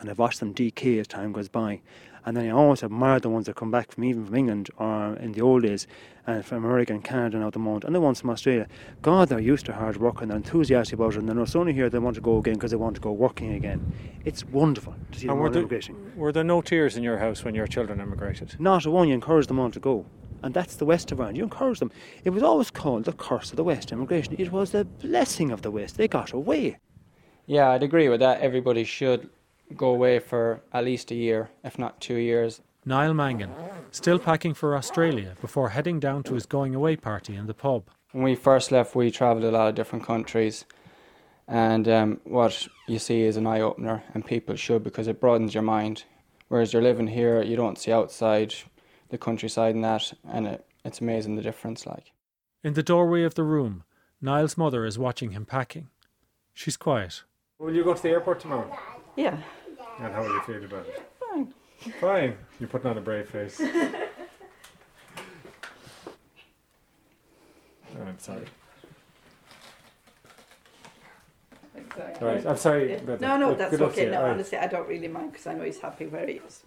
and 0.00 0.10
I've 0.10 0.18
watched 0.18 0.40
them 0.40 0.52
decay 0.52 0.98
as 0.98 1.06
time 1.06 1.32
goes 1.32 1.48
by. 1.48 1.80
And 2.26 2.36
then 2.36 2.46
I 2.46 2.50
always 2.50 2.82
admire 2.82 3.18
the 3.20 3.30
ones 3.30 3.46
that 3.46 3.56
come 3.56 3.70
back 3.70 3.92
from 3.92 4.04
even 4.04 4.26
from 4.26 4.34
England 4.34 4.70
or 4.78 5.14
in 5.16 5.32
the 5.32 5.40
old 5.40 5.62
days, 5.62 5.86
and 6.26 6.44
from 6.44 6.64
America 6.64 6.92
and 6.92 7.02
Canada 7.02 7.38
now 7.38 7.46
at 7.46 7.54
the 7.54 7.58
moment, 7.58 7.84
and 7.84 7.94
the 7.94 8.00
ones 8.00 8.20
from 8.20 8.30
Australia. 8.30 8.66
God, 9.02 9.28
they're 9.28 9.40
used 9.40 9.66
to 9.66 9.72
hard 9.72 9.96
work 9.96 10.20
and 10.20 10.30
they're 10.30 10.36
enthusiastic 10.36 10.94
about 10.94 11.14
it, 11.14 11.18
and 11.18 11.28
they're 11.28 11.34
not 11.34 11.56
only 11.56 11.72
here 11.72 11.88
they 11.88 11.98
want 11.98 12.14
to 12.16 12.20
go 12.20 12.38
again 12.38 12.54
because 12.54 12.70
they 12.70 12.76
want 12.76 12.94
to 12.96 13.00
go 13.00 13.10
working 13.12 13.54
again. 13.54 13.92
It's 14.24 14.44
wonderful 14.44 14.94
to 15.12 15.18
see 15.18 15.26
them 15.26 15.32
And 15.36 15.40
were 15.40 15.50
there, 15.50 15.62
emigrating. 15.62 16.12
were 16.16 16.30
there 16.32 16.44
no 16.44 16.60
tears 16.60 16.96
in 16.96 17.02
your 17.02 17.18
house 17.18 17.42
when 17.44 17.54
your 17.54 17.66
children 17.66 18.00
emigrated? 18.00 18.54
Not 18.60 18.84
a 18.84 18.90
one, 18.90 19.08
you 19.08 19.14
encourage 19.14 19.46
them 19.46 19.58
all 19.58 19.70
to 19.70 19.80
go. 19.80 20.04
And 20.42 20.54
that's 20.54 20.76
the 20.76 20.86
West 20.86 21.12
of 21.12 21.20
Ireland. 21.20 21.36
You 21.36 21.44
encourage 21.44 21.80
them. 21.80 21.90
It 22.24 22.30
was 22.30 22.42
always 22.42 22.70
called 22.70 23.04
the 23.04 23.12
curse 23.12 23.50
of 23.50 23.56
the 23.56 23.64
West 23.64 23.92
immigration. 23.92 24.34
It 24.38 24.52
was 24.52 24.70
the 24.70 24.84
blessing 24.84 25.50
of 25.50 25.60
the 25.62 25.70
West. 25.70 25.96
They 25.98 26.08
got 26.08 26.32
away. 26.32 26.78
Yeah, 27.46 27.70
I'd 27.70 27.82
agree 27.82 28.08
with 28.08 28.20
that. 28.20 28.40
Everybody 28.40 28.84
should 28.84 29.28
go 29.76 29.88
away 29.88 30.18
for 30.18 30.62
at 30.72 30.84
least 30.84 31.10
a 31.10 31.14
year, 31.14 31.50
if 31.64 31.78
not 31.78 32.00
two 32.00 32.16
years. 32.16 32.60
Niall 32.84 33.14
Mangan, 33.14 33.52
still 33.90 34.18
packing 34.18 34.54
for 34.54 34.74
Australia 34.76 35.34
before 35.40 35.70
heading 35.70 36.00
down 36.00 36.22
to 36.24 36.34
his 36.34 36.46
going 36.46 36.74
away 36.74 36.96
party 36.96 37.36
in 37.36 37.46
the 37.46 37.54
pub. 37.54 37.84
When 38.12 38.24
we 38.24 38.34
first 38.34 38.72
left, 38.72 38.96
we 38.96 39.10
travelled 39.10 39.44
a 39.44 39.50
lot 39.50 39.68
of 39.68 39.74
different 39.74 40.04
countries, 40.04 40.64
and 41.46 41.86
um, 41.88 42.20
what 42.24 42.66
you 42.88 42.98
see 42.98 43.22
is 43.22 43.36
an 43.36 43.46
eye 43.46 43.60
opener, 43.60 44.02
and 44.14 44.24
people 44.24 44.56
should 44.56 44.82
because 44.82 45.08
it 45.08 45.20
broadens 45.20 45.54
your 45.54 45.62
mind. 45.62 46.04
Whereas 46.48 46.72
you're 46.72 46.82
living 46.82 47.06
here, 47.06 47.42
you 47.42 47.54
don't 47.54 47.78
see 47.78 47.92
outside 47.92 48.54
the 49.10 49.18
countryside 49.18 49.74
and 49.74 49.84
that, 49.84 50.12
and 50.28 50.46
it, 50.46 50.66
it's 50.84 51.00
amazing 51.00 51.36
the 51.36 51.42
difference. 51.42 51.86
Like 51.86 52.12
In 52.64 52.74
the 52.74 52.82
doorway 52.82 53.22
of 53.22 53.34
the 53.34 53.44
room, 53.44 53.84
Niall's 54.20 54.56
mother 54.58 54.84
is 54.84 54.98
watching 54.98 55.30
him 55.30 55.44
packing. 55.44 55.88
She's 56.54 56.76
quiet. 56.76 57.22
Will 57.58 57.74
you 57.74 57.84
go 57.84 57.94
to 57.94 58.02
the 58.02 58.08
airport 58.08 58.40
tomorrow? 58.40 58.76
Yeah. 59.16 59.38
And 60.00 60.14
how 60.14 60.22
will 60.22 60.32
you 60.32 60.40
feel 60.42 60.64
about 60.64 60.86
it? 60.86 61.12
Fine. 61.20 61.54
Fine. 62.00 62.36
You're 62.58 62.68
putting 62.68 62.90
on 62.90 62.98
a 62.98 63.00
brave 63.00 63.28
face. 63.28 63.60
Oh, 67.98 68.04
I'm 68.04 68.18
sorry. 68.20 68.46
Exactly. 71.74 72.26
Right, 72.26 72.46
I'm 72.46 72.56
sorry 72.56 72.92
Yeah. 72.92 73.16
No, 73.20 73.36
no, 73.36 73.54
that's 73.54 73.72
good 73.72 73.80
luck 73.80 73.94
to 73.94 74.00
okay. 74.02 74.10
No, 74.10 74.22
right. 74.22 74.30
honestly, 74.30 74.58
I 74.58 74.68
don't 74.68 74.88
really 74.88 75.08
mind 75.08 75.32
because 75.32 75.46
I 75.48 75.54
know 75.54 75.64
he's 75.64 75.80
happy 75.80 76.06
where 76.06 76.26
he 76.26 76.34
is. 76.34 76.62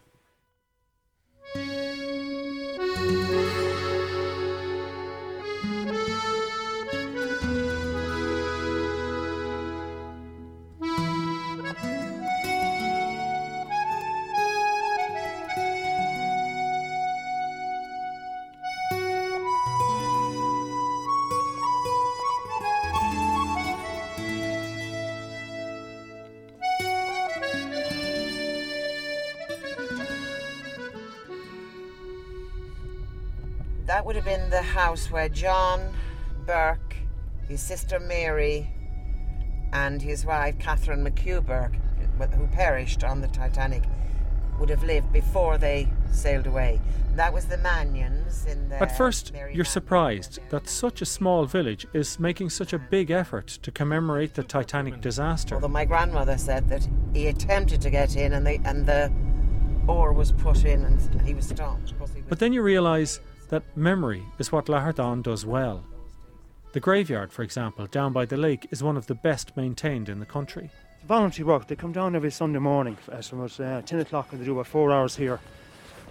That 34.03 34.07
would 34.07 34.15
have 34.17 34.25
been 34.25 34.49
the 34.49 34.61
house 34.61 35.09
where 35.09 35.29
John 35.29 35.93
Burke, 36.45 36.97
his 37.47 37.61
sister 37.61 38.01
Mary, 38.01 38.69
and 39.71 40.01
his 40.01 40.25
wife 40.25 40.59
Catherine 40.59 41.05
McHugh 41.05 41.45
Burke, 41.45 41.77
who 42.33 42.47
perished 42.47 43.05
on 43.05 43.21
the 43.21 43.29
Titanic, 43.29 43.83
would 44.59 44.67
have 44.67 44.83
lived 44.83 45.13
before 45.13 45.57
they 45.57 45.87
sailed 46.11 46.47
away. 46.47 46.81
That 47.15 47.31
was 47.31 47.45
the 47.45 47.57
Manions 47.59 48.45
in 48.45 48.67
the. 48.67 48.81
At 48.81 48.97
first, 48.97 49.31
Mary 49.31 49.55
you're 49.55 49.63
surprised 49.63 50.39
that 50.49 50.67
such 50.67 51.01
a 51.01 51.05
small 51.05 51.45
village 51.45 51.87
is 51.93 52.19
making 52.19 52.49
such 52.49 52.73
a 52.73 52.79
big 52.79 53.09
effort 53.09 53.47
to 53.61 53.71
commemorate 53.71 54.33
the 54.33 54.43
Titanic 54.43 54.99
disaster. 54.99 55.55
Although 55.55 55.69
my 55.69 55.85
grandmother 55.85 56.37
said 56.37 56.67
that 56.67 56.85
he 57.13 57.27
attempted 57.27 57.79
to 57.79 57.89
get 57.89 58.17
in 58.17 58.33
and, 58.33 58.45
they, 58.45 58.59
and 58.65 58.85
the 58.85 59.09
oar 59.87 60.11
was 60.11 60.33
put 60.33 60.65
in 60.65 60.83
and 60.83 61.21
he 61.21 61.33
was 61.33 61.47
stopped. 61.47 61.93
But 62.27 62.39
then 62.39 62.51
you 62.51 62.61
realise 62.61 63.21
that 63.53 63.77
memory 63.77 64.23
is 64.39 64.51
what 64.51 64.65
Lahardane 64.65 65.21
does 65.21 65.45
well. 65.45 65.85
The 66.71 66.79
graveyard, 66.79 67.31
for 67.31 67.43
example, 67.43 67.85
down 67.85 68.11
by 68.11 68.25
the 68.25 68.35
lake, 68.35 68.67
is 68.71 68.81
one 68.81 68.97
of 68.97 69.05
the 69.05 69.13
best 69.13 69.55
maintained 69.55 70.09
in 70.09 70.19
the 70.19 70.25
country. 70.25 70.71
Voluntary 71.07 71.45
work. 71.45 71.67
They 71.67 71.75
come 71.75 71.91
down 71.91 72.15
every 72.15 72.31
Sunday 72.31 72.57
morning 72.57 72.97
as 73.11 73.27
from 73.27 73.41
about, 73.41 73.59
uh, 73.59 73.83
10 73.83 73.99
o'clock 73.99 74.29
and 74.31 74.41
they 74.41 74.45
do 74.45 74.53
about 74.53 74.65
four 74.65 74.91
hours 74.91 75.15
here. 75.15 75.39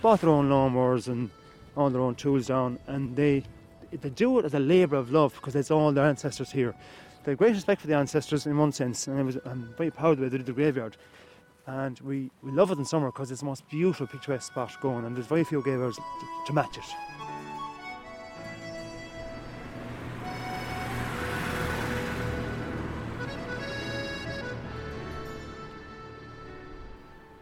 Bought 0.01 0.21
their 0.21 0.31
own 0.31 0.51
lawnmowers 0.51 1.09
and 1.09 1.31
all 1.77 1.91
their 1.91 2.01
own 2.01 2.15
tools 2.15 2.47
down 2.47 2.79
and 2.87 3.17
they 3.17 3.43
they 3.91 4.11
do 4.11 4.39
it 4.39 4.45
as 4.45 4.55
a 4.55 4.61
labour 4.61 4.97
of 4.97 5.11
love 5.11 5.35
because 5.35 5.57
it's 5.57 5.73
all 5.73 5.91
their 5.91 6.07
ancestors 6.07 6.53
here. 6.53 6.77
They 7.25 7.33
have 7.33 7.39
great 7.39 7.55
respect 7.55 7.81
for 7.81 7.89
the 7.89 7.97
ancestors 7.97 8.47
in 8.47 8.57
one 8.57 8.71
sense 8.71 9.09
and 9.09 9.19
I 9.19 9.23
was, 9.23 9.37
I'm 9.45 9.75
very 9.77 9.91
proud 9.91 10.13
of 10.13 10.19
the 10.19 10.23
way 10.23 10.29
they 10.29 10.37
did 10.37 10.47
the 10.47 10.53
graveyard. 10.53 10.97
And 11.67 11.99
we, 12.01 12.31
we 12.41 12.53
love 12.53 12.71
it 12.71 12.79
in 12.79 12.85
summer 12.85 13.09
because 13.09 13.33
it's 13.33 13.41
the 13.41 13.47
most 13.47 13.69
beautiful 13.69 14.07
picturesque 14.07 14.47
spot 14.47 14.73
going 14.81 15.05
and 15.05 15.17
there's 15.17 15.27
very 15.27 15.43
few 15.43 15.61
graveyards 15.61 15.99
to 16.47 16.53
match 16.53 16.79
it. 16.79 17.12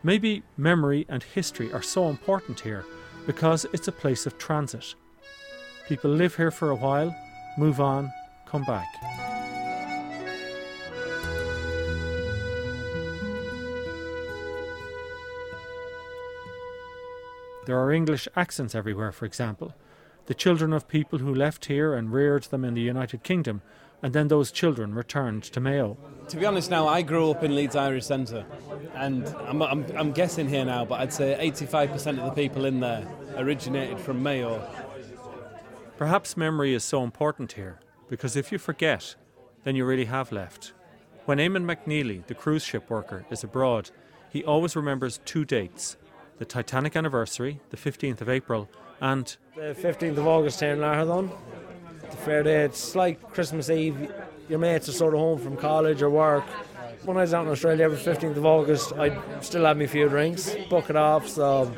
Maybe 0.03 0.43
memory 0.57 1.05
and 1.09 1.23
history 1.23 1.73
are 1.73 1.83
so 1.83 2.09
important 2.09 2.61
here 2.61 2.87
because 3.27 3.67
it's 3.73 3.89
a 3.89 3.93
place 3.93 4.25
of 4.25 4.39
transit. 4.39 4.95
People 5.89 6.11
live 6.11 6.37
here 6.37 6.51
for 6.51 6.71
a 6.71 6.75
while, 6.75 7.15
move 7.59 7.81
on, 7.81 8.11
come 8.47 8.65
back. 8.65 8.89
There 17.67 17.79
are 17.79 17.93
English 17.93 18.27
accents 18.35 18.75
everywhere, 18.75 19.13
for 19.13 19.27
example. 19.27 19.75
The 20.27 20.35
children 20.35 20.73
of 20.73 20.89
people 20.89 21.19
who 21.19 21.35
left 21.35 21.67
here 21.67 21.93
and 21.93 22.13
reared 22.13 22.45
them 22.45 22.65
in 22.65 22.73
the 22.75 22.81
United 22.81 23.23
Kingdom, 23.23 23.61
and 24.03 24.13
then 24.13 24.29
those 24.29 24.51
children 24.51 24.95
returned 24.95 25.43
to 25.45 25.61
Mayo. 25.61 25.97
To 26.29 26.37
be 26.37 26.47
honest, 26.47 26.71
now 26.71 26.87
I 26.87 27.03
grew 27.03 27.31
up 27.31 27.43
in 27.43 27.55
Leeds 27.55 27.77
Irish 27.77 28.07
Centre, 28.07 28.45
and 28.95 29.27
I'm, 29.47 29.63
I'm, 29.63 29.85
I'm 29.97 30.13
guessing 30.13 30.49
here 30.49 30.65
now, 30.65 30.85
but 30.85 31.01
I'd 31.01 31.13
say 31.13 31.37
85% 31.53 32.19
of 32.19 32.25
the 32.25 32.43
people 32.43 32.65
in 32.65 32.81
there 32.81 33.07
originated 33.37 33.99
from 33.99 34.23
Mayo. 34.23 34.67
Perhaps 35.97 36.37
memory 36.37 36.73
is 36.73 36.85
so 36.85 37.03
important 37.03 37.53
here, 37.53 37.81
because 38.09 38.37
if 38.37 38.53
you 38.53 38.59
forget, 38.59 39.17
then 39.65 39.77
you 39.77 39.85
really 39.85 40.07
have 40.07 40.33
left. 40.33 40.73
When 41.27 41.39
Eamon 41.39 41.65
McNeely, 41.65 42.27
the 42.27 42.35
cruise 42.35 42.65
ship 42.65 42.89
worker, 42.89 43.27
is 43.31 43.45
abroad, 43.45 43.91
he 44.31 44.45
always 44.45 44.77
remembers 44.77 45.21
two 45.25 45.45
dates 45.45 45.97
the 46.39 46.47
Titanic 46.47 46.97
anniversary, 46.97 47.61
the 47.69 47.77
15th 47.77 48.23
of 48.23 48.29
April, 48.31 48.67
and 49.01 49.37
The 49.55 49.75
15th 49.75 50.17
of 50.17 50.27
August 50.27 50.61
here 50.61 50.73
in 50.73 50.79
Lahardane. 50.79 51.31
The 52.11 52.17
fair 52.17 52.43
day, 52.43 52.65
it's 52.65 52.95
like 52.95 53.23
Christmas 53.33 53.71
Eve. 53.71 54.13
Your 54.49 54.59
mates 54.59 54.89
are 54.89 54.93
sort 54.93 55.15
of 55.15 55.21
home 55.21 55.39
from 55.39 55.57
college 55.57 56.03
or 56.03 56.11
work. 56.11 56.45
When 57.05 57.17
I 57.17 57.23
was 57.23 57.33
out 57.33 57.47
in 57.47 57.53
Australia 57.53 57.85
every 57.85 57.99
15th 57.99 58.37
of 58.37 58.45
August, 58.45 58.93
I'd 58.95 59.17
still 59.45 59.65
have 59.65 59.77
me 59.77 59.87
few 59.87 60.09
drinks, 60.09 60.55
book 60.69 60.91
it 60.91 60.97
off, 60.97 61.29
so. 61.29 61.73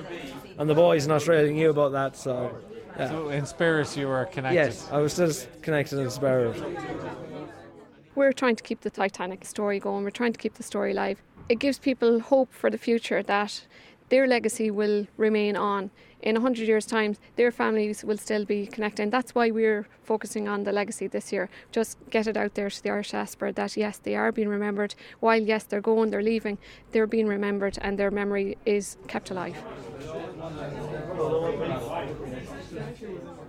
And 0.59 0.68
the 0.68 0.74
boys 0.74 1.05
in 1.05 1.12
Australia 1.12 1.53
knew 1.53 1.70
about 1.70 1.93
that, 1.93 2.16
so. 2.16 2.59
Yeah. 2.99 3.09
So 3.09 3.28
in 3.28 3.47
spirits, 3.47 3.97
you 3.97 4.09
were 4.09 4.24
connected. 4.26 4.57
Yes, 4.57 4.89
I 4.91 4.99
was 4.99 5.16
just 5.16 5.49
connected 5.62 5.99
in 5.99 6.11
spirit. 6.11 6.62
We're 8.14 8.33
trying 8.33 8.57
to 8.57 8.62
keep 8.62 8.80
the 8.80 8.91
Titanic 8.91 9.45
story 9.45 9.78
going, 9.80 10.05
we're 10.05 10.11
trying 10.11 10.33
to 10.33 10.39
keep 10.39 10.55
the 10.55 10.62
story 10.62 10.93
alive. 10.93 11.22
It 11.49 11.59
gives 11.59 11.78
people 11.78 12.20
hope 12.20 12.53
for 12.53 12.68
the 12.70 12.78
future 12.78 13.22
that 13.22 13.66
their 14.11 14.26
legacy 14.26 14.70
will 14.70 15.07
remain 15.16 15.57
on. 15.57 15.91
In 16.23 16.37
100 16.37 16.68
years' 16.68 16.87
time, 16.87 17.16
their 17.35 17.51
families 17.51 18.05
will 18.05 18.16
still 18.16 18.45
be 18.45 18.66
connected. 18.66 19.03
And 19.03 19.12
that's 19.12 19.35
why 19.35 19.51
we're 19.51 19.87
focusing 20.05 20.47
on 20.47 20.62
the 20.62 20.73
legacy 20.73 21.09
this 21.09 21.33
year. 21.33 21.49
Just 21.73 21.99
get 22.11 22.29
it 22.29 22.37
out 22.37 22.55
there 22.55 22.70
to 22.70 22.83
the 22.83 22.91
Irish 22.91 23.11
diaspora 23.11 23.53
that 23.55 23.77
yes, 23.77 23.99
they 23.99 24.14
are 24.14 24.31
being 24.31 24.49
remembered. 24.49 24.95
While 25.18 25.43
yes, 25.43 25.64
they're 25.64 25.81
going, 25.81 26.11
they're 26.11 26.23
leaving, 26.23 26.59
they're 26.93 27.09
being 27.09 27.27
remembered 27.27 27.77
and 27.81 27.99
their 27.99 28.12
memory 28.12 28.57
is 28.64 28.97
kept 29.09 29.31
alive. 29.33 29.57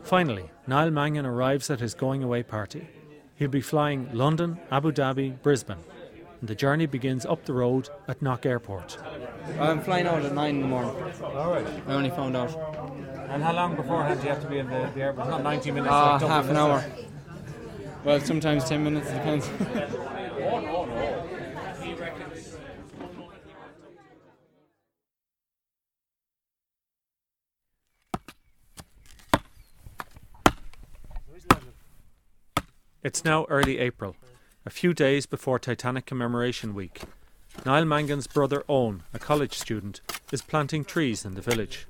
Finally, 0.03 0.49
Niall 0.65 0.91
Mangan 0.91 1.25
arrives 1.25 1.69
at 1.69 1.79
his 1.79 1.93
going 1.93 2.23
away 2.23 2.41
party. 2.41 2.87
He'll 3.35 3.49
be 3.49 3.61
flying 3.61 4.09
London, 4.13 4.59
Abu 4.71 4.91
Dhabi, 4.91 5.41
Brisbane, 5.41 5.83
and 6.43 6.49
the 6.49 6.55
journey 6.55 6.85
begins 6.85 7.25
up 7.25 7.45
the 7.45 7.53
road 7.53 7.87
at 8.09 8.21
Knock 8.21 8.45
Airport. 8.45 8.97
I'm 9.61 9.79
flying 9.79 10.07
out 10.07 10.25
at 10.25 10.33
9 10.33 10.55
in 10.55 10.61
the 10.61 10.67
morning. 10.67 10.93
All 11.23 11.53
right. 11.53 11.65
I 11.87 11.93
only 11.93 12.09
found 12.09 12.35
out. 12.35 12.53
And 13.29 13.41
how 13.41 13.53
long 13.53 13.77
beforehand 13.77 14.19
do 14.19 14.25
you 14.27 14.33
have 14.33 14.41
to 14.41 14.49
be 14.49 14.57
in 14.57 14.67
the, 14.67 14.91
the 14.93 15.03
airport? 15.03 15.29
Not 15.29 15.41
90 15.41 15.71
minutes. 15.71 15.93
Uh, 15.93 16.19
like 16.19 16.21
half 16.23 16.49
an 16.49 16.57
hour. 16.57 16.83
Well, 18.03 18.19
sometimes 18.19 18.65
10 18.65 18.83
minutes, 18.83 19.09
it 19.09 19.13
depends. 19.13 19.49
It's 33.03 33.25
now 33.25 33.45
early 33.49 33.79
April, 33.79 34.15
a 34.65 34.69
few 34.69 34.93
days 34.93 35.25
before 35.25 35.59
Titanic 35.59 36.05
Commemoration 36.05 36.73
Week. 36.73 37.01
Niall 37.65 37.85
Mangan's 37.85 38.27
brother 38.27 38.63
Owen, 38.67 39.03
a 39.13 39.19
college 39.19 39.57
student, 39.57 40.01
is 40.31 40.41
planting 40.41 40.83
trees 40.83 41.25
in 41.25 41.35
the 41.35 41.41
village. 41.41 41.85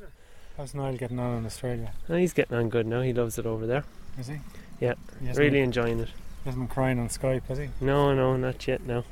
How's 0.58 0.74
Niall 0.76 0.98
getting 0.98 1.20
on 1.20 1.38
in 1.38 1.46
Australia? 1.46 1.94
Oh, 2.10 2.16
he's 2.16 2.34
getting 2.34 2.58
on 2.58 2.70
good 2.70 2.86
now. 2.86 3.02
He 3.02 3.14
loves 3.14 3.38
it 3.38 3.46
over 3.46 3.66
there. 3.66 3.84
Is 4.20 4.28
he? 4.28 4.38
Yeah, 4.80 4.94
He 5.22 5.28
really 5.30 5.52
been- 5.52 5.64
enjoying 5.64 6.00
it. 6.00 6.10
He 6.10 6.50
hasn't 6.50 6.68
been 6.68 6.74
crying 6.74 7.00
on 7.00 7.08
Skype, 7.08 7.48
has 7.48 7.58
he? 7.58 7.70
No, 7.80 8.14
no, 8.14 8.36
not 8.36 8.68
yet. 8.68 8.84
No. 8.86 9.06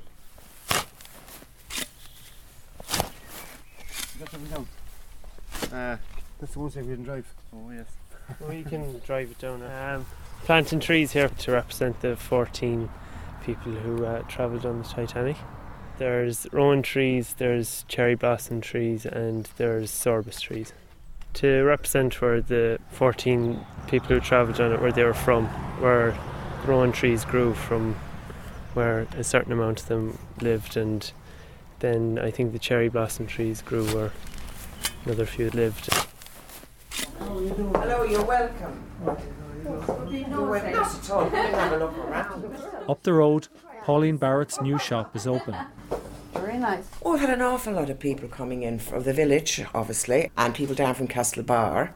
Uh, 5.71 5.97
that's 6.39 6.53
the 6.53 6.59
one 6.59 6.69
thing 6.69 6.83
we 6.83 6.89
didn't 6.91 7.05
drive. 7.05 7.25
Oh 7.53 7.71
yes. 7.71 7.87
well, 8.39 8.53
you 8.53 8.63
can 8.63 8.99
drive 9.05 9.31
it 9.31 9.39
down. 9.39 9.63
Um, 9.63 10.05
planting 10.43 10.79
trees 10.79 11.13
here 11.13 11.29
to 11.29 11.51
represent 11.51 12.01
the 12.01 12.15
14 12.15 12.89
people 13.41 13.71
who 13.71 14.05
uh, 14.05 14.21
travelled 14.23 14.65
on 14.65 14.81
the 14.81 14.87
Titanic. 14.87 15.37
There's 15.97 16.47
rowan 16.51 16.81
trees, 16.81 17.35
there's 17.37 17.85
cherry 17.87 18.15
blossom 18.15 18.61
trees, 18.61 19.05
and 19.05 19.47
there's 19.57 19.91
sorbus 19.91 20.39
trees. 20.39 20.73
To 21.35 21.63
represent 21.63 22.21
where 22.21 22.41
the 22.41 22.79
14 22.89 23.65
people 23.87 24.07
who 24.07 24.19
travelled 24.19 24.59
on 24.59 24.71
it, 24.71 24.81
where 24.81 24.91
they 24.91 25.03
were 25.03 25.13
from, 25.13 25.45
where 25.79 26.17
rowan 26.65 26.91
trees 26.91 27.23
grew 27.23 27.53
from, 27.53 27.95
where 28.73 29.07
a 29.15 29.23
certain 29.23 29.51
amount 29.51 29.81
of 29.81 29.87
them 29.87 30.17
lived, 30.41 30.75
and 30.75 31.11
then 31.79 32.19
I 32.19 32.31
think 32.31 32.51
the 32.51 32.59
cherry 32.59 32.89
blossom 32.89 33.27
trees 33.27 33.61
grew 33.61 33.85
where 33.95 34.11
another 35.05 35.25
few 35.25 35.49
lived. 35.51 35.90
Hello, 37.21 38.03
you're 38.03 38.25
welcome. 38.25 38.83
You're 40.09 40.49
welcome 40.49 41.01
to 41.01 41.07
talk. 41.07 41.31
Have 41.31 41.73
a 41.73 41.77
look 41.77 41.97
around. 41.97 42.55
Up 42.89 43.03
the 43.03 43.13
road, 43.13 43.47
Pauline 43.83 44.17
Barrett's 44.17 44.59
new 44.59 44.79
shop 44.79 45.15
is 45.15 45.27
open. 45.27 45.55
Very 46.33 46.57
nice. 46.57 46.89
Oh, 47.05 47.13
I've 47.13 47.19
had 47.19 47.29
an 47.29 47.41
awful 47.41 47.73
lot 47.73 47.91
of 47.91 47.99
people 47.99 48.27
coming 48.27 48.63
in 48.63 48.79
from 48.79 49.03
the 49.03 49.13
village, 49.13 49.63
obviously, 49.75 50.31
and 50.35 50.55
people 50.55 50.73
down 50.73 50.95
from 50.95 51.07
Castlebar. 51.07 51.91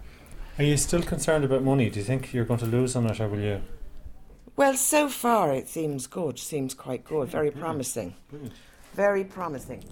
Are 0.59 0.63
you 0.63 0.77
still 0.77 1.01
concerned 1.01 1.43
about 1.43 1.63
money? 1.63 1.89
Do 1.89 1.99
you 1.99 2.05
think 2.05 2.31
you're 2.31 2.45
going 2.45 2.59
to 2.59 2.67
lose 2.67 2.95
on 2.95 3.07
it, 3.07 3.19
or 3.19 3.27
will 3.27 3.39
you? 3.39 3.61
Well, 4.55 4.75
so 4.75 5.09
far 5.09 5.53
it 5.53 5.67
seems 5.67 6.05
good, 6.05 6.37
seems 6.37 6.75
quite 6.75 7.03
good, 7.03 7.29
very 7.29 7.49
promising. 7.49 8.13
Very 8.93 9.23
promising. 9.23 9.83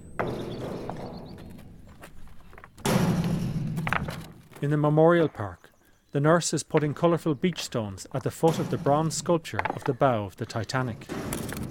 In 4.64 4.70
the 4.70 4.78
Memorial 4.78 5.28
Park, 5.28 5.74
the 6.14 6.22
nurse 6.22 6.54
is 6.54 6.64
putting 6.64 6.94
colourful 6.94 7.36
beach 7.36 7.62
stones 7.62 8.08
at 8.14 8.24
the 8.24 8.32
foot 8.32 8.60
of 8.60 8.70
the 8.70 8.78
bronze 8.78 9.14
sculpture 9.14 9.60
of 9.76 9.84
the 9.84 9.92
bow 9.92 10.24
of 10.24 10.38
the 10.38 10.46
Titanic. 10.46 11.06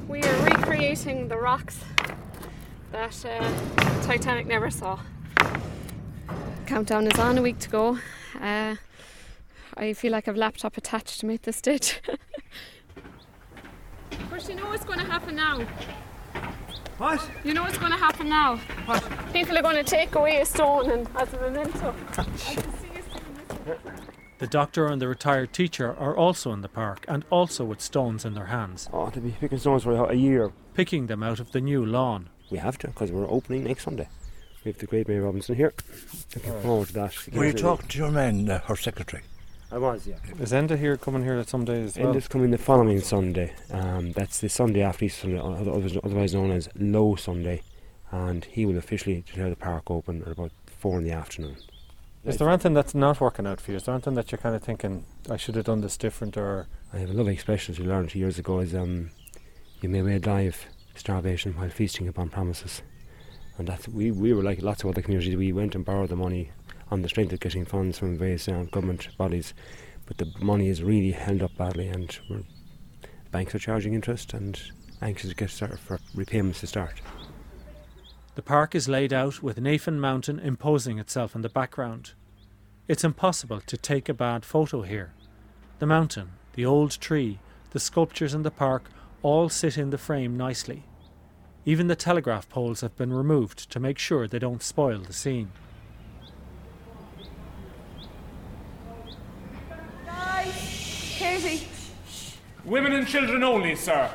We 0.08 0.22
are 0.22 0.44
recreating 0.44 1.28
the 1.28 1.38
rocks 1.38 1.80
that 2.90 3.24
uh, 3.24 4.02
Titanic 4.02 4.46
never 4.46 4.68
saw. 4.68 5.00
Countdown 6.66 7.06
is 7.06 7.18
on, 7.18 7.38
a 7.38 7.42
week 7.42 7.58
to 7.60 7.70
go. 7.70 7.98
Uh, 8.38 8.76
I 9.74 9.94
feel 9.94 10.12
like 10.12 10.28
I've 10.28 10.36
laptop 10.36 10.76
attached 10.76 11.20
to 11.20 11.26
me 11.26 11.32
at 11.36 11.44
this 11.44 11.56
stage. 11.56 11.98
but 14.28 14.46
you 14.46 14.54
know 14.54 14.66
what's 14.66 14.84
going 14.84 14.98
to 14.98 15.06
happen 15.06 15.34
now? 15.34 15.66
What? 16.98 17.26
You 17.42 17.54
know 17.54 17.62
what's 17.62 17.78
going 17.78 17.92
to 17.92 17.96
happen 17.96 18.28
now? 18.28 18.56
What? 18.84 19.02
People 19.32 19.56
are 19.56 19.62
going 19.62 19.82
to 19.82 19.82
take 19.82 20.14
away 20.14 20.42
a 20.42 20.44
stone 20.44 20.90
and 20.90 21.08
as 21.16 21.32
a 21.32 21.38
memento. 21.40 21.94
The 24.38 24.46
doctor 24.48 24.88
and 24.88 25.00
the 25.00 25.06
retired 25.06 25.52
teacher 25.52 25.94
are 25.96 26.16
also 26.16 26.52
in 26.52 26.62
the 26.62 26.68
park 26.68 27.04
and 27.06 27.24
also 27.30 27.64
with 27.64 27.80
stones 27.80 28.24
in 28.24 28.34
their 28.34 28.46
hands. 28.46 28.88
Oh, 28.92 29.08
to 29.10 29.20
be 29.20 29.30
picking 29.30 29.58
stones 29.58 29.84
for 29.84 29.92
a 30.10 30.14
year. 30.14 30.50
Picking 30.74 31.06
them 31.06 31.22
out 31.22 31.38
of 31.38 31.52
the 31.52 31.60
new 31.60 31.86
lawn. 31.86 32.28
We 32.50 32.58
have 32.58 32.76
to, 32.78 32.88
because 32.88 33.12
we're 33.12 33.30
opening 33.30 33.64
next 33.64 33.84
Sunday. 33.84 34.08
We 34.64 34.72
have 34.72 34.78
the 34.78 34.86
great 34.86 35.06
Mary 35.06 35.20
Robinson 35.20 35.54
here. 35.54 35.72
Looking 36.34 36.60
forward 36.60 36.88
to 36.88 36.94
that. 36.94 37.28
Were 37.32 37.46
you 37.46 37.52
talking 37.52 37.88
to 37.88 37.98
your 37.98 38.10
man, 38.10 38.48
uh, 38.50 38.60
her 38.62 38.76
secretary? 38.76 39.22
I 39.70 39.78
was, 39.78 40.06
yeah. 40.06 40.16
Is 40.38 40.52
Enda 40.52 40.76
here 40.76 40.96
coming 40.96 41.22
here 41.22 41.38
at 41.38 41.48
some 41.48 41.64
days 41.64 41.96
as 41.96 41.98
well? 41.98 42.12
Enda's 42.12 42.28
coming 42.28 42.50
the 42.50 42.58
following 42.58 43.00
Sunday. 43.00 43.54
Um, 43.70 44.12
that's 44.12 44.40
the 44.40 44.48
Sunday 44.48 44.82
after 44.82 45.04
Easter 45.04 45.22
Sunday, 45.22 45.38
otherwise 45.38 45.96
otherwise 46.02 46.34
known 46.34 46.50
as 46.50 46.68
Low 46.74 47.14
Sunday. 47.14 47.62
And 48.10 48.44
he 48.44 48.66
will 48.66 48.76
officially 48.76 49.22
declare 49.24 49.48
the 49.50 49.56
park 49.56 49.90
open 49.90 50.22
at 50.22 50.32
about 50.32 50.52
four 50.66 50.98
in 50.98 51.04
the 51.04 51.12
afternoon. 51.12 51.56
Is 52.24 52.36
there 52.36 52.48
anything 52.48 52.74
that's 52.74 52.94
not 52.94 53.20
working 53.20 53.48
out 53.48 53.60
for 53.60 53.72
you? 53.72 53.78
Is 53.78 53.84
there 53.84 53.94
anything 53.94 54.14
that 54.14 54.30
you're 54.30 54.38
kind 54.38 54.54
of 54.54 54.62
thinking, 54.62 55.04
I 55.28 55.36
should 55.36 55.56
have 55.56 55.64
done 55.64 55.80
this 55.80 55.96
different 55.96 56.36
or. 56.36 56.68
I 56.92 56.98
have 56.98 57.10
a 57.10 57.14
lovely 57.14 57.32
expression 57.32 57.74
we 57.76 57.84
learned 57.84 58.14
years 58.14 58.38
ago 58.38 58.60
is 58.60 58.74
um, 58.76 59.10
you 59.80 59.88
may 59.88 60.02
well 60.02 60.20
die 60.20 60.42
of 60.42 60.56
starvation 60.94 61.52
while 61.56 61.68
feasting 61.68 62.06
upon 62.06 62.28
promises. 62.28 62.82
And 63.58 63.66
that's, 63.66 63.88
we, 63.88 64.12
we 64.12 64.32
were 64.32 64.42
like 64.42 64.62
lots 64.62 64.84
of 64.84 64.90
other 64.90 65.02
communities, 65.02 65.36
we 65.36 65.52
went 65.52 65.74
and 65.74 65.84
borrowed 65.84 66.10
the 66.10 66.16
money 66.16 66.52
on 66.92 67.02
the 67.02 67.08
strength 67.08 67.32
of 67.32 67.40
getting 67.40 67.64
funds 67.64 67.98
from 67.98 68.18
various 68.18 68.46
uh, 68.46 68.66
government 68.70 69.08
bodies, 69.18 69.52
but 70.06 70.18
the 70.18 70.32
money 70.40 70.68
is 70.68 70.82
really 70.82 71.10
held 71.10 71.42
up 71.42 71.56
badly 71.56 71.88
and 71.88 72.20
banks 73.32 73.54
are 73.54 73.58
charging 73.58 73.94
interest 73.94 74.32
and 74.32 74.62
anxious 75.00 75.30
to 75.30 75.36
get 75.36 75.50
started 75.50 75.80
for 75.80 75.98
repayments 76.14 76.60
to 76.60 76.66
start. 76.68 77.00
The 78.34 78.42
park 78.42 78.74
is 78.74 78.88
laid 78.88 79.12
out 79.12 79.42
with 79.42 79.60
Nephin 79.60 80.00
Mountain 80.00 80.38
imposing 80.38 80.98
itself 80.98 81.34
in 81.34 81.42
the 81.42 81.50
background. 81.50 82.12
It's 82.88 83.04
impossible 83.04 83.60
to 83.60 83.76
take 83.76 84.08
a 84.08 84.14
bad 84.14 84.46
photo 84.46 84.82
here. 84.82 85.12
The 85.80 85.86
mountain, 85.86 86.30
the 86.54 86.64
old 86.64 86.92
tree, 86.92 87.40
the 87.72 87.80
sculptures 87.80 88.32
in 88.32 88.42
the 88.42 88.50
park 88.50 88.84
all 89.22 89.50
sit 89.50 89.76
in 89.76 89.90
the 89.90 89.98
frame 89.98 90.36
nicely. 90.36 90.84
Even 91.66 91.88
the 91.88 91.94
telegraph 91.94 92.48
poles 92.48 92.80
have 92.80 92.96
been 92.96 93.12
removed 93.12 93.70
to 93.70 93.78
make 93.78 93.98
sure 93.98 94.26
they 94.26 94.38
don't 94.38 94.62
spoil 94.62 95.00
the 95.00 95.12
scene. 95.12 95.52
Katie. 101.18 101.68
Women 102.64 102.92
and 102.94 103.06
children 103.06 103.44
only, 103.44 103.76
sir. 103.76 104.12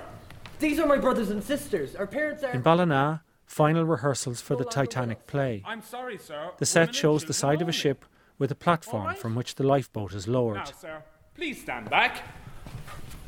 These 0.60 0.80
are 0.80 0.88
my 0.88 0.98
brothers 0.98 1.30
and 1.30 1.44
sisters. 1.44 1.96
Our 1.96 2.08
parents 2.08 2.44
are. 2.44 2.52
In 2.52 2.62
Ballina, 2.62 3.22
final 3.48 3.86
rehearsals 3.86 4.42
for 4.42 4.56
the 4.56 4.66
Titanic 4.66 5.26
play. 5.26 5.64
I'm 5.66 5.82
sorry, 5.82 6.18
sir. 6.18 6.52
The 6.58 6.66
set 6.66 6.94
shows 6.94 7.26
the 7.26 7.34
side 7.34 7.62
of 7.62 7.70
a 7.70 7.72
ship 7.72 8.06
with 8.38 8.52
a 8.52 8.56
platform 8.56 9.16
from 9.16 9.34
which 9.34 9.56
the 9.56 9.64
lifeboat 9.64 10.14
is 10.14 10.28
lowered. 10.28 10.58
Now, 10.58 10.66
sir, 10.66 11.04
please 11.34 11.62
stand 11.62 11.90
back. 11.90 12.22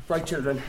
Right, 0.08 0.24
children. 0.24 0.62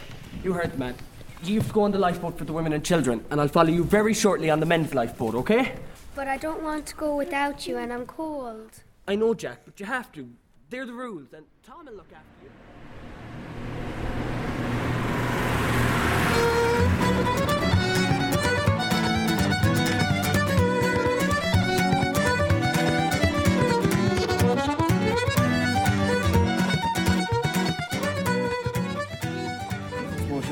You 0.43 0.54
heard 0.54 0.72
the 0.72 0.78
man. 0.78 0.95
You 1.43 1.60
have 1.60 1.68
to 1.68 1.74
go 1.74 1.84
on 1.84 1.91
the 1.91 1.99
lifeboat 1.99 2.38
for 2.38 2.45
the 2.45 2.54
women 2.54 2.74
and 2.74 2.84
children, 2.84 3.24
and 3.30 3.41
I'll 3.41 3.47
follow 3.47 3.70
you 3.70 3.84
very 3.84 4.14
shortly 4.14 4.49
on 4.49 4.60
the 4.60 4.66
men's 4.66 4.93
lifeboat, 4.93 5.36
okay? 5.36 5.74
But 6.16 6.28
I 6.28 6.38
don't 6.38 6.64
want 6.64 6.86
to 6.88 6.95
go 6.95 7.16
without 7.16 7.68
you, 7.68 7.78
and 7.78 7.91
I'm 7.91 8.06
cold. 8.06 8.72
I 9.08 9.16
know, 9.16 9.34
Jack, 9.34 9.62
but 9.66 9.80
you 9.80 9.86
have 9.86 10.12
to. 10.14 10.30
They're 10.70 10.86
the 10.86 10.93
rules, 10.93 11.34
and 11.34 11.45
Tom 11.64 11.86
will 11.86 11.93
look 11.93 12.12
after 12.14 12.40
you. 12.40 12.40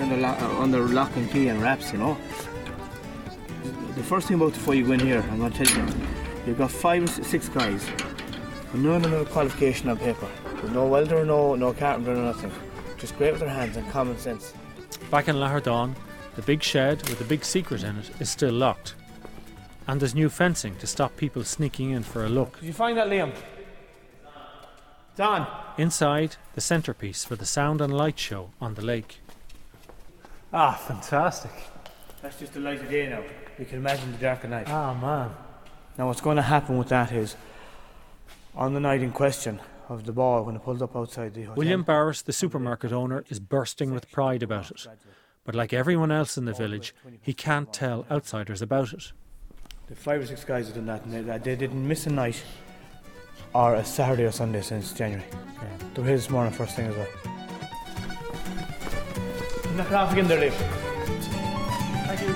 Under, 0.09 0.21
lock, 0.23 0.41
uh, 0.41 0.59
under 0.59 0.87
lock 0.87 1.15
and 1.17 1.29
key 1.29 1.49
and 1.49 1.61
wraps, 1.61 1.91
you 1.91 1.99
know. 1.99 2.17
The 3.95 4.01
first 4.01 4.27
thing 4.27 4.37
about 4.37 4.53
before 4.53 4.73
you 4.73 4.87
go 4.87 4.93
in 4.93 4.99
here, 4.99 5.23
I'm 5.29 5.37
going 5.37 5.51
to 5.51 5.63
tell 5.63 5.85
you, 5.85 5.93
you've 6.47 6.57
got 6.57 6.71
five 6.71 7.03
or 7.03 7.23
six 7.23 7.47
guys, 7.47 7.85
with 8.71 8.81
none 8.81 9.05
of 9.05 9.11
no 9.11 9.23
qualification 9.25 9.87
on 9.87 9.97
paper. 9.97 10.27
There's 10.55 10.71
no 10.71 10.87
welder, 10.87 11.23
no, 11.23 11.53
no 11.53 11.73
carpenter, 11.73 12.15
no 12.15 12.23
nothing. 12.23 12.51
Just 12.97 13.19
great 13.19 13.33
with 13.33 13.41
their 13.41 13.49
hands 13.49 13.77
and 13.77 13.87
common 13.91 14.17
sense. 14.17 14.51
Back 15.11 15.27
in 15.27 15.35
Lahardane, 15.35 15.93
the 16.35 16.41
big 16.41 16.63
shed 16.63 17.07
with 17.07 17.19
the 17.19 17.25
big 17.25 17.45
secret 17.45 17.83
in 17.83 17.95
it 17.97 18.09
is 18.19 18.31
still 18.31 18.53
locked. 18.53 18.95
And 19.87 20.01
there's 20.01 20.15
new 20.15 20.29
fencing 20.29 20.75
to 20.77 20.87
stop 20.87 21.17
people 21.17 21.43
sneaking 21.43 21.91
in 21.91 22.01
for 22.01 22.25
a 22.25 22.29
look. 22.29 22.59
Did 22.61 22.65
you 22.65 22.73
find 22.73 22.97
that, 22.97 23.09
Liam? 23.09 23.31
Don. 25.15 25.45
Inside, 25.77 26.37
the 26.55 26.61
centrepiece 26.61 27.23
for 27.23 27.35
the 27.35 27.45
sound 27.45 27.79
and 27.79 27.95
light 27.95 28.17
show 28.17 28.49
on 28.59 28.73
the 28.73 28.83
lake. 28.83 29.19
Ah, 30.51 30.73
fantastic. 30.73 31.51
That's 32.21 32.39
just 32.39 32.53
the 32.53 32.59
light 32.59 32.79
of 32.81 32.89
day 32.89 33.07
now. 33.07 33.21
You 33.57 33.65
can 33.65 33.77
imagine 33.77 34.11
the 34.11 34.17
dark 34.17 34.43
of 34.43 34.49
night. 34.49 34.67
Ah, 34.69 34.93
man. 34.93 35.31
Now, 35.97 36.07
what's 36.07 36.21
going 36.21 36.37
to 36.37 36.41
happen 36.43 36.77
with 36.77 36.89
that 36.89 37.11
is, 37.11 37.35
on 38.55 38.73
the 38.73 38.79
night 38.79 39.01
in 39.01 39.11
question 39.11 39.59
of 39.89 40.05
the 40.05 40.11
ball, 40.11 40.43
when 40.43 40.55
it 40.55 40.63
pulled 40.63 40.81
up 40.81 40.95
outside 40.95 41.33
the 41.33 41.41
hotel. 41.43 41.55
William 41.55 41.83
Barrett, 41.83 42.23
the 42.25 42.33
supermarket 42.33 42.91
owner, 42.91 43.23
is 43.29 43.39
bursting 43.39 43.93
with 43.93 44.09
pride 44.11 44.43
about 44.43 44.71
it. 44.71 44.87
But 45.43 45.55
like 45.55 45.73
everyone 45.73 46.11
else 46.11 46.37
in 46.37 46.45
the 46.45 46.53
village, 46.53 46.93
he 47.21 47.33
can't 47.33 47.71
tell 47.71 48.05
outsiders 48.09 48.61
about 48.61 48.93
it. 48.93 49.11
The 49.87 49.95
five 49.95 50.21
or 50.21 50.25
six 50.25 50.43
guys 50.43 50.67
have 50.67 50.75
done 50.75 50.85
that, 50.87 51.05
and 51.05 51.27
they, 51.29 51.37
they 51.37 51.55
didn't 51.55 51.87
miss 51.87 52.05
a 52.05 52.11
night 52.11 52.43
or 53.53 53.75
a 53.75 53.83
Saturday 53.83 54.25
or 54.25 54.31
Sunday 54.31 54.61
since 54.61 54.93
January. 54.93 55.25
They 55.93 56.01
were 56.01 56.07
here 56.07 56.17
this 56.17 56.29
morning 56.29 56.53
first 56.53 56.75
thing 56.75 56.87
as 56.87 56.95
well. 56.95 57.38
Knock 59.79 59.91
it 59.91 59.93
off 59.93 60.11
again 60.11 60.27
there, 60.27 60.41
Liam. 60.41 60.51
Thank 62.05 62.19
you. 62.19 62.35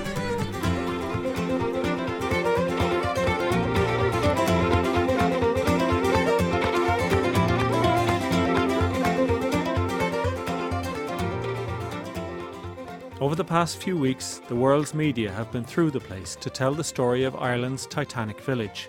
Over 13.20 13.34
the 13.34 13.44
past 13.44 13.76
few 13.76 13.98
weeks, 13.98 14.40
the 14.48 14.56
world's 14.56 14.94
media 14.94 15.30
have 15.30 15.52
been 15.52 15.64
through 15.64 15.90
the 15.90 16.00
place 16.00 16.36
to 16.36 16.48
tell 16.48 16.72
the 16.72 16.82
story 16.82 17.24
of 17.24 17.36
Ireland's 17.36 17.84
Titanic 17.84 18.40
village. 18.40 18.88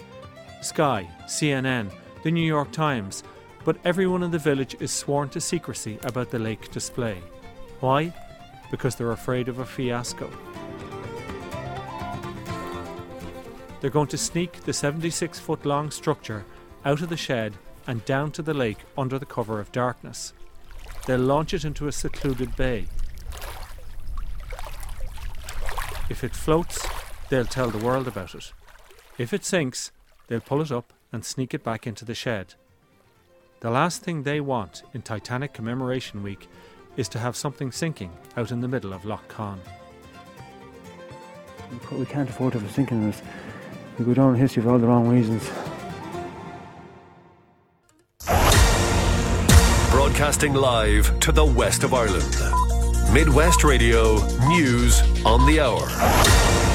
Sky, 0.61 1.09
CNN, 1.25 1.91
the 2.23 2.31
New 2.31 2.39
York 2.39 2.71
Times, 2.71 3.21
but 3.65 3.75
everyone 3.83 4.23
in 4.23 4.31
the 4.31 4.39
village 4.39 4.77
is 4.79 4.91
sworn 4.91 5.27
to 5.29 5.41
secrecy 5.41 5.99
about 6.03 6.31
the 6.31 6.39
lake 6.39 6.71
display. 6.71 7.21
Why? 7.81 8.13
Because 8.71 8.95
they're 8.95 9.11
afraid 9.11 9.47
of 9.47 9.59
a 9.59 9.65
fiasco. 9.65 10.29
They're 13.81 13.89
going 13.89 14.07
to 14.07 14.17
sneak 14.17 14.61
the 14.61 14.73
76 14.73 15.39
foot 15.39 15.65
long 15.65 15.91
structure 15.91 16.45
out 16.83 17.01
of 17.01 17.09
the 17.09 17.17
shed 17.17 17.53
and 17.87 18.03
down 18.05 18.31
to 18.31 18.41
the 18.41 18.53
lake 18.53 18.79
under 18.97 19.19
the 19.19 19.25
cover 19.25 19.59
of 19.59 19.71
darkness. 19.71 20.33
They'll 21.05 21.19
launch 21.19 21.53
it 21.53 21.65
into 21.65 21.87
a 21.87 21.91
secluded 21.91 22.55
bay. 22.55 22.87
If 26.09 26.23
it 26.23 26.35
floats, 26.35 26.87
they'll 27.29 27.45
tell 27.45 27.69
the 27.69 27.83
world 27.83 28.07
about 28.07 28.35
it. 28.35 28.53
If 29.17 29.33
it 29.33 29.45
sinks, 29.45 29.91
they'll 30.27 30.39
pull 30.39 30.61
it 30.61 30.71
up 30.71 30.93
and 31.11 31.23
sneak 31.23 31.53
it 31.53 31.63
back 31.63 31.85
into 31.87 32.05
the 32.05 32.15
shed. 32.15 32.55
The 33.61 33.69
last 33.69 34.01
thing 34.01 34.23
they 34.23 34.41
want 34.41 34.83
in 34.93 35.01
Titanic 35.01 35.53
Commemoration 35.53 36.21
Week 36.21 36.47
is 36.97 37.09
to 37.09 37.19
have 37.19 37.35
something 37.35 37.71
sinking 37.71 38.11
out 38.37 38.51
in 38.51 38.61
the 38.61 38.67
middle 38.67 38.93
of 38.93 39.05
Lough 39.05 39.19
Conn. 39.27 39.59
We 41.91 42.05
can't 42.05 42.29
afford 42.29 42.53
to 42.53 42.59
have 42.59 42.69
a 42.69 42.73
sinking 42.73 42.97
in 42.97 43.11
this. 43.11 43.21
We 43.99 44.05
go 44.05 44.13
down 44.13 44.33
in 44.33 44.39
history 44.39 44.63
for 44.63 44.71
all 44.71 44.79
the 44.79 44.87
wrong 44.87 45.07
reasons. 45.07 45.49
Broadcasting 49.91 50.53
live 50.53 51.19
to 51.21 51.31
the 51.31 51.45
west 51.45 51.83
of 51.83 51.93
Ireland. 51.93 52.35
Midwest 53.13 53.63
Radio 53.63 54.15
News 54.47 55.01
on 55.25 55.45
the 55.45 55.59
Hour. 55.59 56.74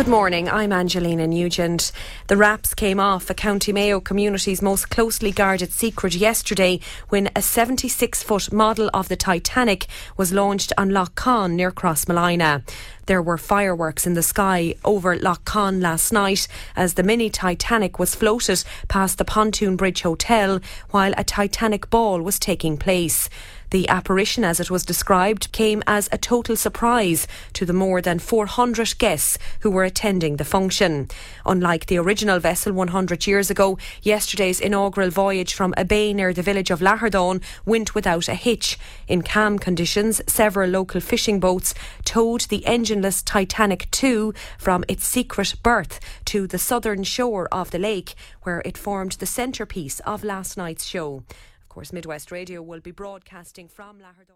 Good 0.00 0.08
morning, 0.08 0.48
I'm 0.48 0.72
Angelina 0.72 1.26
Nugent. 1.26 1.92
The 2.28 2.38
wraps 2.38 2.72
came 2.72 2.98
off 2.98 3.28
a 3.28 3.34
County 3.34 3.70
Mayo 3.70 4.00
community's 4.00 4.62
most 4.62 4.88
closely 4.88 5.30
guarded 5.30 5.72
secret 5.72 6.14
yesterday 6.14 6.80
when 7.10 7.28
a 7.36 7.42
76 7.42 8.22
foot 8.22 8.50
model 8.50 8.88
of 8.94 9.08
the 9.08 9.16
Titanic 9.16 9.88
was 10.16 10.32
launched 10.32 10.72
on 10.78 10.88
Lough 10.88 11.08
Conn 11.16 11.54
near 11.54 11.70
Crossmolina. 11.70 12.66
There 13.04 13.20
were 13.20 13.36
fireworks 13.36 14.06
in 14.06 14.14
the 14.14 14.22
sky 14.22 14.74
over 14.86 15.18
Lough 15.18 15.36
Conn 15.44 15.82
last 15.82 16.14
night 16.14 16.48
as 16.74 16.94
the 16.94 17.02
mini 17.02 17.28
Titanic 17.28 17.98
was 17.98 18.14
floated 18.14 18.64
past 18.88 19.18
the 19.18 19.26
Pontoon 19.26 19.76
Bridge 19.76 20.00
Hotel 20.00 20.60
while 20.92 21.12
a 21.18 21.24
Titanic 21.24 21.90
ball 21.90 22.22
was 22.22 22.38
taking 22.38 22.78
place. 22.78 23.28
The 23.70 23.88
apparition, 23.88 24.42
as 24.42 24.58
it 24.58 24.68
was 24.68 24.84
described, 24.84 25.52
came 25.52 25.82
as 25.86 26.08
a 26.10 26.18
total 26.18 26.56
surprise 26.56 27.28
to 27.52 27.64
the 27.64 27.72
more 27.72 28.02
than 28.02 28.18
400 28.18 28.98
guests 28.98 29.38
who 29.60 29.70
were 29.70 29.84
attending 29.84 30.36
the 30.36 30.44
function. 30.44 31.08
Unlike 31.46 31.86
the 31.86 31.98
original 31.98 32.40
vessel 32.40 32.72
100 32.72 33.28
years 33.28 33.48
ago, 33.48 33.78
yesterday's 34.02 34.58
inaugural 34.58 35.10
voyage 35.10 35.54
from 35.54 35.72
a 35.76 35.84
bay 35.84 36.12
near 36.12 36.32
the 36.32 36.42
village 36.42 36.70
of 36.70 36.80
Lahardane 36.80 37.42
went 37.64 37.94
without 37.94 38.28
a 38.28 38.34
hitch. 38.34 38.76
In 39.06 39.22
calm 39.22 39.56
conditions, 39.56 40.20
several 40.26 40.68
local 40.68 41.00
fishing 41.00 41.38
boats 41.38 41.72
towed 42.04 42.42
the 42.42 42.64
engineless 42.66 43.22
Titanic 43.24 43.88
II 44.02 44.32
from 44.58 44.84
its 44.88 45.06
secret 45.06 45.54
berth 45.62 46.00
to 46.24 46.48
the 46.48 46.58
southern 46.58 47.04
shore 47.04 47.46
of 47.52 47.70
the 47.70 47.78
lake, 47.78 48.14
where 48.42 48.62
it 48.64 48.76
formed 48.76 49.12
the 49.12 49.26
centrepiece 49.26 50.00
of 50.00 50.24
last 50.24 50.56
night's 50.56 50.84
show. 50.84 51.22
Of 51.70 51.74
course, 51.74 51.92
Midwest 51.92 52.32
Radio 52.32 52.62
will 52.62 52.80
be 52.80 52.90
broadcasting 52.90 53.68
from 53.68 54.00
Lahardane. 54.00 54.34